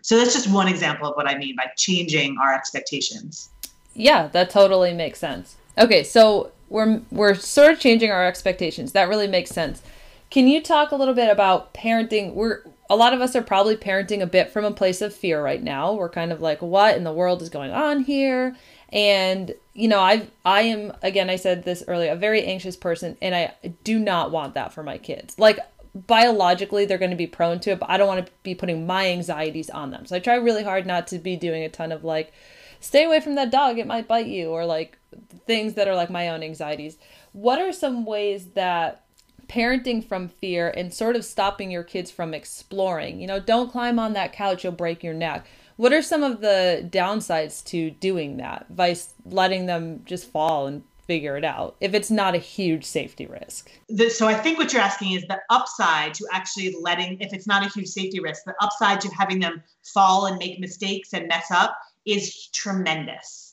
So, 0.01 0.15
that's 0.17 0.33
just 0.33 0.49
one 0.49 0.69
example 0.69 1.09
of 1.09 1.15
what 1.17 1.27
I 1.27 1.37
mean 1.37 1.57
by 1.57 1.65
changing 1.75 2.37
our 2.41 2.55
expectations. 2.55 3.49
Yeah, 3.93 4.27
that 4.27 4.49
totally 4.49 4.93
makes 4.93 5.19
sense. 5.19 5.57
Okay, 5.77 6.03
so 6.03 6.53
we're 6.69 7.01
we're 7.11 7.35
sort 7.35 7.73
of 7.73 7.81
changing 7.81 8.11
our 8.11 8.25
expectations. 8.25 8.93
That 8.93 9.09
really 9.09 9.27
makes 9.27 9.49
sense. 9.49 9.81
Can 10.29 10.47
you 10.47 10.61
talk 10.63 10.93
a 10.93 10.95
little 10.95 11.13
bit 11.13 11.29
about 11.29 11.73
parenting? 11.73 12.33
We're 12.33 12.61
a 12.89 12.95
lot 12.95 13.13
of 13.13 13.21
us 13.21 13.35
are 13.35 13.43
probably 13.43 13.77
parenting 13.77 14.21
a 14.21 14.27
bit 14.27 14.49
from 14.49 14.65
a 14.65 14.71
place 14.71 15.01
of 15.01 15.13
fear 15.13 15.43
right 15.43 15.61
now. 15.61 15.93
We're 15.93 16.09
kind 16.09 16.31
of 16.31 16.41
like, 16.41 16.61
what 16.61 16.97
in 16.97 17.03
the 17.03 17.13
world 17.13 17.41
is 17.41 17.49
going 17.49 17.71
on 17.71 18.03
here? 18.03 18.55
And 18.91 19.53
you 19.73 19.87
know, 19.87 19.99
I 19.99 20.27
I 20.43 20.61
am 20.61 20.93
again, 21.03 21.29
I 21.29 21.35
said 21.35 21.63
this 21.63 21.83
earlier, 21.87 22.11
a 22.11 22.15
very 22.15 22.43
anxious 22.43 22.75
person, 22.75 23.17
and 23.21 23.35
I 23.35 23.53
do 23.83 23.99
not 23.99 24.31
want 24.31 24.55
that 24.55 24.73
for 24.73 24.81
my 24.83 24.97
kids. 24.97 25.37
Like 25.37 25.59
biologically, 25.93 26.85
they're 26.85 26.97
going 26.97 27.11
to 27.11 27.17
be 27.17 27.27
prone 27.27 27.59
to 27.61 27.71
it, 27.71 27.79
but 27.79 27.89
I 27.89 27.97
don't 27.97 28.07
want 28.07 28.25
to 28.25 28.31
be 28.43 28.55
putting 28.55 28.87
my 28.87 29.07
anxieties 29.07 29.69
on 29.69 29.91
them. 29.91 30.05
So 30.05 30.15
I 30.15 30.19
try 30.19 30.35
really 30.35 30.63
hard 30.63 30.85
not 30.85 31.07
to 31.07 31.19
be 31.19 31.35
doing 31.35 31.63
a 31.63 31.69
ton 31.69 31.91
of 31.91 32.03
like, 32.03 32.33
stay 32.79 33.05
away 33.05 33.19
from 33.19 33.35
that 33.35 33.51
dog, 33.51 33.77
it 33.77 33.87
might 33.87 34.07
bite 34.07 34.27
you, 34.27 34.49
or 34.49 34.65
like 34.65 34.97
things 35.45 35.73
that 35.75 35.87
are 35.87 35.95
like 35.95 36.09
my 36.09 36.29
own 36.29 36.43
anxieties. 36.43 36.97
What 37.31 37.59
are 37.59 37.71
some 37.71 38.05
ways 38.05 38.47
that 38.55 39.03
parenting 39.49 40.05
from 40.05 40.29
fear 40.29 40.69
and 40.69 40.93
sort 40.93 41.15
of 41.15 41.25
stopping 41.25 41.71
your 41.71 41.83
kids 41.83 42.11
from 42.11 42.33
exploring, 42.33 43.19
you 43.19 43.27
know, 43.27 43.39
don't 43.39 43.71
climb 43.71 43.99
on 43.99 44.13
that 44.13 44.31
couch, 44.31 44.63
you'll 44.63 44.73
break 44.73 45.03
your 45.03 45.13
neck. 45.13 45.47
What 45.75 45.93
are 45.93 46.01
some 46.01 46.23
of 46.23 46.41
the 46.41 46.87
downsides 46.89 47.63
to 47.65 47.89
doing 47.89 48.37
that, 48.37 48.67
vice 48.69 49.13
letting 49.25 49.65
them 49.65 50.03
just 50.05 50.29
fall 50.29 50.67
and 50.67 50.83
figure 51.07 51.35
it 51.35 51.43
out 51.43 51.75
if 51.81 51.95
it's 51.95 52.11
not 52.11 52.35
a 52.35 52.37
huge 52.37 52.85
safety 52.85 53.25
risk? 53.25 53.71
So 54.09 54.27
I 54.27 54.35
think 54.35 54.59
what 54.59 54.71
you're 54.71 54.81
asking 54.81 55.13
is 55.13 55.23
the 55.23 55.39
upside 55.49 56.13
to 56.15 56.27
actually 56.31 56.75
letting, 56.81 57.19
if 57.19 57.33
it's 57.33 57.47
not 57.47 57.65
a 57.65 57.69
huge 57.69 57.87
safety 57.87 58.19
risk, 58.19 58.43
the 58.45 58.53
upside 58.61 59.01
to 59.01 59.09
having 59.09 59.39
them 59.39 59.63
fall 59.93 60.27
and 60.27 60.37
make 60.37 60.59
mistakes 60.59 61.13
and 61.13 61.27
mess 61.27 61.49
up 61.49 61.75
is 62.05 62.49
tremendous 62.53 63.49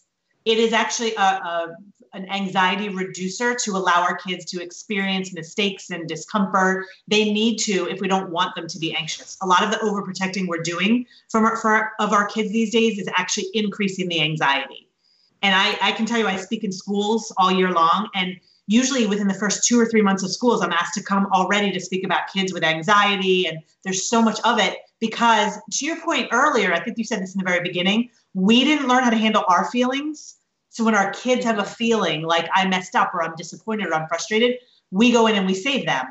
it 0.46 0.58
is 0.58 0.72
actually 0.72 1.12
a, 1.16 1.20
a, 1.20 1.76
an 2.12 2.28
anxiety 2.30 2.88
reducer 2.88 3.54
to 3.54 3.72
allow 3.72 4.02
our 4.02 4.16
kids 4.16 4.44
to 4.46 4.62
experience 4.62 5.32
mistakes 5.32 5.90
and 5.90 6.08
discomfort. 6.08 6.86
They 7.08 7.32
need 7.32 7.58
to 7.58 7.88
if 7.88 8.00
we 8.00 8.08
don't 8.08 8.30
want 8.30 8.54
them 8.54 8.66
to 8.68 8.78
be 8.78 8.94
anxious. 8.94 9.36
A 9.42 9.46
lot 9.46 9.62
of 9.62 9.70
the 9.70 9.78
overprotecting 9.78 10.48
we're 10.48 10.62
doing 10.62 11.06
from 11.30 11.44
our, 11.44 11.56
for, 11.56 11.92
of 11.98 12.12
our 12.12 12.26
kids 12.26 12.52
these 12.52 12.72
days 12.72 12.98
is 12.98 13.08
actually 13.16 13.48
increasing 13.54 14.08
the 14.08 14.22
anxiety. 14.22 14.88
And 15.42 15.54
I, 15.54 15.76
I 15.80 15.92
can 15.92 16.06
tell 16.06 16.18
you, 16.18 16.26
I 16.26 16.36
speak 16.36 16.64
in 16.64 16.72
schools 16.72 17.32
all 17.36 17.52
year 17.52 17.70
long, 17.70 18.08
and 18.14 18.36
usually 18.66 19.06
within 19.06 19.28
the 19.28 19.34
first 19.34 19.64
two 19.64 19.78
or 19.78 19.86
three 19.86 20.02
months 20.02 20.22
of 20.22 20.30
schools, 20.30 20.62
I'm 20.62 20.72
asked 20.72 20.94
to 20.94 21.02
come 21.02 21.26
already 21.26 21.70
to 21.72 21.80
speak 21.80 22.04
about 22.04 22.32
kids 22.32 22.52
with 22.52 22.64
anxiety, 22.64 23.46
and 23.46 23.58
there's 23.84 24.08
so 24.08 24.22
much 24.22 24.40
of 24.44 24.58
it 24.58 24.78
because 24.98 25.58
to 25.70 25.84
your 25.84 26.00
point 26.00 26.28
earlier, 26.32 26.72
I 26.72 26.80
think 26.80 26.98
you 26.98 27.04
said 27.04 27.20
this 27.20 27.34
in 27.34 27.38
the 27.38 27.44
very 27.44 27.62
beginning, 27.62 28.08
we 28.34 28.64
didn't 28.64 28.88
learn 28.88 29.04
how 29.04 29.10
to 29.10 29.16
handle 29.16 29.44
our 29.46 29.70
feelings 29.70 30.36
so 30.76 30.84
when 30.84 30.94
our 30.94 31.10
kids 31.12 31.42
have 31.46 31.58
a 31.58 31.64
feeling 31.64 32.20
like 32.20 32.50
I 32.54 32.68
messed 32.68 32.94
up 32.94 33.14
or 33.14 33.22
I'm 33.22 33.34
disappointed 33.34 33.86
or 33.86 33.94
I'm 33.94 34.06
frustrated, 34.08 34.58
we 34.90 35.10
go 35.10 35.26
in 35.26 35.34
and 35.34 35.46
we 35.46 35.54
save 35.54 35.86
them. 35.86 36.04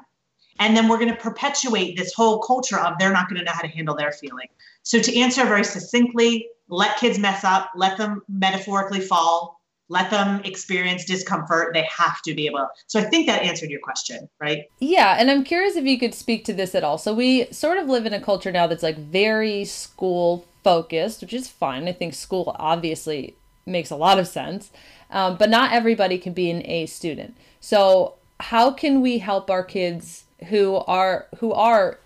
And 0.57 0.75
then 0.75 0.87
we're 0.87 0.97
going 0.97 1.11
to 1.11 1.15
perpetuate 1.15 1.95
this 1.95 2.15
whole 2.15 2.39
culture 2.39 2.79
of 2.79 2.97
they're 2.97 3.13
not 3.13 3.29
going 3.29 3.37
to 3.37 3.45
know 3.45 3.51
how 3.51 3.61
to 3.61 3.67
handle 3.67 3.95
their 3.95 4.11
feeling. 4.11 4.47
So 4.81 4.99
to 4.99 5.19
answer 5.19 5.45
very 5.45 5.63
succinctly, 5.63 6.47
let 6.67 6.97
kids 6.97 7.19
mess 7.19 7.43
up, 7.43 7.73
let 7.75 7.99
them 7.99 8.23
metaphorically 8.27 9.01
fall, 9.01 9.61
let 9.87 10.09
them 10.09 10.41
experience 10.45 11.05
discomfort. 11.05 11.75
They 11.75 11.87
have 11.95 12.23
to 12.23 12.33
be 12.33 12.47
able. 12.47 12.67
So 12.87 12.99
I 12.99 13.03
think 13.03 13.27
that 13.27 13.43
answered 13.43 13.69
your 13.69 13.81
question, 13.81 14.27
right? 14.41 14.63
Yeah, 14.79 15.15
and 15.19 15.29
I'm 15.29 15.43
curious 15.43 15.75
if 15.75 15.85
you 15.85 15.99
could 15.99 16.15
speak 16.15 16.43
to 16.45 16.53
this 16.53 16.73
at 16.73 16.83
all. 16.83 16.97
So 16.97 17.13
we 17.13 17.45
sort 17.51 17.77
of 17.77 17.87
live 17.87 18.07
in 18.07 18.13
a 18.13 18.19
culture 18.19 18.51
now 18.51 18.65
that's 18.65 18.81
like 18.81 18.97
very 18.97 19.63
school 19.63 20.47
focused, 20.63 21.21
which 21.21 21.33
is 21.35 21.47
fine. 21.47 21.87
I 21.87 21.91
think 21.91 22.15
school 22.15 22.55
obviously 22.57 23.35
makes 23.65 23.89
a 23.89 23.95
lot 23.95 24.19
of 24.19 24.27
sense. 24.27 24.71
Um, 25.09 25.37
but 25.37 25.49
not 25.49 25.71
everybody 25.71 26.17
can 26.17 26.33
be 26.33 26.49
an 26.49 26.65
A 26.65 26.85
student. 26.85 27.35
So 27.59 28.15
how 28.39 28.71
can 28.71 29.01
we 29.01 29.19
help 29.19 29.49
our 29.49 29.63
kids 29.63 30.25
who 30.49 30.75
are 30.87 31.27
who 31.37 31.53
are 31.53 31.99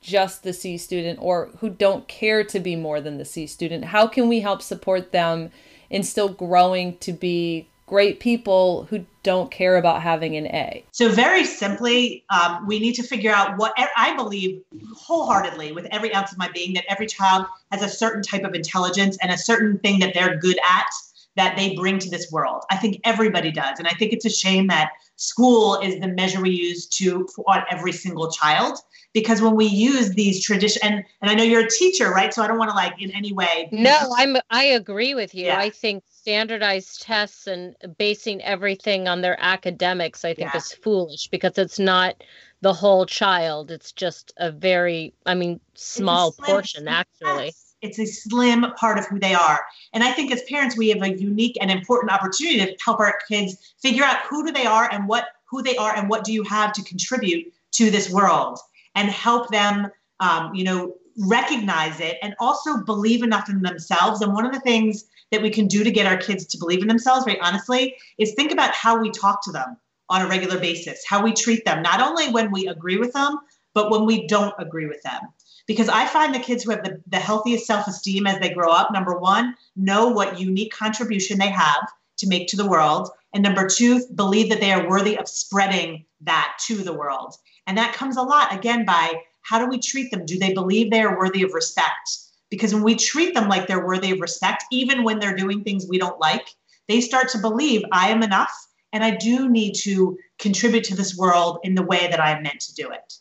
just 0.00 0.42
the 0.42 0.52
C 0.52 0.76
student 0.76 1.18
or 1.20 1.50
who 1.58 1.70
don't 1.70 2.06
care 2.08 2.44
to 2.44 2.60
be 2.60 2.76
more 2.76 3.00
than 3.00 3.18
the 3.18 3.24
C 3.24 3.46
student? 3.46 3.86
How 3.86 4.06
can 4.06 4.28
we 4.28 4.40
help 4.40 4.62
support 4.62 5.12
them 5.12 5.50
in 5.90 6.02
still 6.02 6.28
growing 6.28 6.96
to 6.98 7.12
be 7.12 7.68
great 7.86 8.20
people 8.20 8.84
who 8.90 9.04
don't 9.22 9.50
care 9.50 9.76
about 9.76 10.02
having 10.02 10.36
an 10.36 10.46
A? 10.46 10.84
So, 10.92 11.10
very 11.10 11.44
simply, 11.44 12.24
um, 12.30 12.66
we 12.66 12.78
need 12.78 12.94
to 12.94 13.02
figure 13.02 13.32
out 13.32 13.56
what 13.58 13.74
I 13.96 14.14
believe 14.16 14.62
wholeheartedly 14.94 15.72
with 15.72 15.86
every 15.86 16.14
ounce 16.14 16.32
of 16.32 16.38
my 16.38 16.50
being 16.52 16.74
that 16.74 16.84
every 16.88 17.06
child 17.06 17.46
has 17.70 17.82
a 17.82 17.88
certain 17.88 18.22
type 18.22 18.44
of 18.44 18.54
intelligence 18.54 19.18
and 19.22 19.30
a 19.30 19.38
certain 19.38 19.78
thing 19.78 19.98
that 20.00 20.14
they're 20.14 20.36
good 20.38 20.58
at 20.58 20.90
that 21.36 21.56
they 21.56 21.74
bring 21.74 21.98
to 21.98 22.08
this 22.08 22.30
world. 22.30 22.62
I 22.70 22.76
think 22.76 23.00
everybody 23.04 23.50
does. 23.50 23.78
And 23.78 23.88
I 23.88 23.92
think 23.92 24.12
it's 24.12 24.24
a 24.24 24.30
shame 24.30 24.68
that 24.68 24.90
school 25.16 25.80
is 25.80 25.98
the 26.00 26.08
measure 26.08 26.40
we 26.40 26.50
use 26.50 26.86
to 26.86 27.26
on 27.46 27.64
every 27.70 27.92
single 27.92 28.30
child 28.30 28.78
because 29.14 29.40
when 29.40 29.54
we 29.54 29.64
use 29.64 30.10
these 30.10 30.44
tradition 30.44 30.82
and 30.82 31.04
and 31.22 31.30
I 31.30 31.34
know 31.34 31.44
you're 31.44 31.64
a 31.64 31.70
teacher, 31.70 32.10
right? 32.10 32.34
So 32.34 32.42
I 32.42 32.48
don't 32.48 32.58
want 32.58 32.70
to 32.70 32.76
like 32.76 33.00
in 33.00 33.10
any 33.12 33.32
way. 33.32 33.68
No, 33.72 34.12
I'm 34.16 34.36
I 34.50 34.64
agree 34.64 35.14
with 35.14 35.34
you. 35.34 35.46
Yeah. 35.46 35.58
I 35.58 35.70
think 35.70 36.04
standardized 36.10 37.00
tests 37.00 37.46
and 37.46 37.74
basing 37.96 38.42
everything 38.42 39.08
on 39.08 39.22
their 39.22 39.36
academics, 39.40 40.24
I 40.24 40.34
think 40.34 40.52
yeah. 40.52 40.58
is 40.58 40.72
foolish 40.72 41.28
because 41.28 41.56
it's 41.56 41.78
not 41.78 42.22
the 42.60 42.74
whole 42.74 43.06
child. 43.06 43.70
It's 43.70 43.92
just 43.92 44.32
a 44.36 44.50
very, 44.50 45.14
I 45.26 45.34
mean, 45.34 45.60
small 45.74 46.32
portion 46.32 46.88
actually. 46.88 47.54
It's 47.82 47.98
a 47.98 48.06
slim 48.06 48.64
part 48.78 48.98
of 48.98 49.06
who 49.06 49.20
they 49.20 49.34
are. 49.34 49.60
And 49.92 50.02
I 50.02 50.12
think 50.12 50.32
as 50.32 50.42
parents, 50.48 50.76
we 50.76 50.88
have 50.88 51.02
a 51.02 51.14
unique 51.18 51.58
and 51.60 51.70
important 51.70 52.10
opportunity 52.10 52.58
to 52.64 52.74
help 52.82 52.98
our 52.98 53.18
kids 53.28 53.74
figure 53.82 54.02
out 54.02 54.16
who 54.28 54.46
do 54.46 54.50
they 54.50 54.64
are 54.64 54.88
and 54.90 55.06
what 55.06 55.26
who 55.44 55.62
they 55.62 55.76
are 55.76 55.94
and 55.94 56.08
what 56.08 56.24
do 56.24 56.32
you 56.32 56.42
have 56.44 56.72
to 56.72 56.82
contribute 56.82 57.52
to 57.72 57.90
this 57.90 58.10
world 58.10 58.58
and 58.94 59.08
help 59.08 59.50
them, 59.50 59.88
um, 60.20 60.54
you 60.54 60.64
know, 60.64 60.94
recognize 61.18 62.00
it 62.00 62.18
and 62.22 62.34
also 62.40 62.82
believe 62.84 63.22
enough 63.22 63.48
in 63.48 63.62
themselves. 63.62 64.20
And 64.20 64.32
one 64.32 64.44
of 64.44 64.52
the 64.52 64.60
things 64.60 65.04
that 65.30 65.42
we 65.42 65.50
can 65.50 65.66
do 65.66 65.84
to 65.84 65.90
get 65.90 66.06
our 66.06 66.16
kids 66.16 66.46
to 66.46 66.58
believe 66.58 66.82
in 66.82 66.88
themselves, 66.88 67.24
very 67.24 67.40
honestly, 67.40 67.96
is 68.18 68.34
think 68.34 68.52
about 68.52 68.74
how 68.74 69.00
we 69.00 69.10
talk 69.10 69.42
to 69.44 69.52
them 69.52 69.76
on 70.08 70.22
a 70.22 70.28
regular 70.28 70.58
basis, 70.58 71.04
how 71.06 71.22
we 71.22 71.32
treat 71.32 71.64
them, 71.64 71.82
not 71.82 72.00
only 72.00 72.28
when 72.28 72.52
we 72.52 72.66
agree 72.66 72.96
with 72.96 73.12
them, 73.12 73.38
but 73.74 73.90
when 73.90 74.04
we 74.06 74.26
don't 74.26 74.54
agree 74.58 74.86
with 74.86 75.02
them. 75.02 75.20
Because 75.66 75.88
I 75.88 76.06
find 76.06 76.34
the 76.34 76.40
kids 76.40 76.62
who 76.62 76.70
have 76.70 76.84
the, 76.84 77.00
the 77.06 77.18
healthiest 77.18 77.66
self 77.66 77.86
esteem 77.86 78.26
as 78.26 78.38
they 78.38 78.50
grow 78.50 78.70
up, 78.70 78.92
number 78.92 79.18
one, 79.18 79.54
know 79.76 80.08
what 80.08 80.38
unique 80.38 80.72
contribution 80.72 81.38
they 81.38 81.48
have 81.48 81.88
to 82.18 82.28
make 82.28 82.48
to 82.48 82.56
the 82.56 82.68
world. 82.68 83.10
And 83.32 83.42
number 83.42 83.66
two, 83.68 84.06
believe 84.14 84.50
that 84.50 84.60
they 84.60 84.72
are 84.72 84.88
worthy 84.88 85.16
of 85.16 85.26
spreading 85.26 86.04
that 86.20 86.56
to 86.66 86.76
the 86.76 86.92
world. 86.92 87.36
And 87.66 87.78
that 87.78 87.94
comes 87.94 88.16
a 88.16 88.22
lot, 88.22 88.54
again, 88.54 88.84
by 88.84 89.14
how 89.42 89.58
do 89.58 89.66
we 89.66 89.78
treat 89.78 90.10
them? 90.10 90.24
Do 90.26 90.38
they 90.38 90.52
believe 90.52 90.90
they 90.90 91.02
are 91.02 91.18
worthy 91.18 91.42
of 91.42 91.52
respect? 91.52 92.18
Because 92.50 92.74
when 92.74 92.82
we 92.82 92.94
treat 92.94 93.34
them 93.34 93.48
like 93.48 93.66
they're 93.66 93.86
worthy 93.86 94.10
of 94.10 94.20
respect, 94.20 94.64
even 94.70 95.02
when 95.02 95.18
they're 95.18 95.36
doing 95.36 95.62
things 95.62 95.86
we 95.88 95.98
don't 95.98 96.20
like, 96.20 96.46
they 96.88 97.00
start 97.00 97.28
to 97.30 97.38
believe 97.38 97.82
I 97.92 98.08
am 98.10 98.22
enough 98.22 98.52
and 98.92 99.02
I 99.02 99.16
do 99.16 99.48
need 99.48 99.74
to 99.82 100.16
contribute 100.38 100.84
to 100.84 100.94
this 100.94 101.16
world 101.16 101.58
in 101.64 101.74
the 101.74 101.82
way 101.82 102.06
that 102.08 102.20
I 102.20 102.30
am 102.30 102.42
meant 102.42 102.60
to 102.60 102.74
do 102.74 102.90
it. 102.90 103.14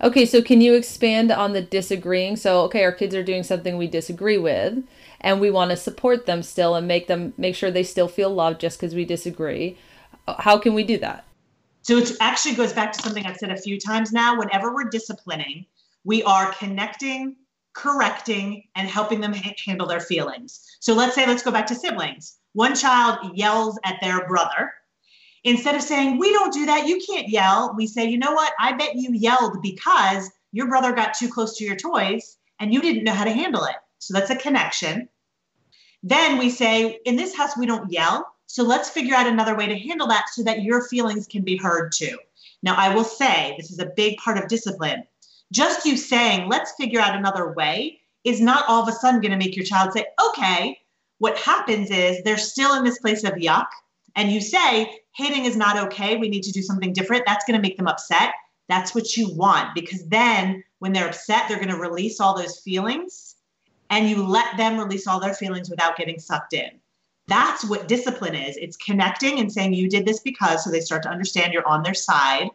Okay, 0.00 0.24
so 0.24 0.40
can 0.40 0.60
you 0.60 0.74
expand 0.74 1.32
on 1.32 1.52
the 1.52 1.60
disagreeing? 1.60 2.36
So, 2.36 2.62
okay, 2.62 2.84
our 2.84 2.92
kids 2.92 3.14
are 3.14 3.24
doing 3.24 3.42
something 3.42 3.76
we 3.76 3.88
disagree 3.88 4.38
with, 4.38 4.84
and 5.20 5.40
we 5.40 5.50
want 5.50 5.70
to 5.72 5.76
support 5.76 6.24
them 6.24 6.42
still 6.42 6.76
and 6.76 6.86
make 6.86 7.08
them 7.08 7.34
make 7.36 7.56
sure 7.56 7.70
they 7.70 7.82
still 7.82 8.08
feel 8.08 8.30
loved 8.30 8.60
just 8.60 8.78
because 8.78 8.94
we 8.94 9.04
disagree. 9.04 9.76
How 10.38 10.56
can 10.56 10.74
we 10.74 10.84
do 10.84 10.98
that? 10.98 11.24
So 11.88 11.96
it 11.96 12.12
actually 12.20 12.54
goes 12.54 12.74
back 12.74 12.92
to 12.92 13.00
something 13.00 13.24
I've 13.24 13.38
said 13.38 13.50
a 13.50 13.56
few 13.56 13.80
times 13.80 14.12
now. 14.12 14.38
Whenever 14.38 14.74
we're 14.74 14.90
disciplining, 14.90 15.64
we 16.04 16.22
are 16.24 16.52
connecting, 16.52 17.36
correcting, 17.72 18.64
and 18.76 18.86
helping 18.86 19.22
them 19.22 19.32
ha- 19.32 19.54
handle 19.64 19.86
their 19.86 19.98
feelings. 19.98 20.60
So 20.80 20.92
let's 20.92 21.14
say, 21.14 21.26
let's 21.26 21.42
go 21.42 21.50
back 21.50 21.64
to 21.68 21.74
siblings. 21.74 22.40
One 22.52 22.74
child 22.74 23.34
yells 23.34 23.78
at 23.86 23.96
their 24.02 24.28
brother. 24.28 24.70
Instead 25.44 25.76
of 25.76 25.80
saying, 25.80 26.18
we 26.18 26.30
don't 26.30 26.52
do 26.52 26.66
that, 26.66 26.86
you 26.86 27.00
can't 27.08 27.30
yell, 27.30 27.72
we 27.74 27.86
say, 27.86 28.04
you 28.04 28.18
know 28.18 28.32
what? 28.32 28.52
I 28.60 28.74
bet 28.74 28.94
you 28.94 29.14
yelled 29.14 29.62
because 29.62 30.30
your 30.52 30.68
brother 30.68 30.92
got 30.92 31.14
too 31.14 31.32
close 31.32 31.56
to 31.56 31.64
your 31.64 31.76
toys 31.76 32.36
and 32.60 32.74
you 32.74 32.82
didn't 32.82 33.04
know 33.04 33.14
how 33.14 33.24
to 33.24 33.32
handle 33.32 33.64
it. 33.64 33.76
So 33.98 34.12
that's 34.12 34.28
a 34.28 34.36
connection. 34.36 35.08
Then 36.02 36.36
we 36.36 36.50
say, 36.50 36.98
in 37.06 37.16
this 37.16 37.34
house, 37.34 37.56
we 37.56 37.64
don't 37.64 37.90
yell. 37.90 38.26
So 38.48 38.64
let's 38.64 38.88
figure 38.88 39.14
out 39.14 39.26
another 39.26 39.54
way 39.54 39.66
to 39.66 39.78
handle 39.78 40.08
that 40.08 40.30
so 40.30 40.42
that 40.42 40.62
your 40.62 40.88
feelings 40.88 41.26
can 41.26 41.42
be 41.42 41.56
heard 41.56 41.92
too. 41.92 42.18
Now, 42.62 42.74
I 42.76 42.94
will 42.94 43.04
say 43.04 43.54
this 43.56 43.70
is 43.70 43.78
a 43.78 43.92
big 43.94 44.16
part 44.16 44.38
of 44.38 44.48
discipline. 44.48 45.04
Just 45.52 45.84
you 45.86 45.96
saying, 45.96 46.48
let's 46.48 46.72
figure 46.72 46.98
out 46.98 47.14
another 47.14 47.52
way, 47.52 48.00
is 48.24 48.40
not 48.40 48.64
all 48.66 48.82
of 48.82 48.88
a 48.88 48.92
sudden 48.92 49.20
going 49.20 49.32
to 49.32 49.36
make 49.36 49.54
your 49.54 49.64
child 49.64 49.92
say, 49.92 50.06
okay. 50.28 50.78
What 51.18 51.36
happens 51.36 51.90
is 51.90 52.22
they're 52.22 52.38
still 52.38 52.74
in 52.74 52.84
this 52.84 52.98
place 53.00 53.22
of 53.22 53.34
yuck, 53.34 53.66
and 54.16 54.32
you 54.32 54.40
say, 54.40 55.00
hating 55.14 55.44
is 55.44 55.56
not 55.56 55.76
okay. 55.86 56.16
We 56.16 56.28
need 56.28 56.44
to 56.44 56.52
do 56.52 56.62
something 56.62 56.92
different. 56.92 57.24
That's 57.26 57.44
going 57.44 57.56
to 57.56 57.62
make 57.62 57.76
them 57.76 57.86
upset. 57.86 58.32
That's 58.68 58.94
what 58.94 59.16
you 59.16 59.34
want 59.34 59.74
because 59.74 60.06
then 60.08 60.62
when 60.78 60.92
they're 60.92 61.08
upset, 61.08 61.48
they're 61.48 61.58
going 61.58 61.68
to 61.68 61.76
release 61.76 62.20
all 62.20 62.36
those 62.36 62.60
feelings 62.60 63.36
and 63.90 64.08
you 64.08 64.26
let 64.26 64.56
them 64.56 64.78
release 64.78 65.06
all 65.06 65.20
their 65.20 65.34
feelings 65.34 65.70
without 65.70 65.96
getting 65.96 66.18
sucked 66.18 66.52
in. 66.52 66.70
That's 67.28 67.64
what 67.64 67.88
discipline 67.88 68.34
is. 68.34 68.56
It's 68.56 68.76
connecting 68.76 69.38
and 69.38 69.52
saying, 69.52 69.74
You 69.74 69.88
did 69.88 70.06
this 70.06 70.20
because, 70.20 70.64
so 70.64 70.70
they 70.70 70.80
start 70.80 71.02
to 71.04 71.10
understand 71.10 71.52
you're 71.52 71.68
on 71.68 71.82
their 71.82 71.94
side. 71.94 72.48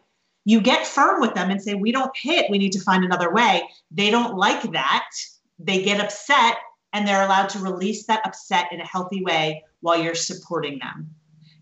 You 0.44 0.60
get 0.60 0.86
firm 0.86 1.20
with 1.20 1.34
them 1.34 1.50
and 1.50 1.62
say, 1.62 1.74
We 1.74 1.92
don't 1.92 2.14
hit. 2.16 2.50
We 2.50 2.58
need 2.58 2.72
to 2.72 2.80
find 2.80 3.04
another 3.04 3.32
way. 3.32 3.62
They 3.90 4.10
don't 4.10 4.36
like 4.36 4.72
that. 4.72 5.08
They 5.58 5.82
get 5.82 6.00
upset 6.00 6.56
and 6.92 7.06
they're 7.06 7.24
allowed 7.24 7.48
to 7.50 7.60
release 7.60 8.06
that 8.06 8.26
upset 8.26 8.72
in 8.72 8.80
a 8.80 8.86
healthy 8.86 9.22
way 9.24 9.62
while 9.80 10.00
you're 10.00 10.14
supporting 10.14 10.78
them. 10.80 11.08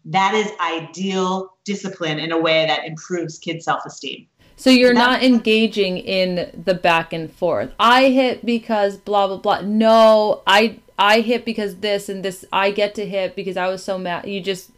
That 0.06 0.34
is 0.34 0.50
ideal 0.60 1.56
discipline 1.64 2.18
in 2.18 2.32
a 2.32 2.38
way 2.38 2.66
that 2.66 2.86
improves 2.86 3.38
kids' 3.38 3.66
self 3.66 3.84
esteem. 3.86 4.26
So 4.56 4.70
you're 4.70 4.94
not 4.94 5.22
engaging 5.22 5.98
in 5.98 6.62
the 6.64 6.74
back 6.74 7.12
and 7.12 7.32
forth. 7.32 7.72
I 7.78 8.08
hit 8.08 8.44
because 8.44 8.96
blah 8.96 9.26
blah 9.26 9.38
blah. 9.38 9.60
No, 9.62 10.42
I 10.46 10.78
I 11.03 11.20
hit 11.20 11.44
because 11.44 11.78
this 11.78 12.09
and 12.09 12.24
this 12.24 12.44
I 12.53 12.70
get 12.70 12.94
to 12.94 13.05
hit 13.05 13.34
because 13.34 13.57
I 13.57 13.66
was 13.66 13.82
so 13.82 13.98
mad. 13.98 14.28
You 14.28 14.40
just 14.40 14.70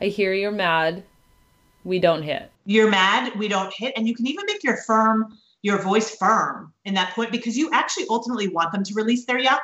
I 0.00 0.06
hear 0.06 0.32
you're 0.32 0.50
mad. 0.50 1.02
We 1.84 1.98
don't 1.98 2.22
hit. 2.22 2.50
You're 2.64 2.88
mad, 2.88 3.38
we 3.38 3.48
don't 3.48 3.72
hit 3.74 3.92
and 3.94 4.08
you 4.08 4.14
can 4.14 4.26
even 4.26 4.46
make 4.46 4.64
your 4.64 4.78
firm 4.78 5.36
your 5.60 5.82
voice 5.82 6.16
firm 6.16 6.72
in 6.86 6.94
that 6.94 7.14
point 7.14 7.32
because 7.32 7.58
you 7.58 7.68
actually 7.70 8.06
ultimately 8.08 8.48
want 8.48 8.72
them 8.72 8.82
to 8.82 8.94
release 8.94 9.26
their 9.26 9.38
yuck. 9.38 9.60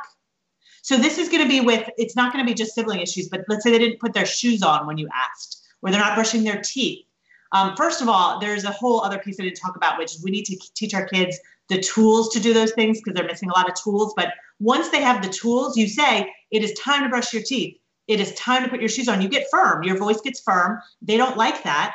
So 0.83 0.99
this 0.99 1.17
is 1.17 1.31
going 1.31 1.43
to 1.43 1.49
be 1.49 1.63
with 1.63 1.89
it's 1.97 2.15
not 2.15 2.35
going 2.35 2.45
to 2.45 2.51
be 2.51 2.55
just 2.55 2.75
sibling 2.75 3.01
issues, 3.01 3.31
but 3.31 3.41
let's 3.49 3.65
say 3.65 3.71
they 3.71 3.79
didn't 3.79 3.99
put 3.99 4.13
their 4.13 4.27
shoes 4.27 4.63
on 4.63 4.87
when 4.87 4.99
you 4.99 5.09
asked 5.15 5.63
or 5.81 5.91
they're 5.91 6.01
not 6.01 6.17
brushing 6.17 6.45
their 6.45 6.61
teeth. 6.63 7.07
Um, 7.53 7.77
first 7.77 8.03
of 8.03 8.11
all, 8.11 8.41
there's 8.41 8.65
a 8.65 8.73
whole 8.73 9.01
other 9.01 9.19
piece 9.19 9.41
I 9.41 9.45
didn't 9.45 9.57
talk 9.57 9.77
about, 9.77 9.99
which 9.99 10.15
is 10.15 10.23
we 10.23 10.31
need 10.31 10.45
to 10.47 10.57
teach 10.75 10.93
our 10.93 11.07
kids 11.07 11.39
the 11.69 11.81
tools 11.81 12.29
to 12.31 12.41
do 12.41 12.53
those 12.53 12.73
things 12.73 13.01
because 13.01 13.15
they're 13.15 13.27
missing 13.27 13.51
a 13.51 13.55
lot 13.55 13.69
of 13.69 13.75
tools. 13.75 14.13
But 14.17 14.33
once 14.61 14.91
they 14.91 15.01
have 15.03 15.23
the 15.23 15.29
tools, 15.29 15.77
you 15.77 15.89
say, 15.89 16.31
it 16.51 16.63
is 16.63 16.73
time 16.75 17.03
to 17.03 17.09
brush 17.09 17.33
your 17.33 17.43
teeth. 17.43 17.77
It 18.07 18.21
is 18.21 18.35
time 18.35 18.63
to 18.63 18.69
put 18.69 18.81
your 18.81 18.89
shoes 18.89 19.09
on. 19.09 19.23
You 19.23 19.29
get 19.29 19.51
firm. 19.51 19.83
Your 19.83 19.97
voice 19.97 20.21
gets 20.21 20.41
firm. 20.41 20.79
They 21.01 21.17
don't 21.17 21.37
like 21.37 21.63
that. 21.65 21.95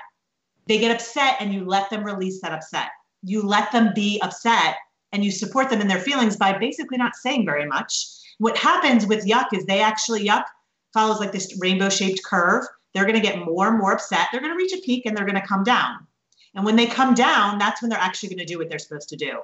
They 0.68 0.80
get 0.80 0.92
upset 0.92 1.36
and 1.40 1.54
you 1.54 1.66
let 1.66 1.90
them 1.90 2.04
release 2.04 2.42
that 2.42 2.52
upset. 2.52 2.90
You 3.24 3.42
let 3.42 3.72
them 3.72 3.92
be 3.94 4.20
upset 4.22 4.76
and 5.12 5.24
you 5.24 5.32
support 5.32 5.70
them 5.70 5.82
in 5.82 5.88
their 5.88 6.00
feelings 6.00 6.36
by 6.36 6.58
basically 6.58 6.98
not 6.98 7.16
saying 7.16 7.46
very 7.46 7.66
much. 7.66 8.08
What 8.40 8.58
happens 8.58 9.06
with 9.06 9.26
yuck 9.26 9.48
is 9.54 9.66
they 9.66 9.82
actually, 9.82 10.26
yuck 10.26 10.46
follows 10.94 11.20
like 11.20 11.32
this 11.32 11.58
rainbow 11.60 11.90
shaped 11.90 12.24
curve. 12.24 12.66
They're 12.94 13.06
going 13.06 13.16
to 13.16 13.22
get 13.22 13.46
more 13.46 13.68
and 13.68 13.78
more 13.78 13.94
upset. 13.94 14.30
They're 14.32 14.42
going 14.42 14.54
to 14.54 14.58
reach 14.58 14.74
a 14.74 14.82
peak 14.82 15.06
and 15.06 15.16
they're 15.16 15.26
going 15.26 15.40
to 15.40 15.48
come 15.48 15.64
down. 15.64 16.08
And 16.56 16.66
when 16.66 16.76
they 16.76 16.88
come 16.88 17.14
down, 17.14 17.60
that's 17.60 17.82
when 17.82 17.90
they're 17.90 18.00
actually 18.00 18.30
going 18.30 18.40
to 18.40 18.46
do 18.46 18.58
what 18.58 18.70
they're 18.70 18.80
supposed 18.80 19.10
to 19.10 19.16
do 19.16 19.40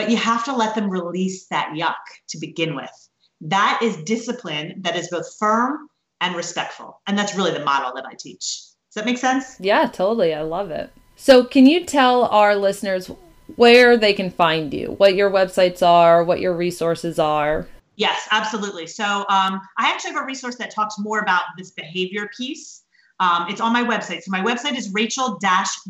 but 0.00 0.10
you 0.10 0.16
have 0.16 0.42
to 0.42 0.56
let 0.56 0.74
them 0.74 0.88
release 0.88 1.46
that 1.48 1.74
yuck 1.76 1.94
to 2.26 2.38
begin 2.38 2.74
with. 2.74 3.08
That 3.42 3.80
is 3.82 3.98
discipline 4.04 4.76
that 4.78 4.96
is 4.96 5.08
both 5.10 5.26
firm 5.38 5.90
and 6.22 6.34
respectful. 6.34 7.02
And 7.06 7.18
that's 7.18 7.36
really 7.36 7.50
the 7.50 7.62
model 7.62 7.92
that 7.94 8.06
I 8.06 8.14
teach. 8.18 8.62
Does 8.88 8.94
that 8.94 9.04
make 9.04 9.18
sense? 9.18 9.60
Yeah, 9.60 9.84
totally. 9.92 10.32
I 10.32 10.40
love 10.40 10.70
it. 10.70 10.90
So, 11.16 11.44
can 11.44 11.66
you 11.66 11.84
tell 11.84 12.24
our 12.24 12.56
listeners 12.56 13.10
where 13.56 13.98
they 13.98 14.14
can 14.14 14.30
find 14.30 14.72
you, 14.72 14.94
what 14.96 15.16
your 15.16 15.30
websites 15.30 15.86
are, 15.86 16.24
what 16.24 16.40
your 16.40 16.56
resources 16.56 17.18
are? 17.18 17.68
Yes, 17.96 18.26
absolutely. 18.30 18.86
So, 18.86 19.04
um, 19.04 19.60
I 19.76 19.90
actually 19.90 20.12
have 20.12 20.22
a 20.22 20.26
resource 20.26 20.56
that 20.56 20.70
talks 20.70 20.98
more 20.98 21.18
about 21.18 21.42
this 21.58 21.72
behavior 21.72 22.30
piece. 22.34 22.84
Um, 23.18 23.48
it's 23.50 23.60
on 23.60 23.74
my 23.74 23.84
website. 23.84 24.22
So, 24.22 24.30
my 24.30 24.40
website 24.40 24.78
is 24.78 24.94
rachel 24.94 25.38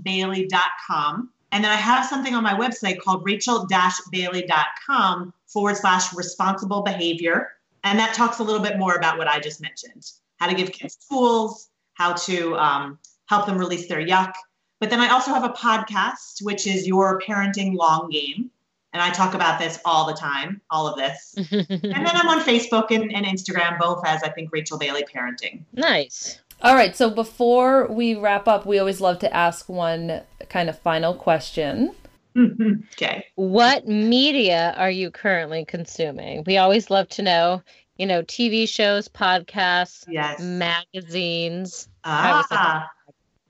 bailey.com. 0.03 1.31
And 1.53 1.65
then 1.65 1.73
I 1.73 1.77
have 1.77 2.07
something 2.07 2.35
on 2.35 2.43
my 2.43 2.55
website 2.55 3.01
called 3.01 3.25
rachel-bailey.com 3.25 5.35
forward 5.47 5.77
slash 5.77 6.15
responsible 6.15 6.83
behavior. 6.83 7.53
And 7.83 7.99
that 7.99 8.15
talks 8.15 8.39
a 8.39 8.45
little 8.45 8.63
bit 8.63 8.79
more 8.79 8.95
about 8.95 9.19
what 9.19 9.27
I 9.27 9.41
just 9.41 9.61
mentioned 9.61 10.13
how 10.41 10.49
to 10.49 10.55
give 10.55 10.73
kids 10.73 10.97
tools, 10.97 11.69
how 11.95 12.15
to 12.15 12.57
um, 12.57 12.99
help 13.27 13.47
them 13.47 13.59
release 13.59 13.89
their 13.89 14.01
yuck. 14.01 14.33
But 14.81 14.89
then 14.89 15.01
I 15.01 15.11
also 15.11 15.33
have 15.33 15.45
a 15.45 15.51
podcast, 15.51 16.43
which 16.43 16.67
is 16.67 16.87
Your 16.87 17.21
Parenting 17.21 17.77
Long 17.77 18.09
Game. 18.09 18.51
And 18.93 19.03
I 19.03 19.11
talk 19.11 19.35
about 19.35 19.61
this 19.61 19.79
all 19.85 20.07
the 20.07 20.15
time, 20.15 20.61
all 20.71 20.89
of 20.89 20.97
this. 20.97 21.35
and 21.53 21.69
then 21.71 22.17
I'm 22.17 22.29
on 22.29 22.41
Facebook 22.41 22.91
and, 22.91 23.15
and 23.15 23.27
Instagram, 23.27 23.79
both 23.79 24.03
as 24.05 24.23
I 24.23 24.31
think 24.31 24.51
Rachel 24.51 24.79
Bailey 24.79 25.05
Parenting. 25.05 25.63
Nice. 25.75 26.41
All 26.63 26.75
right, 26.75 26.95
so 26.95 27.09
before 27.09 27.87
we 27.89 28.15
wrap 28.15 28.47
up, 28.47 28.67
we 28.67 28.79
always 28.79 29.01
love 29.01 29.19
to 29.21 29.35
ask 29.35 29.69
one 29.69 30.21
kind 30.49 30.69
of 30.69 30.79
final 30.79 31.15
question. 31.15 31.95
okay. 32.39 33.25
What 33.37 33.89
media 33.89 34.75
are 34.77 34.91
you 34.91 35.11
currently 35.11 35.65
consuming? 35.65 36.45
We 36.47 36.59
always 36.59 36.91
love 36.91 37.09
to 37.11 37.23
know, 37.23 37.63
you 37.97 38.07
know, 38.07 38.23
TV 38.23 38.69
shows, 38.69 39.09
podcasts, 39.09 40.05
yes. 40.09 40.41
magazines. 40.41 41.89
Ah. 42.05 42.89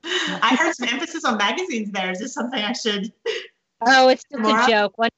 I, 0.04 0.38
I 0.42 0.56
heard 0.56 0.74
some 0.74 0.88
emphasis 0.88 1.24
on 1.24 1.36
magazines 1.36 1.90
there. 1.90 2.12
Is 2.12 2.20
this 2.20 2.32
something 2.32 2.62
I 2.62 2.72
should 2.72 3.12
Oh, 3.86 4.08
it's 4.08 4.24
just 4.30 4.44
a 4.44 4.70
joke. 4.70 4.98
One, 4.98 5.10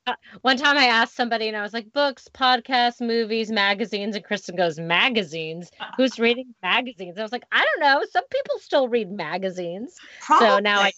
one 0.42 0.56
time 0.56 0.76
I 0.76 0.84
asked 0.84 1.16
somebody 1.16 1.48
and 1.48 1.56
I 1.56 1.62
was 1.62 1.72
like, 1.72 1.92
books, 1.92 2.28
podcasts, 2.32 3.00
movies, 3.00 3.50
magazines. 3.50 4.14
And 4.14 4.24
Kristen 4.24 4.54
goes, 4.54 4.78
magazines? 4.78 5.70
Who's 5.96 6.18
reading 6.18 6.54
magazines? 6.62 7.18
I 7.18 7.22
was 7.22 7.32
like, 7.32 7.44
I 7.50 7.64
don't 7.64 7.80
know. 7.80 8.04
Some 8.10 8.24
people 8.30 8.58
still 8.58 8.88
read 8.88 9.10
magazines. 9.10 9.96
Probably. 10.20 10.48
So 10.48 10.58
now 10.60 10.80
I 10.80 10.92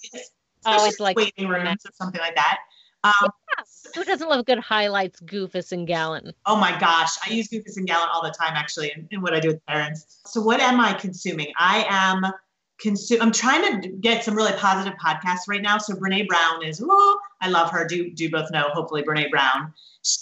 always 0.66 1.00
like 1.00 1.16
waiting 1.16 1.48
rooms 1.48 1.86
or 1.86 1.90
something 1.94 2.20
like 2.20 2.34
that. 2.36 2.58
Um, 3.02 3.12
yeah. 3.22 3.64
Who 3.94 4.04
doesn't 4.04 4.28
love 4.28 4.44
good 4.46 4.58
highlights, 4.58 5.20
Goofus 5.20 5.72
and 5.72 5.86
Gallant? 5.86 6.34
Oh 6.46 6.56
my 6.56 6.78
gosh. 6.78 7.10
I 7.26 7.32
use 7.32 7.48
Goofus 7.48 7.76
and 7.76 7.86
Gallant 7.86 8.10
all 8.12 8.22
the 8.22 8.34
time, 8.38 8.54
actually, 8.54 8.92
in, 8.94 9.06
in 9.10 9.20
what 9.20 9.34
I 9.34 9.40
do 9.40 9.48
with 9.48 9.64
parents. 9.66 10.20
So, 10.26 10.40
what 10.40 10.60
am 10.60 10.80
I 10.80 10.94
consuming? 10.94 11.52
I 11.58 11.86
am 11.88 12.32
consume 12.80 13.22
i'm 13.22 13.30
trying 13.30 13.80
to 13.80 13.88
get 13.88 14.24
some 14.24 14.34
really 14.34 14.52
positive 14.54 14.94
podcasts 14.98 15.42
right 15.48 15.62
now 15.62 15.78
so 15.78 15.94
brene 15.94 16.26
brown 16.26 16.62
is 16.64 16.82
oh 16.84 17.20
i 17.45 17.49
love 17.49 17.70
her. 17.70 17.86
Do 17.86 18.11
do 18.11 18.30
both 18.30 18.51
know 18.51 18.68
hopefully 18.72 19.03
brene 19.03 19.30
brown. 19.30 19.72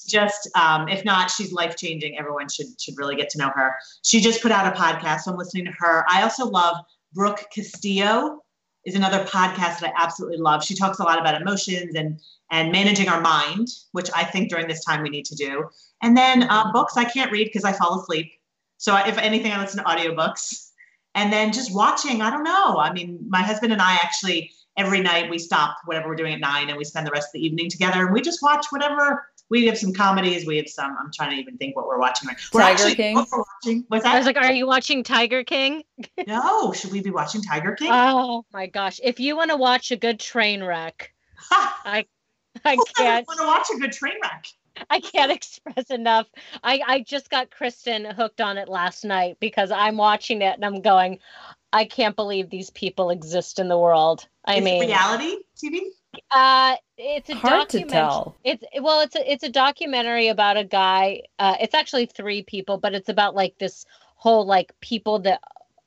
Just 0.09 0.49
um, 0.55 0.89
if 0.89 1.05
not 1.05 1.31
she's 1.31 1.53
life 1.53 1.77
changing 1.77 2.19
everyone 2.19 2.49
should 2.49 2.67
should 2.81 2.99
really 2.99 3.17
get 3.17 3.31
to 3.31 3.39
know 3.39 3.51
her. 3.55 3.75
She 4.03 4.21
just 4.21 4.43
put 4.43 4.53
out 4.53 4.67
a 4.67 4.77
podcast. 4.79 5.21
So 5.21 5.31
i'm 5.31 5.39
listening 5.39 5.65
to 5.67 5.73
her. 5.79 6.05
I 6.11 6.23
also 6.23 6.47
love 6.47 6.77
brooke 7.15 7.47
castillo 7.55 8.41
is 8.85 8.97
another 8.97 9.25
podcast 9.25 9.79
that 9.81 9.93
i 9.97 10.03
absolutely 10.03 10.39
love. 10.39 10.65
She 10.65 10.75
talks 10.75 10.99
a 10.99 11.05
lot 11.05 11.21
about 11.21 11.41
emotions 11.41 11.95
and 11.95 12.21
and 12.51 12.71
managing 12.71 13.09
our 13.09 13.21
mind 13.21 13.69
which 13.93 14.11
i 14.15 14.25
think 14.25 14.51
during 14.51 14.69
this 14.69 14.85
time 14.85 15.03
we 15.03 15.09
need 15.09 15.25
to 15.27 15.37
do. 15.37 15.65
And 16.03 16.17
then 16.17 16.43
uh, 16.45 16.73
books. 16.73 16.97
I 16.97 17.05
can't 17.05 17.31
read 17.31 17.45
because 17.45 17.65
i 17.65 17.73
fall 17.73 18.01
asleep. 18.01 18.33
So 18.79 18.97
if 18.97 19.17
anything 19.19 19.53
i 19.53 19.61
listen 19.61 19.83
to 19.83 19.89
audiobooks. 19.89 20.71
And 21.15 21.31
then 21.31 21.53
just 21.53 21.75
watching 21.75 22.23
i 22.23 22.31
don't 22.31 22.45
know. 22.45 22.79
I 22.79 22.93
mean 22.93 23.19
my 23.29 23.43
husband 23.43 23.73
and 23.73 23.83
i 23.83 23.95
actually 23.95 24.51
every 24.77 25.01
night 25.01 25.29
we 25.31 25.39
stop 25.39 25.77
whatever 25.85 26.09
we're 26.09 26.17
doing 26.17 26.35
at 26.35 26.41
nine 26.41 26.69
and 26.69 26.79
we 26.79 26.85
spend 26.85 27.07
the 27.07 27.11
rest 27.11 27.29
of 27.29 27.33
the 27.35 27.45
evening 27.45 27.69
together. 27.69 28.05
And 28.05 28.13
we 28.13 28.21
just 28.21 28.43
watch 28.43 28.67
whatever 28.71 29.27
we 29.53 29.67
have 29.67 29.77
some 29.77 29.93
comedies 29.93 30.47
we 30.47 30.57
have 30.57 30.69
some 30.69 30.97
i'm 30.99 31.11
trying 31.13 31.31
to 31.31 31.37
even 31.37 31.59
think 31.59 31.77
what 31.77 31.87
we're 31.87 31.99
watching 31.99 32.29
we're 32.55 32.61
tiger 32.63 32.73
actually, 32.73 32.95
king? 32.95 33.15
we're 33.17 33.45
watching 33.63 33.85
what's 33.89 34.03
that? 34.03 34.15
I 34.15 34.19
was 34.19 34.27
like 34.27 34.39
are 34.39 34.51
you 34.51 34.67
watching 34.67 35.05
tiger 35.05 35.45
king? 35.45 35.85
No 36.27 36.73
should 36.73 36.91
we 36.91 37.03
be 37.03 37.11
watching 37.11 37.43
tiger 37.43 37.75
king? 37.75 37.91
Oh 37.93 38.47
my 38.53 38.67
gosh 38.67 38.99
if 39.05 39.21
you 39.21 39.37
want 39.37 39.51
to 39.51 39.57
watch 39.57 39.91
a 39.91 39.97
good 39.97 40.19
train 40.19 40.65
wreck 40.65 41.13
i 41.51 42.07
i 42.65 42.77
can't. 42.97 43.27
want 43.29 43.41
to 43.41 43.47
watch 43.47 43.67
a 43.75 43.79
good 43.79 43.93
train 43.93 44.15
wreck? 44.23 44.47
I 44.89 45.01
can't 45.01 45.31
express 45.39 45.91
enough. 45.91 46.29
I, 46.63 46.81
I 46.87 47.01
just 47.01 47.31
got 47.31 47.51
Kristen 47.51 48.05
hooked 48.05 48.41
on 48.41 48.57
it 48.57 48.69
last 48.69 49.05
night 49.05 49.37
because 49.39 49.71
I'm 49.71 49.97
watching 49.97 50.41
it 50.43 50.55
and 50.55 50.65
I'm 50.65 50.81
going, 50.81 51.19
I 51.73 51.85
can't 51.85 52.17
believe 52.17 52.51
these 52.51 52.71
people 52.71 53.11
exist 53.11 53.59
in 53.59 53.69
the 53.69 53.79
world. 53.79 54.27
I 54.45 54.57
it's 54.57 54.65
mean, 54.65 54.81
reality 54.81 55.37
TV. 55.57 55.81
Uh, 56.31 56.77
it's 56.99 57.31
a 57.31 57.35
hard 57.35 57.69
to 57.71 57.85
tell. 57.85 58.37
It's 58.45 58.63
well, 58.81 59.01
it's 59.01 59.17
a 59.17 59.33
it's 59.33 59.45
a 59.45 59.49
documentary 59.49 60.29
about 60.29 60.57
a 60.57 60.65
guy. 60.65 61.23
Uh, 61.39 61.57
it's 61.61 61.75
actually 61.75 62.07
three 62.07 62.43
people, 62.43 62.77
but 62.77 62.95
it's 62.95 63.09
about 63.09 63.35
like 63.35 63.59
this 63.59 63.87
whole 64.17 64.47
like 64.47 64.73
people 64.81 65.21
that 65.21 65.41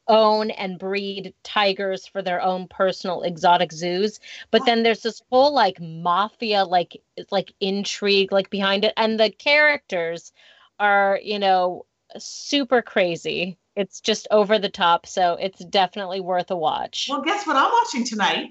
own 0.08 0.52
and 0.52 0.78
breed 0.78 1.34
tigers 1.44 2.06
for 2.06 2.22
their 2.22 2.42
own 2.42 2.68
personal 2.68 3.24
exotic 3.24 3.72
zoos 3.72 4.20
but 4.52 4.64
then 4.66 4.84
there's 4.84 5.02
this 5.02 5.22
whole 5.32 5.52
like 5.52 5.80
mafia 5.82 6.64
like 6.64 7.02
like 7.32 7.52
intrigue 7.60 8.32
like 8.32 8.50
behind 8.52 8.86
it 8.86 8.94
and 8.98 9.20
the 9.20 9.32
characters 9.32 10.32
are 10.80 11.20
you 11.24 11.40
know 11.40 11.86
super 12.20 12.84
crazy 12.84 13.58
it's 13.76 14.00
just 14.00 14.28
over 14.32 14.58
the 14.60 14.70
top 14.70 15.06
so 15.06 15.34
it's 15.40 15.64
definitely 15.66 16.20
worth 16.20 16.52
a 16.52 16.56
watch 16.56 17.08
well 17.10 17.22
guess 17.22 17.46
what 17.46 17.56
i'm 17.56 17.72
watching 17.72 18.06
tonight 18.06 18.50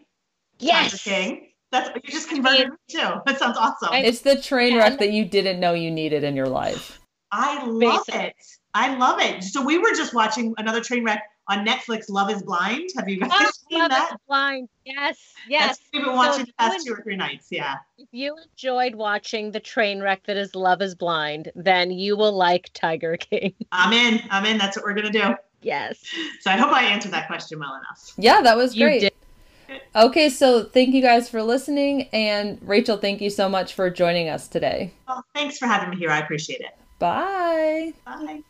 yes 0.58 0.90
Tiger 0.90 1.16
King. 1.16 1.48
That's 1.74 1.90
you 2.04 2.12
just 2.12 2.28
converted 2.28 2.68
me 2.68 2.76
too. 2.88 2.98
That 3.26 3.36
sounds 3.40 3.58
awesome. 3.58 3.92
It's 3.94 4.20
the 4.20 4.40
train 4.40 4.76
wreck 4.76 4.98
that 5.00 5.10
you 5.10 5.24
didn't 5.24 5.58
know 5.58 5.74
you 5.74 5.90
needed 5.90 6.22
in 6.22 6.36
your 6.36 6.46
life. 6.46 7.00
I 7.32 7.66
love 7.66 8.06
Basically. 8.06 8.28
it. 8.28 8.36
I 8.74 8.96
love 8.96 9.20
it. 9.20 9.42
So 9.42 9.60
we 9.64 9.78
were 9.78 9.90
just 9.90 10.14
watching 10.14 10.54
another 10.56 10.80
train 10.80 11.02
wreck 11.04 11.24
on 11.48 11.66
Netflix, 11.66 12.08
Love 12.08 12.30
is 12.30 12.42
Blind. 12.42 12.90
Have 12.96 13.08
you 13.08 13.20
guys 13.20 13.30
oh, 13.32 13.50
seen 13.70 13.78
Love 13.78 13.90
that? 13.90 14.12
Is 14.12 14.18
Blind. 14.26 14.68
Yes, 14.84 15.18
yes. 15.48 15.66
That's 15.66 15.80
we've 15.92 16.04
been 16.04 16.16
watching 16.16 16.46
so 16.46 16.46
the 16.46 16.52
past 16.58 16.86
two 16.86 16.92
or 16.94 17.02
three 17.02 17.16
nights. 17.16 17.48
Yeah. 17.50 17.76
If 17.98 18.08
you 18.12 18.36
enjoyed 18.52 18.94
watching 18.94 19.50
the 19.50 19.60
train 19.60 20.00
wreck 20.00 20.24
that 20.26 20.36
is 20.36 20.54
Love 20.54 20.82
is 20.82 20.94
Blind, 20.94 21.50
then 21.54 21.90
you 21.90 22.16
will 22.16 22.32
like 22.32 22.70
Tiger 22.74 23.16
King. 23.20 23.54
I'm 23.72 23.92
in. 23.92 24.22
I'm 24.30 24.46
in. 24.46 24.58
That's 24.58 24.76
what 24.76 24.84
we're 24.84 24.94
gonna 24.94 25.10
do. 25.10 25.34
Yes. 25.62 25.98
So 26.40 26.50
I 26.50 26.56
hope 26.56 26.72
I 26.72 26.84
answered 26.84 27.12
that 27.12 27.26
question 27.26 27.58
well 27.58 27.74
enough. 27.74 28.12
Yeah, 28.18 28.42
that 28.42 28.56
was 28.56 28.74
great. 28.74 29.12
Okay, 29.96 30.28
so 30.28 30.64
thank 30.64 30.94
you 30.94 31.00
guys 31.00 31.28
for 31.28 31.42
listening. 31.42 32.08
And 32.12 32.58
Rachel, 32.62 32.98
thank 32.98 33.20
you 33.20 33.30
so 33.30 33.48
much 33.48 33.72
for 33.74 33.88
joining 33.90 34.28
us 34.28 34.46
today. 34.46 34.92
Well, 35.08 35.24
thanks 35.34 35.58
for 35.58 35.66
having 35.66 35.90
me 35.90 35.96
here. 35.96 36.10
I 36.10 36.18
appreciate 36.18 36.60
it. 36.60 36.76
Bye. 36.98 37.94
Bye. 38.04 38.42